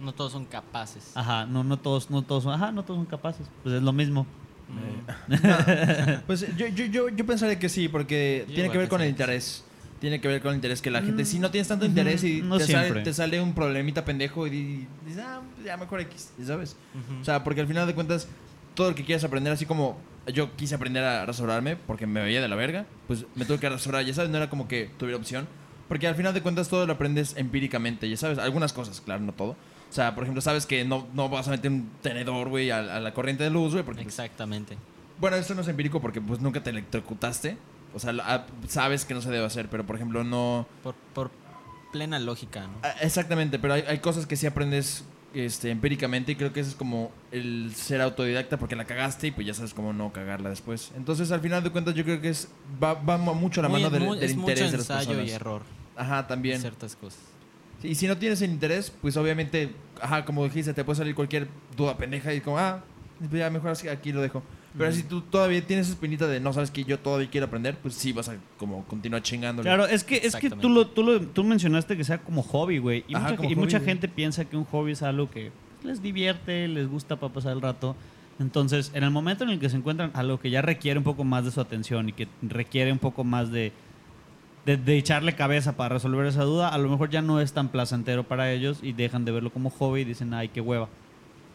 [0.00, 1.10] No todos son capaces.
[1.16, 3.46] Ajá, no, no todos, no todos, son- ajá, no todos son capaces.
[3.62, 4.26] Pues es lo mismo.
[4.68, 5.32] Mm.
[6.26, 9.08] Pues yo, yo, yo, yo pensaría que sí, porque Yo tiene que ver con el
[9.08, 9.64] interés.
[10.00, 12.22] Tiene que ver con el interés que la gente, Mm, si no tienes tanto interés
[12.22, 13.02] y no te, sale, siempre.
[13.02, 16.76] te sale un problemita pendejo y di- dices, ah, ya mejor X, ya ¿sabes?
[17.20, 18.28] O sea, porque al final de cuentas,
[18.74, 19.98] todo lo que quieres aprender, así como
[20.32, 23.68] yo quise aprender a rasurarme porque me veía de la verga, pues me tuve que
[23.68, 25.48] rasurar, ya sabes, no era como que tuviera opción.
[25.88, 29.32] Porque al final de cuentas todo lo aprendes empíricamente, ya sabes, algunas cosas, claro, no
[29.32, 29.52] todo.
[29.52, 32.96] O sea, por ejemplo, sabes que no, no vas a meter un tenedor, güey, a,
[32.96, 34.76] a la corriente de luz, güey, porque pues, Exactamente.
[35.18, 37.56] bueno, esto no es empírico porque pues nunca te electrocutaste.
[37.94, 40.66] O sea, ah, sabes que no se debe hacer, pero por ejemplo no...
[40.82, 41.30] Por, por
[41.90, 42.74] plena lógica, ¿no?
[42.82, 45.04] Ah, Exactamente, pero hay, hay cosas que sí aprendes
[45.34, 49.30] este, empíricamente y creo que eso es como el ser autodidacta porque la cagaste y
[49.30, 50.92] pues ya sabes cómo no cagarla después.
[50.96, 52.48] Entonces, al final de cuentas, yo creo que es
[52.82, 54.90] va, va mucho a la Muy- mano del, muy- del es mucho interés de las
[54.90, 55.30] ensayo personas.
[55.30, 55.62] y error.
[55.96, 56.60] Ajá, también.
[56.60, 57.20] ciertas cosas.
[57.82, 61.48] Y si no tienes el interés, pues obviamente, ajá, como dijiste, te puede salir cualquier
[61.76, 62.82] duda pendeja y como, ah,
[63.18, 64.42] pues ya mejor así aquí lo dejo.
[64.78, 67.76] Pero si tú todavía tienes esa espinita de no sabes que yo todavía quiero aprender,
[67.76, 69.66] pues sí vas a como continuar chingándole.
[69.68, 72.78] Claro, es que, es que tú, lo, tú, lo, tú mencionaste que sea como hobby,
[72.78, 73.04] güey.
[73.08, 73.88] Y, Ajá, mucha, como y hobby, mucha güey.
[73.90, 75.50] gente piensa que un hobby es algo que
[75.82, 77.96] les divierte, les gusta para pasar el rato.
[78.38, 81.24] Entonces, en el momento en el que se encuentran algo que ya requiere un poco
[81.24, 83.72] más de su atención y que requiere un poco más de,
[84.64, 87.68] de, de echarle cabeza para resolver esa duda, a lo mejor ya no es tan
[87.68, 90.88] placentero para ellos y dejan de verlo como hobby y dicen, ay, qué hueva.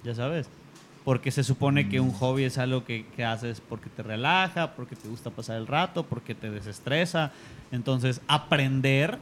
[0.03, 0.49] Ya sabes.
[1.06, 2.14] Porque se supone que un Mm.
[2.14, 6.04] hobby es algo que, que haces porque te relaja, porque te gusta pasar el rato,
[6.06, 7.32] porque te desestresa.
[7.72, 9.20] Entonces, aprender,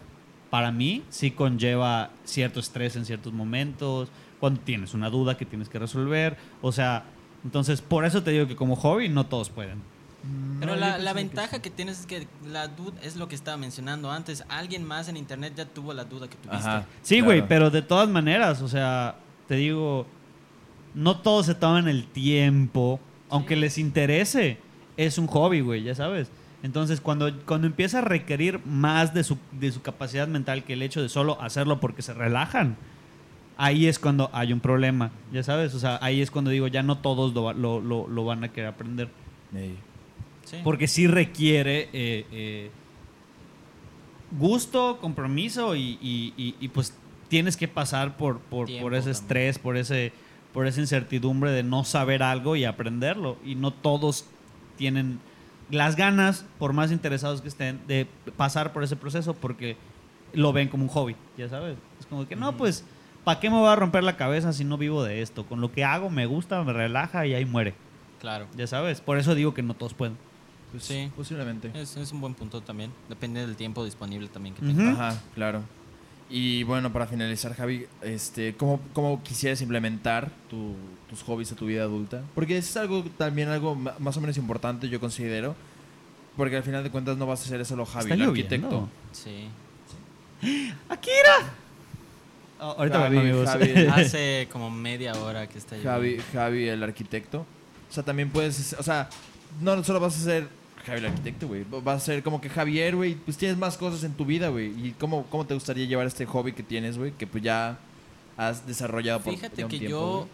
[0.51, 4.09] para mí, sí conlleva cierto estrés en ciertos momentos,
[4.39, 6.37] cuando tienes una duda que tienes que resolver.
[6.61, 7.03] O sea,
[7.43, 9.79] entonces, por eso te digo que como hobby no todos pueden.
[10.23, 11.61] Mm, Pero no, la, la que ventaja sí.
[11.63, 14.43] que tienes es que la duda es lo que estaba mencionando antes.
[14.49, 16.57] Alguien más en internet ya tuvo la duda que tuviste.
[16.67, 16.85] Ajá.
[17.01, 17.25] Sí, claro.
[17.25, 19.15] güey, pero de todas maneras, o sea,
[19.47, 20.05] te digo,
[20.93, 24.57] no todos se toman el tiempo, aunque les interese,
[24.97, 26.29] es un hobby, güey, ya sabes.
[26.63, 30.81] Entonces, cuando, cuando empieza a requerir más de su, de su capacidad mental que el
[30.83, 32.75] hecho de solo hacerlo porque se relajan,
[33.57, 35.73] ahí es cuando hay un problema, ya sabes.
[35.73, 38.49] O sea, ahí es cuando digo, ya no todos lo, lo, lo- lo van a
[38.49, 39.09] querer aprender.
[40.45, 40.57] Sí.
[40.63, 42.71] Porque sí requiere eh, eh,
[44.37, 46.93] gusto, compromiso y, y- y- y, pues
[47.27, 49.09] tienes que pasar por, por, ese también.
[49.09, 50.11] estrés, por, ese,
[50.53, 53.37] por esa incertidumbre de no saber algo y aprenderlo.
[53.45, 54.25] Y no todos
[54.77, 55.19] tienen
[55.69, 59.77] las ganas, por más interesados que estén, de pasar por ese proceso porque
[60.33, 61.77] lo ven como un hobby, ya sabes.
[61.99, 62.83] Es como que, no, pues,
[63.23, 65.45] ¿para qué me voy a romper la cabeza si no vivo de esto?
[65.45, 67.73] Con lo que hago me gusta, me relaja y ahí muere,
[68.19, 68.47] Claro.
[68.57, 68.99] ya sabes.
[69.01, 70.17] Por eso digo que no todos pueden.
[70.71, 71.11] Pues, Sí.
[71.15, 71.71] Posiblemente.
[71.73, 72.91] Es, es un buen punto también.
[73.09, 74.97] Depende del tiempo disponible también que tengas.
[74.99, 75.61] Ajá, claro.
[76.33, 80.75] Y bueno, para finalizar, Javi, este, ¿cómo, cómo quisieras implementar tu-
[81.09, 82.21] tus hobbies a tu vida adulta?
[82.33, 85.55] Porque es algo también algo más o menos importante, yo considero.
[86.37, 88.55] Porque al final de cuentas no vas a ser solo Javi, Está el lloviendo.
[88.55, 88.89] arquitecto.
[89.11, 89.49] Sí.
[92.59, 93.49] Oh, ahorita Javi, amigos.
[93.49, 93.71] Javi.
[93.91, 96.17] Hace como media hora que está Javi.
[96.31, 97.39] Javi, el arquitecto.
[97.89, 99.09] O sea, también puedes, o sea,
[99.59, 100.47] no solo vas a ser
[100.81, 101.65] Javi el arquitecto, güey.
[101.83, 103.15] Vas a ser como que Javier, güey.
[103.15, 104.67] Pues tienes más cosas en tu vida, güey.
[104.87, 107.11] ¿Y cómo, cómo te gustaría llevar este hobby que tienes, güey?
[107.11, 107.77] Que pues ya
[108.37, 110.27] has desarrollado por Fíjate un que tiempo, yo,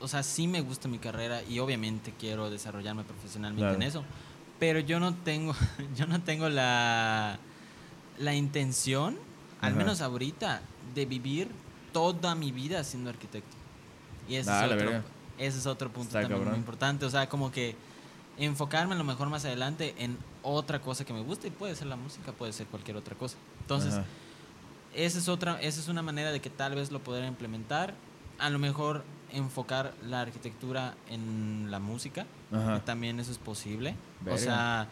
[0.00, 3.74] o sea, sí me gusta mi carrera y obviamente quiero desarrollarme profesionalmente Claro.
[3.76, 4.04] en eso,
[4.58, 5.54] pero yo no tengo,
[5.96, 7.38] yo no tengo la,
[8.18, 9.16] la intención,
[9.60, 10.62] al menos ahorita,
[10.94, 11.48] de vivir
[11.92, 13.56] toda mi vida siendo arquitecto.
[14.28, 14.90] Y ese, Ah, es, la otro,
[15.38, 16.50] ese es otro punto Está también cabrón.
[16.54, 17.74] muy importante, o sea, como que
[18.38, 21.88] enfocarme a lo mejor más adelante en otra cosa que me guste y puede ser
[21.88, 23.36] la música, puede ser cualquier otra cosa.
[23.60, 24.04] Entonces, Ajá.
[24.94, 27.94] esa es otra, esa es una manera de que tal vez lo podrá implementar.
[28.38, 33.94] A lo mejor enfocar la arquitectura en la música, que también eso es posible.
[34.30, 34.88] O sea,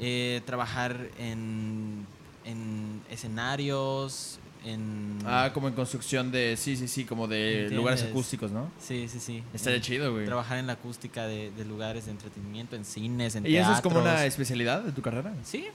[0.00, 2.06] eh, trabajar en,
[2.44, 5.18] en escenarios, en...
[5.24, 7.76] Ah, como en construcción de, sí, sí, sí, como de ¿Entiendes?
[7.76, 8.70] lugares acústicos, ¿no?
[8.80, 9.42] Sí, sí, sí.
[9.54, 10.26] Estaría En- chido, güey.
[10.26, 13.80] Trabajar en la acústica de, de lugares de entretenimiento, en cines, en ¿Y eso es
[13.80, 15.32] como una especialidad de tu carrera?
[15.44, 15.66] Sí,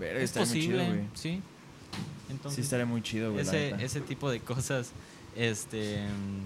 [0.00, 1.08] es estaría muy chido, posible, güey.
[1.14, 1.42] sí.
[2.30, 3.42] Entonces, Sí, estaría muy chido, güey.
[3.42, 4.90] ese, ese tipo de cosas
[5.36, 5.98] este,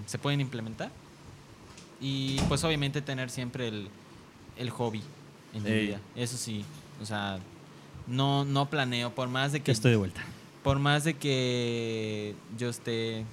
[0.07, 0.90] se pueden implementar.
[2.01, 3.88] Y pues obviamente tener siempre el,
[4.57, 5.03] el hobby
[5.55, 5.86] en mi Ey.
[5.88, 6.01] vida.
[6.16, 6.64] Eso sí,
[7.01, 7.38] o sea,
[8.07, 10.22] no, no planeo, por más de que, estoy de vuelta.
[10.62, 13.24] Por más de que yo esté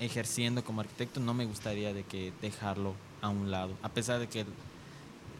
[0.00, 3.74] ejerciendo como arquitecto, no me gustaría de que dejarlo a un lado.
[3.82, 4.44] A pesar de que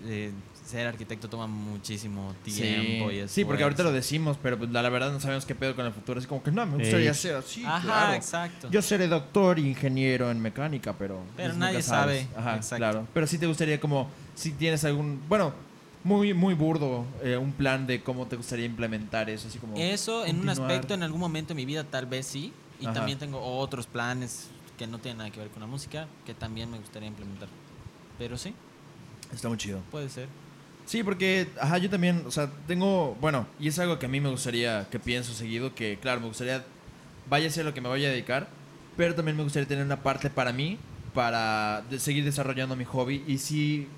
[0.07, 0.33] eh,
[0.67, 4.83] ser arquitecto toma muchísimo tiempo y sí, sí, porque ahorita lo decimos, pero pues la,
[4.83, 6.19] la verdad no sabemos qué pedo con el futuro.
[6.19, 7.65] Es como que no, me gustaría ser así.
[7.65, 8.15] Ajá, claro.
[8.15, 8.71] exacto.
[8.71, 11.21] Yo seré doctor, ingeniero en mecánica, pero.
[11.37, 12.27] Pero pues, nadie sabe.
[12.37, 12.77] Ajá, Exacto.
[12.77, 13.07] claro.
[13.13, 15.23] Pero sí te gustaría, como, si tienes algún.
[15.29, 15.53] Bueno,
[16.05, 19.77] muy, muy burdo, eh, un plan de cómo te gustaría implementar eso, así como.
[19.77, 20.71] Eso en un continuar.
[20.71, 22.53] aspecto, en algún momento de mi vida, tal vez sí.
[22.81, 22.95] Y Ajá.
[22.95, 26.71] también tengo otros planes que no tienen nada que ver con la música que también
[26.71, 27.49] me gustaría implementar.
[28.19, 28.55] Pero sí,
[29.33, 29.81] Está muy chido.
[29.91, 30.29] puede ser.
[30.87, 34.21] Sí, porque, ajá, yo también, o sea, tengo, bueno, y es algo que a mí
[34.21, 36.63] me gustaría, que pienso seguido, que claro, me gustaría,
[37.31, 38.49] vaya a ser lo que me vaya a dedicar,
[38.97, 40.79] pero también me gustaría tener una parte para mí,
[41.15, 43.89] para de- seguir desarrollando mi hobby y sí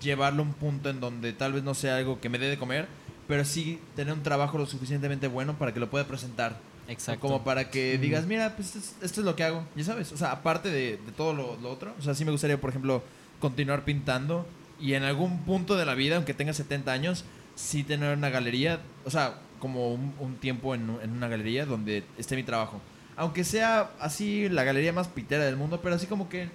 [0.00, 2.58] llevarlo a un punto en donde tal vez no sea algo que me dé de
[2.58, 2.88] comer,
[3.28, 6.58] pero sí tener un trabajo lo suficientemente bueno para que lo pueda presentar.
[6.88, 7.20] Exacto.
[7.20, 10.12] Como para que digas, mira, pues esto es, esto es lo que hago, ya sabes.
[10.12, 12.70] O sea, aparte de, de todo lo, lo otro, o sea, sí me gustaría, por
[12.70, 13.02] ejemplo,
[13.40, 14.46] continuar pintando
[14.80, 17.24] y en algún punto de la vida, aunque tenga 70 años,
[17.54, 22.02] sí tener una galería, o sea, como un, un tiempo en, en una galería donde
[22.18, 22.80] esté mi trabajo.
[23.16, 26.48] Aunque sea así la galería más pitera del mundo, pero así como que...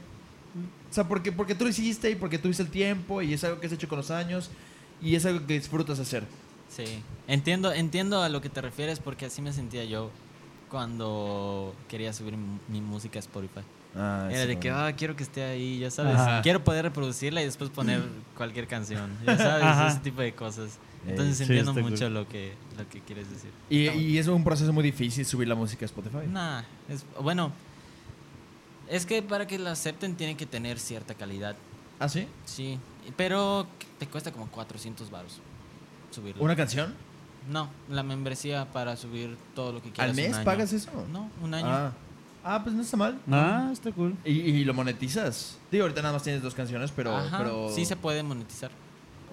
[0.90, 3.60] O sea, porque, porque tú lo hiciste y porque tuviste el tiempo y es algo
[3.60, 4.50] que has hecho con los años
[5.02, 6.24] y es algo que disfrutas hacer.
[6.70, 7.04] Sí.
[7.28, 10.12] Entiendo, entiendo a lo que te refieres porque así me sentía yo
[10.70, 12.36] cuando quería subir
[12.68, 13.62] mi, música a Spotify.
[13.96, 16.16] Ah, Era sí, de que, ah, quiero que esté ahí, ya sabes.
[16.16, 16.42] Ajá.
[16.42, 18.02] Quiero poder reproducirla y después poner
[18.38, 19.88] cualquier canción, ya sabes, Ajá.
[19.90, 20.78] ese tipo de cosas.
[21.08, 22.14] Entonces sí, entiendo está mucho cool.
[22.14, 23.50] lo que, lo que quieres decir.
[23.70, 26.28] Y, Está y es un proceso muy difícil subir la música a Spotify.
[26.30, 27.54] Nah, es, bueno,
[28.90, 31.56] es que para que la acepten tiene que tener cierta calidad,
[32.00, 32.28] ¿Ah, sí?
[32.46, 32.80] sí,
[33.16, 33.68] pero
[34.00, 35.40] te cuesta como 400 varos
[36.12, 36.44] subirlo.
[36.44, 36.94] ¿Una canción?
[37.50, 40.06] No, la membresía para subir todo lo que quieras.
[40.06, 40.46] ¿Al un mes año.
[40.46, 40.92] pagas eso?
[41.12, 41.68] No, un año.
[41.70, 41.92] Ah.
[42.50, 43.20] Ah, pues no está mal.
[43.30, 44.16] Ah, está cool.
[44.24, 45.58] ¿Y, y lo monetizas?
[45.70, 47.16] Digo, ahorita nada más tienes dos canciones, pero...
[47.16, 47.70] Ajá, pero...
[47.74, 48.72] sí se puede monetizar.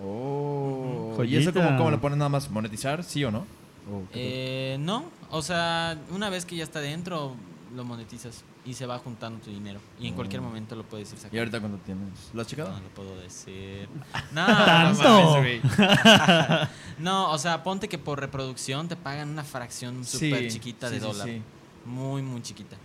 [0.03, 1.17] Oh.
[1.25, 2.51] ¿Y eso cómo, cómo lo pones nada más?
[2.51, 3.05] ¿Monetizar?
[3.05, 3.47] ¿Sí o no?
[3.89, 7.37] ¿O qué Eh, no, o sea, una vez que ya está dentro,
[7.75, 9.81] lo monetizas y se va juntando tu dinero.
[10.01, 10.45] Y en cualquier Mm.
[10.45, 11.39] momento lo puedes ir ¿Y sacando.
[11.41, 12.31] ahorita cuánto tienes?
[12.33, 12.71] ¿Lo has checado?
[12.73, 13.89] No lo puedo decir.
[14.33, 15.43] No, ¡Tanto!
[15.43, 16.69] no,
[16.99, 21.01] no, o sea, ponte que por reproducción te pagan una fracción súper Sí, chiquita de
[21.01, 21.29] sí, dólar.
[21.29, 21.43] sí.
[21.85, 22.77] Muy, muy chiquita.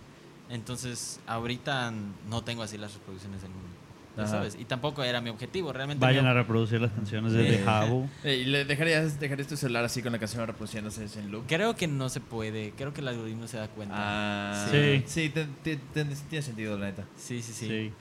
[0.48, 1.92] Entonces, ahorita
[2.28, 3.68] no tengo así las reproducciones del mundo.
[4.24, 4.56] Ya sabes.
[4.58, 5.72] Y tampoco era mi objetivo.
[5.72, 8.08] Realmente Vayan mi- a reproducir las canciones de Eh, The Jabo.
[8.24, 11.44] Eh, ¿Y le dejarías, dejarías tu celular así con la canción reproduciéndose en loop?
[11.46, 12.72] Creo que no se puede.
[12.76, 13.94] Creo que el algoritmo se da cuenta.
[13.96, 15.02] Ah, Sí.
[15.06, 17.04] Sí, te- te- te- tiene sentido, la neta.
[17.16, 17.92] Sí, sí, sí, Sí.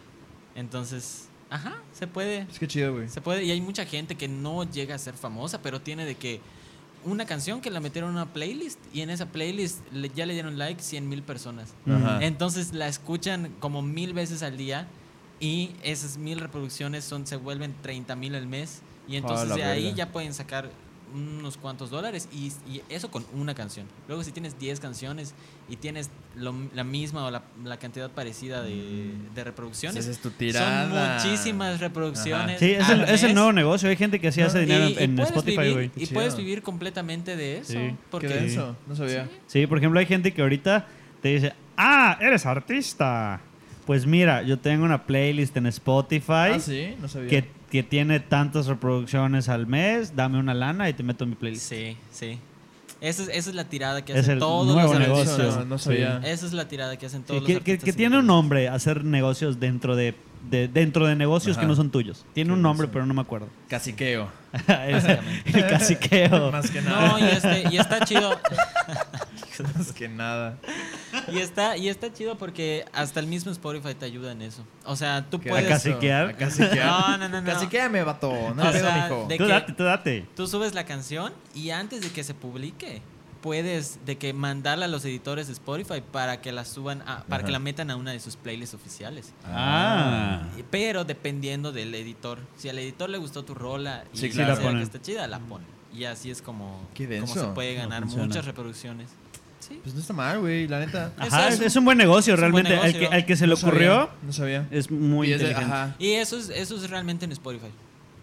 [0.55, 2.39] Entonces, ajá, se puede.
[2.49, 3.09] Es que chido, güey.
[3.09, 3.43] Se puede.
[3.43, 6.41] Y hay mucha gente que no llega a ser famosa, pero tiene de que
[7.05, 10.33] una canción que la metieron en una playlist y en esa playlist le- ya le
[10.33, 11.73] dieron like 100 mil personas.
[11.87, 12.19] Ajá.
[12.21, 14.87] Entonces la escuchan como mil veces al día
[15.39, 18.81] y esas mil reproducciones son se vuelven 30 mil al mes.
[19.07, 20.69] Y entonces la de ahí ya pueden sacar
[21.11, 23.87] unos cuantos dólares y, y eso con una canción.
[24.07, 25.33] Luego si tienes 10 canciones
[25.67, 30.29] y tienes lo- la misma o la, la cantidad parecida de, de reproducciones, es tu
[30.29, 31.17] tirada.
[31.17, 32.59] son muchísimas reproducciones.
[32.59, 33.89] Sí, es el, es nuevo negocio.
[33.89, 35.91] Hay gente que así hace Y- dinero y en, puedes Spotify, vivir-.
[35.95, 37.73] Y puedes vivir completamente de eso.
[37.73, 37.95] Sí.
[38.11, 38.75] Porque ¿Qué denso?
[38.85, 39.27] No sabía.
[39.47, 40.85] Sí, por ejemplo, hay gente que ahorita
[41.23, 43.41] te dice, ah, eres artista.
[43.89, 47.27] Pues mira, yo tengo una playlist en Spotify Ah, sí, no sabía.
[47.27, 51.35] que, que tiene tantas reproducciones al mes, dame una lana y te meto en mi
[51.35, 51.67] playlist.
[51.69, 52.37] Sí, sí.
[53.01, 55.31] Esa es, esa es la tirada que Es hacen el todos nuevo los negocio.
[55.33, 55.57] artistas.
[55.57, 56.21] No, no sabía.
[56.23, 57.83] Esa es la tirada que hacen todos que, los que- artistas.
[57.85, 60.13] que tiene un nombre, hacer negocios dentro de,
[60.49, 61.61] de- dentro de negocios Ajá.
[61.61, 62.25] que no son tuyos.
[62.33, 63.47] Tiene un nombre, pero no me acuerdo.
[63.67, 64.29] Caciqueo.
[64.67, 66.51] El caciqueo.
[66.51, 67.07] Más que nada.
[67.09, 68.39] No, y, este, y está chido.
[69.75, 70.57] Más que nada.
[71.31, 74.63] Y está, y está chido porque hasta el mismo Spotify te ayuda en eso.
[74.85, 75.65] O sea, tú ¿Qué puedes.
[75.65, 76.29] ¿A caciquear?
[76.29, 76.85] A caciquear.
[76.85, 77.45] No, no, no, no.
[77.51, 78.31] Caciquéame, vato.
[78.55, 79.27] No O pedo, sea, mijo.
[79.37, 80.25] Tú date, tú date.
[80.35, 83.01] Tú subes la canción y antes de que se publique,
[83.41, 87.37] puedes de que mandarla a los editores de Spotify para que la suban, a- para
[87.37, 87.45] Ajá.
[87.45, 89.33] que la metan a una de sus playlists oficiales.
[89.45, 90.43] Ah.
[90.69, 92.39] Pero dependiendo del editor.
[92.57, 94.61] Si al editor le gustó tu rola y Sí, claro.
[94.61, 95.65] la que está chida, la pone.
[95.93, 99.09] Y así es como, se puede ganar muchas reproducciones.
[99.59, 99.79] Sí.
[99.83, 101.11] Pues no está mal, güey, la neta.
[101.17, 102.97] Ajá, es es, un- buen negocio, es un buen realmente.
[102.97, 104.67] Al, que, al que se le No sabía, ocurrió No sabía.
[104.71, 105.75] es muy Y es de- inteligente.
[105.75, 105.95] ajá.
[105.99, 107.67] Y eso es, eso es realmente en Spotify.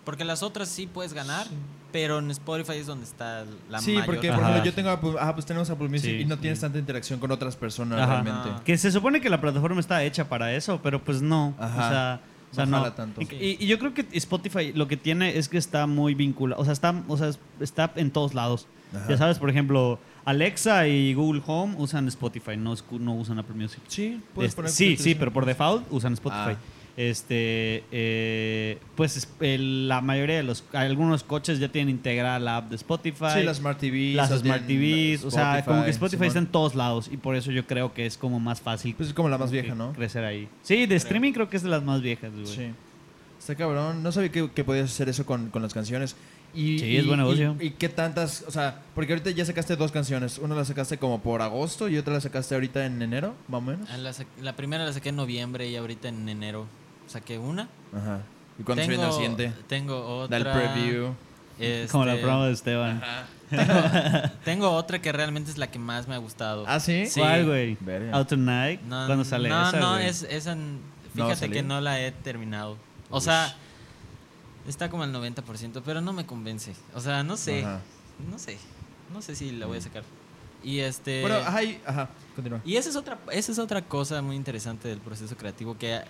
[0.04, 1.46] Porque las otras sí puedes ganar,
[1.96, 5.12] pero en Spotify es donde está la Sí, mayor porque por ejemplo yo tengo Apple,
[5.18, 6.16] ajá, pues tenemos Apple Music Sí.
[6.20, 8.20] y no tienes tanta interacción con otras personas Ajá.
[8.22, 8.50] realmente.
[8.50, 8.62] Ajá.
[8.64, 11.54] Que se supone que la plataforma está hecha para eso, pero pues no.
[11.58, 11.74] Ajá.
[11.86, 12.20] O sea,
[12.52, 13.22] o sea, No jala tanto.
[13.22, 16.60] Y, y- y yo creo que Spotify lo que tiene es que está muy vinculado.
[16.60, 18.66] O sea, está, o sea, está en todos lados.
[18.94, 19.06] Ajá.
[19.08, 23.54] Ya sabes, por ejemplo, Alexa y Google Home usan Spotify, no, escu- no usan Apple
[23.56, 23.80] Music.
[23.88, 26.52] Sí, puedes Este, poner sí, sí, pero por default usan Spotify.
[26.52, 26.56] Ah.
[26.96, 32.70] Este, eh, pues el- la mayoría de los, algunos coches ya tienen integrada la app
[32.70, 33.26] de Spotify.
[33.34, 34.14] Sí, las Smart TVs.
[34.16, 36.26] las Smart TVs, o sea, como que Spotify Simón.
[36.28, 39.10] está en todos lados y por eso yo creo que es como más fácil Pues
[39.10, 39.92] es como la más vieja, ¿no?
[39.92, 40.48] crecer ahí.
[40.62, 42.46] Sí, de streaming creo que es de las más viejas, güey.
[42.46, 42.66] Sí.
[43.38, 44.02] Está cabrón.
[44.02, 46.16] No sabía que, que podías hacer eso con, con las canciones.
[46.54, 47.54] Y, Sí, y- es buen negocio.
[47.60, 50.38] Y, y qué tantas, o sea, porque ahorita ya sacaste dos canciones.
[50.38, 53.60] Una la sacaste como por agosto y otra la sacaste ahorita en enero, más o
[53.62, 53.88] menos.
[53.92, 54.12] Ah, La,
[54.42, 56.66] la primera la saqué en noviembre y ahorita en enero
[57.06, 57.68] saqué una.
[57.94, 58.20] Ajá.
[58.58, 59.52] ¿Y cuándo se viene la siguiente?
[59.68, 60.64] Tengo Da otra.
[60.64, 61.14] el preview.
[61.90, 63.02] Como la este, promo de Esteban.
[64.44, 66.64] Tengo otra que realmente es la que más me ha gustado.
[66.66, 67.06] ¿Ah, sí?
[67.06, 67.20] Sí.
[67.20, 67.78] ¿Cuál, güey?
[68.12, 68.80] Out Tonight.
[68.82, 70.54] No, ¿Cuándo sale no, esa, no, es, esa.
[70.54, 70.78] ¿No
[71.18, 72.76] va a Fíjate que no la he terminado.
[73.08, 73.54] O sea,
[74.66, 76.74] está como al 90%, pero no me convence.
[76.94, 77.62] O sea, no sé.
[77.64, 77.80] Ajá.
[78.30, 78.58] No sé.
[79.12, 80.02] No sé si la voy a sacar.
[80.62, 81.22] Y este.
[81.22, 82.60] Bueno, ajá, ajá, continúa.
[82.64, 86.00] Y esa es otra, esa es otra cosa muy interesante del proceso creativo que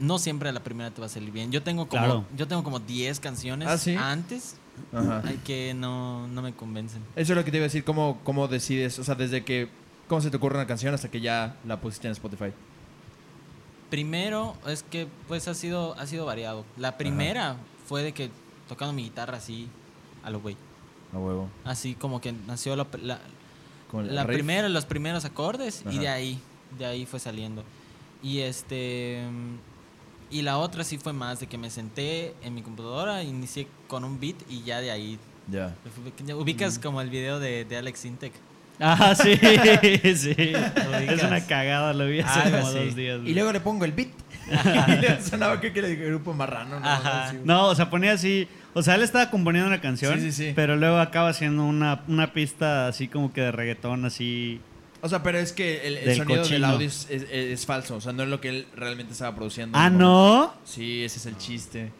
[0.00, 1.52] no siempre a la primera te va a salir bien.
[1.52, 2.24] Yo tengo como, Claro.
[2.36, 3.94] yo tengo como 10 canciones ¿Ah, sí?
[3.94, 4.56] antes
[4.92, 5.22] Ajá.
[5.44, 7.02] que no, no me convencen.
[7.14, 9.68] Eso es lo que te iba a decir, ¿cómo, cómo decides, o sea, desde que,
[10.08, 12.52] cómo se te ocurre una canción hasta que ya la pusiste en Spotify?
[13.90, 16.64] Primero es que pues ha sido, ha sido variado.
[16.76, 17.56] La primera
[17.86, 18.30] fue de que
[18.68, 19.68] tocando mi guitarra así
[20.22, 20.56] a lo güey.
[21.12, 21.48] A huevo.
[21.64, 22.86] Así como que nació la,
[23.92, 26.40] la, primera, los primeros acordes y de ahí,
[26.78, 27.64] de ahí fue saliendo.
[28.22, 29.24] Y este
[30.30, 34.04] y la otra sí fue más de que me senté en mi computadora, inicié con
[34.04, 35.18] un beat y ya de ahí
[35.50, 35.74] Ya.
[36.36, 38.32] ubicas como el video de, de Alex Intec.
[38.82, 39.36] Ah, sí,
[40.16, 40.34] sí.
[40.36, 42.86] es una cagada, lo vi hace Algo como así.
[42.86, 43.20] dos días.
[43.26, 44.08] Y luego le pongo el beat.
[44.88, 46.80] y le sonaba que, que el grupo marrano.
[46.80, 46.86] ¿no?
[46.86, 47.32] Ajá.
[47.44, 48.48] No, o sea, ponía así.
[48.72, 50.52] O sea, él estaba componiendo una canción, Sí, sí, sí.
[50.54, 54.60] pero luego acaba haciendo una, una pista así como que de reggaetón, así.
[55.02, 57.96] O sea, pero es que el, el Del sonido del audio es, es- es falso.
[57.96, 59.78] O sea, no es lo que él realmente estaba produciendo.
[59.78, 59.88] Ah.
[59.90, 60.52] ¿no?
[60.64, 61.90] Sí, ese es el chiste.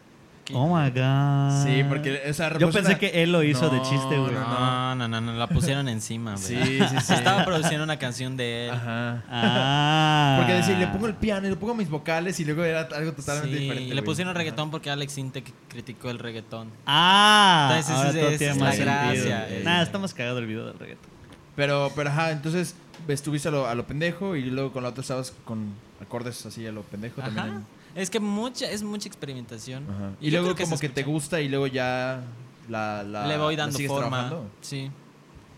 [0.53, 1.63] Oh my god.
[1.63, 4.33] Sí, porque, o sea, Yo pensé una- que él lo hizo de chiste, güey.
[4.33, 6.43] no, No, no, no, la pusieron encima, güey.
[6.43, 7.13] Sí, sí, sí.
[7.13, 8.71] Estaba produciendo una canción de él.
[8.71, 9.23] Ajá.
[9.29, 10.35] Ah.
[10.39, 13.13] Porque decir, le pongo el piano y le pongo mis vocales y luego era algo
[13.13, 13.91] totalmente Sí, diferente.
[13.91, 16.69] y le pusieron reggaetón porque Alex Intec criticó el reggaetón.
[16.85, 17.69] Ah.
[17.71, 19.25] Entonces, ahora ese- todo esa tiene es más la sentido.
[19.37, 19.59] gracia.
[19.63, 21.10] Nada, está más cagado el video del reggaetón.
[21.55, 22.75] Pero, pero ajá, entonces
[23.07, 26.65] estuviste a lo, a lo pendejo y luego con la otra estabas con acordes así
[26.65, 27.31] a lo pendejo Ajá.
[27.33, 27.65] también.
[27.93, 29.85] Es que mucha, es mucha experimentación.
[29.89, 30.11] Ajá.
[30.21, 32.23] Y luego que como que te gusta y luego ya
[32.69, 34.09] la, la Le voy dando forma.
[34.09, 34.49] trabajando.
[34.61, 34.89] Sí.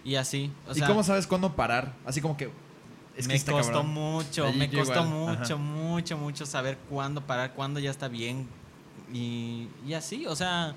[0.03, 0.51] Y así.
[0.67, 1.93] O ¿Y cómo sabes cuándo parar?
[2.05, 2.49] Así como que
[3.15, 3.87] es me costó cabrón.
[3.93, 5.57] mucho, me costó igual, mucho, ajá.
[5.57, 8.47] mucho, mucho saber cuándo parar, cuándo ya está bien.
[9.13, 10.73] Y, y así, o sea,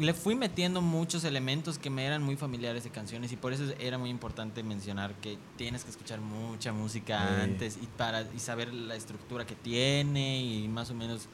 [0.00, 3.64] le fui metiendo muchos elementos que me eran muy familiares de canciones y por eso
[3.78, 7.40] era muy importante mencionar que tienes que escuchar mucha música Sí.
[7.42, 11.28] antes y para y saber la estructura que tiene y más o menos,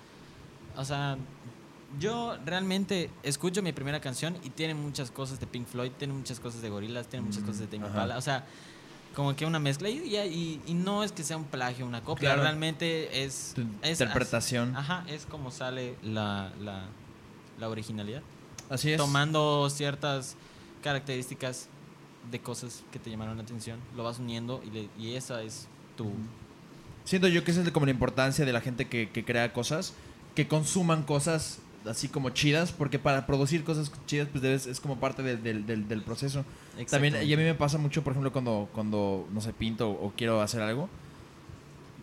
[0.77, 1.17] o sea,
[2.01, 6.41] Yo realmente escucho mi primera canción y tiene muchas cosas de Pink Floyd, tiene muchas
[6.41, 7.87] cosas de Gorillaz, tiene muchas cosas de Tame.
[7.87, 8.17] Impala.
[8.17, 8.47] O sea,
[9.15, 9.91] como que una mezcla.
[9.91, 12.31] Y, y, y- y no es que sea un plagio, una copia.
[12.31, 12.45] Claro.
[12.45, 13.55] Realmente es.
[13.85, 14.75] Interpretación.
[14.75, 16.85] Ajá, es como sale la, la,
[17.59, 18.23] la originalidad.
[18.73, 18.97] Así es.
[18.97, 20.37] Tomando ciertas
[20.83, 21.69] características
[22.31, 25.67] de cosas que te llamaron la atención, lo vas uniendo y, le- y esa es
[25.97, 26.11] tu.
[27.05, 29.93] Siento yo que esa es como la importancia de la gente que, que crea cosas,
[30.35, 35.01] que consuman cosas así como chidas, porque para producir cosas chidas pues debes, es como
[35.01, 36.45] parte del- del- del- del proceso.
[36.91, 40.13] También, y a mí me pasa mucho, por ejemplo, cuando, cuando no sé, pinto o
[40.17, 40.89] quiero hacer algo.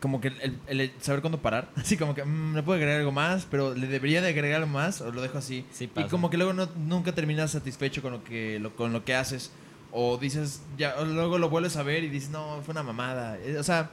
[0.01, 1.69] Como que el, el saber cuándo parar.
[1.75, 4.71] Así como que mm, le puedo agregar algo más, pero le debería de agregar algo
[4.73, 5.65] más o lo dejo así.
[5.71, 9.03] Sí y como que luego no, nunca terminas satisfecho con lo que lo, con lo
[9.03, 9.51] que haces.
[9.91, 13.37] O dices, ya, o luego lo vuelves a ver y dices, no, fue una mamada.
[13.39, 13.89] Eh, O sea,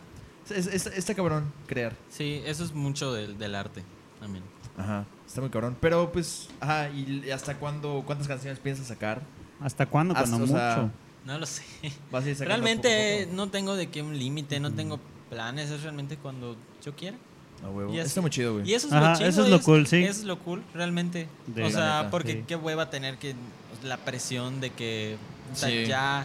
[0.51, 1.95] es- es- está cabrón crear.
[2.11, 3.83] Sí, eso es mucho del, del arte
[4.21, 4.45] también.
[4.77, 5.77] Ajá, está muy cabrón.
[5.81, 9.23] Pero pues, ajá, ¿y hasta cuándo, cuántas canciones piensas sacar?
[9.59, 10.15] ¿Hasta cuándo?
[10.15, 10.91] Hasta, Cuando o sea, mucho.
[11.25, 11.63] No lo sé.
[12.45, 15.01] Realmente poco no tengo de qué un límite, no tengo
[15.37, 17.19] planes, es realmente cuando yo quiera.
[17.63, 17.93] A huevo.
[17.93, 18.69] Y así- Está muy chido, güey.
[18.71, 19.29] Y eso es Ajá, lo chido.
[19.29, 20.03] eso es lo cool, sí.
[20.03, 21.29] Eso es lo cool, realmente.
[21.47, 22.45] De- o La sea, neta, porque sí.
[22.47, 23.35] qué hueva tener que.
[23.85, 25.17] La presión de que.
[25.53, 25.85] o sea, Sí.
[25.87, 26.25] ya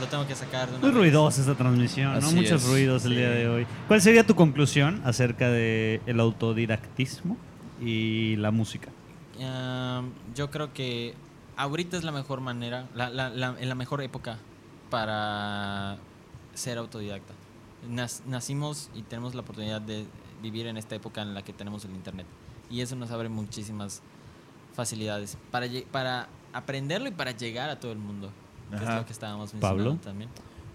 [0.00, 0.98] lo tengo que sacar de una Muy vez.
[0.98, 2.18] ruidosa esta transmisión, ¿no?
[2.18, 3.16] Así Muchos es, ruidos el sí.
[3.18, 3.66] día de hoy.
[3.88, 7.36] ¿Cuál sería tu conclusión acerca del el autodidactismo
[7.80, 8.88] y la música?
[10.34, 11.14] Yo creo que
[11.56, 14.38] ahorita es la mejor manera, la, la, la- en la mejor época
[14.90, 15.96] para
[16.54, 17.32] ser autodidacta.
[17.88, 20.06] Nacimos y tenemos la oportunidad de
[20.42, 22.26] vivir en esta época en la que tenemos el internet.
[22.70, 24.02] Y eso nos abre muchísimas
[24.74, 28.30] facilidades para, para aprenderlo y para llegar a todo el mundo.
[28.70, 30.00] Que es lo que estábamos mencionando Pablo.
[30.02, 30.30] también.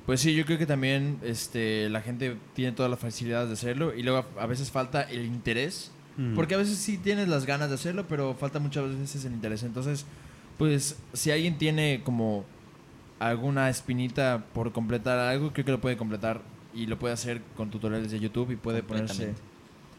[0.05, 3.93] Pues sí, yo creo que también este, la gente tiene todas las facilidades de hacerlo
[3.93, 5.91] y luego a, a veces falta el interés.
[6.17, 6.35] Mm.
[6.35, 9.63] Porque a veces sí tienes las ganas de hacerlo, pero falta muchas veces el interés.
[9.63, 10.05] Entonces,
[10.57, 12.45] pues si alguien tiene como
[13.19, 16.41] alguna espinita por completar algo, creo que lo puede completar
[16.73, 19.33] y lo puede hacer con tutoriales de YouTube y puede ponerse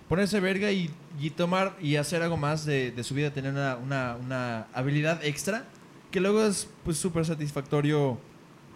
[0.09, 0.91] ponerse verga y,
[1.21, 5.25] y tomar y hacer algo más de, de su vida, tener una, una, una habilidad
[5.25, 5.65] extra
[6.11, 8.19] que luego es pues súper satisfactorio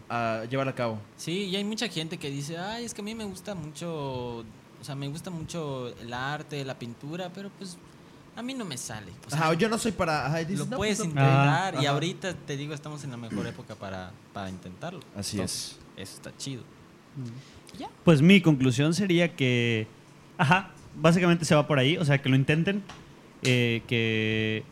[0.08, 0.98] a llevar a cabo.
[1.16, 4.38] Sí, y hay mucha gente que dice, ay, es que a mí me gusta mucho,
[4.38, 4.44] o
[4.82, 7.76] sea, me gusta mucho el arte, la pintura, pero pues
[8.34, 9.12] a mí no me sale.
[9.26, 10.24] O sea, Ajá, yo no soy para...
[10.26, 11.20] Ajá, dices, lo "No, puedes pues, no".
[11.20, 11.90] intentar y Ajá.
[11.90, 15.00] ahorita te digo, estamos en la mejor época para, para intentarlo.
[15.14, 16.62] Así Entonces, Eso está chido.
[18.04, 19.86] Pues mi conclusión sería que,
[20.38, 22.82] ajá, básicamente se va por ahí, o sea, que lo intenten,
[23.42, 24.64] eh, que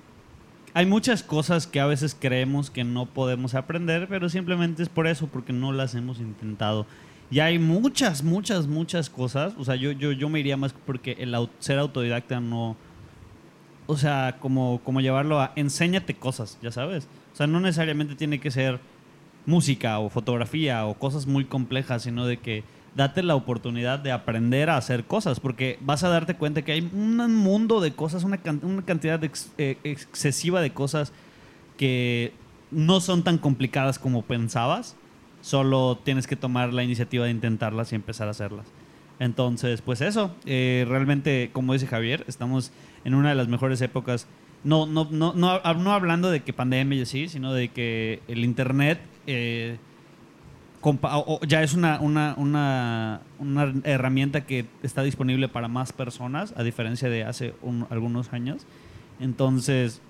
[0.72, 5.06] hay muchas cosas que a veces creemos que no podemos aprender, pero simplemente es por
[5.06, 6.86] eso, porque no las hemos intentado.
[7.30, 11.16] Y hay muchas, muchas, muchas cosas, o sea, yo, yo, yo me iría más porque
[11.18, 12.76] el ser autodidacta no,
[13.86, 17.08] o sea, como, como llevarlo a enséñate cosas, ya sabes.
[17.32, 18.80] O sea, no necesariamente tiene que ser
[19.46, 22.64] música o fotografía o cosas muy complejas, sino de que
[22.94, 26.80] date la oportunidad de aprender a hacer cosas, porque vas a darte cuenta que hay
[26.92, 31.12] un mundo de cosas, una, can- una cantidad ex- eh, excesiva de cosas
[31.76, 32.32] que
[32.70, 34.96] no son tan complicadas como pensabas,
[35.40, 38.66] solo tienes que tomar la iniciativa de intentarlas y empezar a hacerlas.
[39.18, 42.72] Entonces, pues eso, eh, realmente, como dice Javier, estamos
[43.04, 44.26] en una de las mejores épocas,
[44.64, 48.44] no, no, no, no, no hablando de que pandemia y así, sino de que el
[48.44, 49.76] Internet eh,
[51.46, 57.08] ya es una, una, una, una herramienta que está disponible para más personas, a diferencia
[57.08, 58.66] de hace un- algunos años.
[59.20, 60.00] Entonces,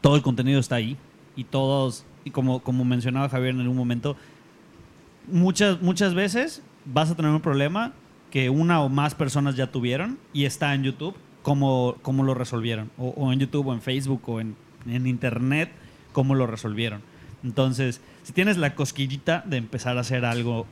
[0.00, 0.96] todo el contenido está ahí
[1.36, 4.16] y todos, y como, como mencionaba Javier en un momento,
[5.30, 7.92] muchas, muchas veces vas a tener un problema
[8.30, 12.90] que una o más personas ya tuvieron y está en YouTube, cómo, cómo lo resolvieron.
[12.98, 14.56] O, o en YouTube, o en Facebook, o en,
[14.86, 15.70] en Internet,
[16.12, 17.00] cómo lo resolvieron.
[17.44, 20.66] Entonces, si tienes la cosquillita de empezar a hacer algo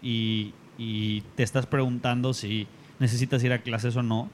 [0.00, 2.68] y, y te estás preguntando si
[3.00, 4.30] necesitas ir a clases o no,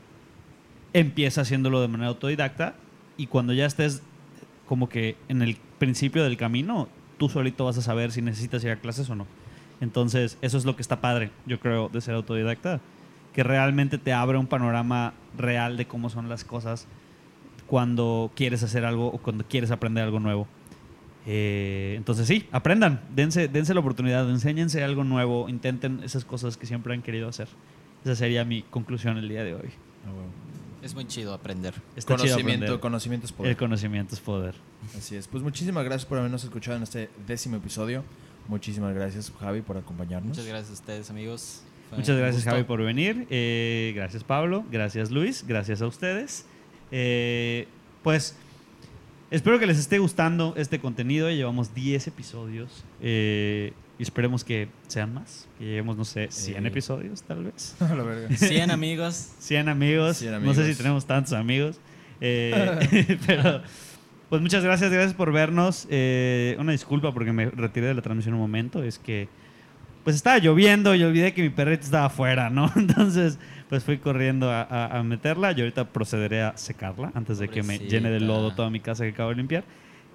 [0.93, 2.75] empieza haciéndolo de manera autodidacta
[3.17, 4.03] y cuando ya estés
[4.67, 8.71] como que en el principio del camino, tú solito vas a saber si necesitas ir
[8.71, 9.27] a clases o no.
[9.81, 12.81] Entonces, eso es lo que está padre, yo creo, de ser autodidacta,
[13.33, 16.87] que realmente te abre un panorama real de cómo son las cosas
[17.67, 20.49] cuando quieres hacer algo o cuando quieres aprender algo nuevo.
[21.27, 26.67] Eh, entonces sí, aprendan, dense, dense la oportunidad, enséñense algo nuevo, intenten esas cosas que
[26.67, 27.49] siempre han querido hacer.
[28.05, 29.69] Esa sería mi conclusión el día de hoy.
[30.07, 30.29] Ah, huevo.
[30.83, 31.75] Es muy chido aprender.
[31.97, 32.81] Está chido Conocimiento, aprender.
[32.81, 33.51] conocimiento es poder.
[33.51, 34.55] El conocimiento es poder.
[34.97, 35.27] Así es.
[35.27, 38.05] Pues muchísimas gracias por habernos escuchado en este décimo episodio.
[38.47, 40.29] Muchísimas gracias, Javi, por acompañarnos.
[40.29, 41.63] Muchas gracias a ustedes, amigos.
[41.89, 42.51] Fue Muchas gracias gusto.
[42.51, 43.27] Javi por venir.
[43.29, 44.65] Eh, gracias Pablo.
[44.71, 45.45] Gracias Luis.
[45.47, 46.47] Gracias a ustedes.
[46.91, 47.67] Eh,
[48.03, 48.37] pues
[49.31, 51.31] espero que les esté gustando este contenido.
[51.31, 52.85] Llevamos 10 episodios.
[53.01, 55.49] eh, y esperemos que sean más.
[55.59, 56.69] Que lleguemos, no sé, 100 Eh.
[56.69, 57.75] episodios tal vez.
[57.83, 58.37] A la verga.
[58.37, 59.33] 100 amigos.
[59.41, 60.19] 100 amigos.
[60.19, 61.81] 100 No sé si tenemos tantos amigos.
[62.21, 63.61] Eh, pero,
[64.29, 65.89] pues muchas gracias, gracias por vernos.
[65.91, 68.85] Eh, una disculpa porque me retiré de la transmisión un momento.
[68.85, 69.29] Es que,
[70.05, 72.71] pues estaba lloviendo y olvidé que mi perrito estaba afuera, ¿no?
[72.77, 73.39] Entonces,
[73.69, 77.63] pues fui corriendo a, a- a meterla y ahorita procederé a secarla antes de que
[77.63, 78.57] me llene de lodo Pobrecita.
[78.57, 79.65] toda mi casa que acabo de limpiar.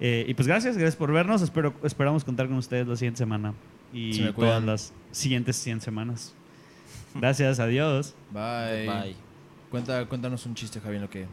[0.00, 1.40] Eh, y pues gracias, gracias por vernos.
[1.42, 3.54] Espero, esperamos contar con ustedes la siguiente semana
[3.92, 6.34] y Se todas las siguientes 100 semanas.
[7.14, 8.12] Gracias, adiós.
[8.32, 8.86] Bye.
[8.88, 9.16] Bye.
[9.70, 11.26] Cuenta, cuéntanos un chiste, Javi, en lo que...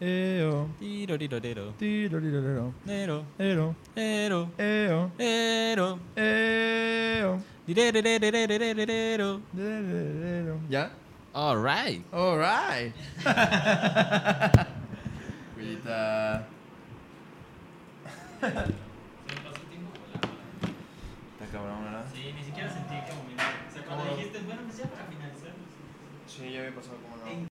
[0.00, 0.50] Eo.
[0.50, 0.68] Eo.
[0.78, 1.74] Tirorirorero.
[1.78, 2.72] Tirorirorero.
[2.86, 3.24] Ero.
[3.38, 3.74] Ero.
[3.94, 4.50] Ero.
[4.56, 5.12] Eo.
[5.18, 5.98] Ero.
[6.16, 7.40] Eo.
[10.70, 10.90] ¿Ya?
[11.34, 12.02] All right.
[15.54, 16.46] Cuidita.
[21.32, 22.06] Está cabrón, ¿verdad?
[22.12, 23.20] Sí, ni siquiera sentí como...
[23.20, 25.52] O sea, cuando dijiste, bueno, pues ya para finalizar.
[26.26, 27.48] Sí, ya había pasado como no.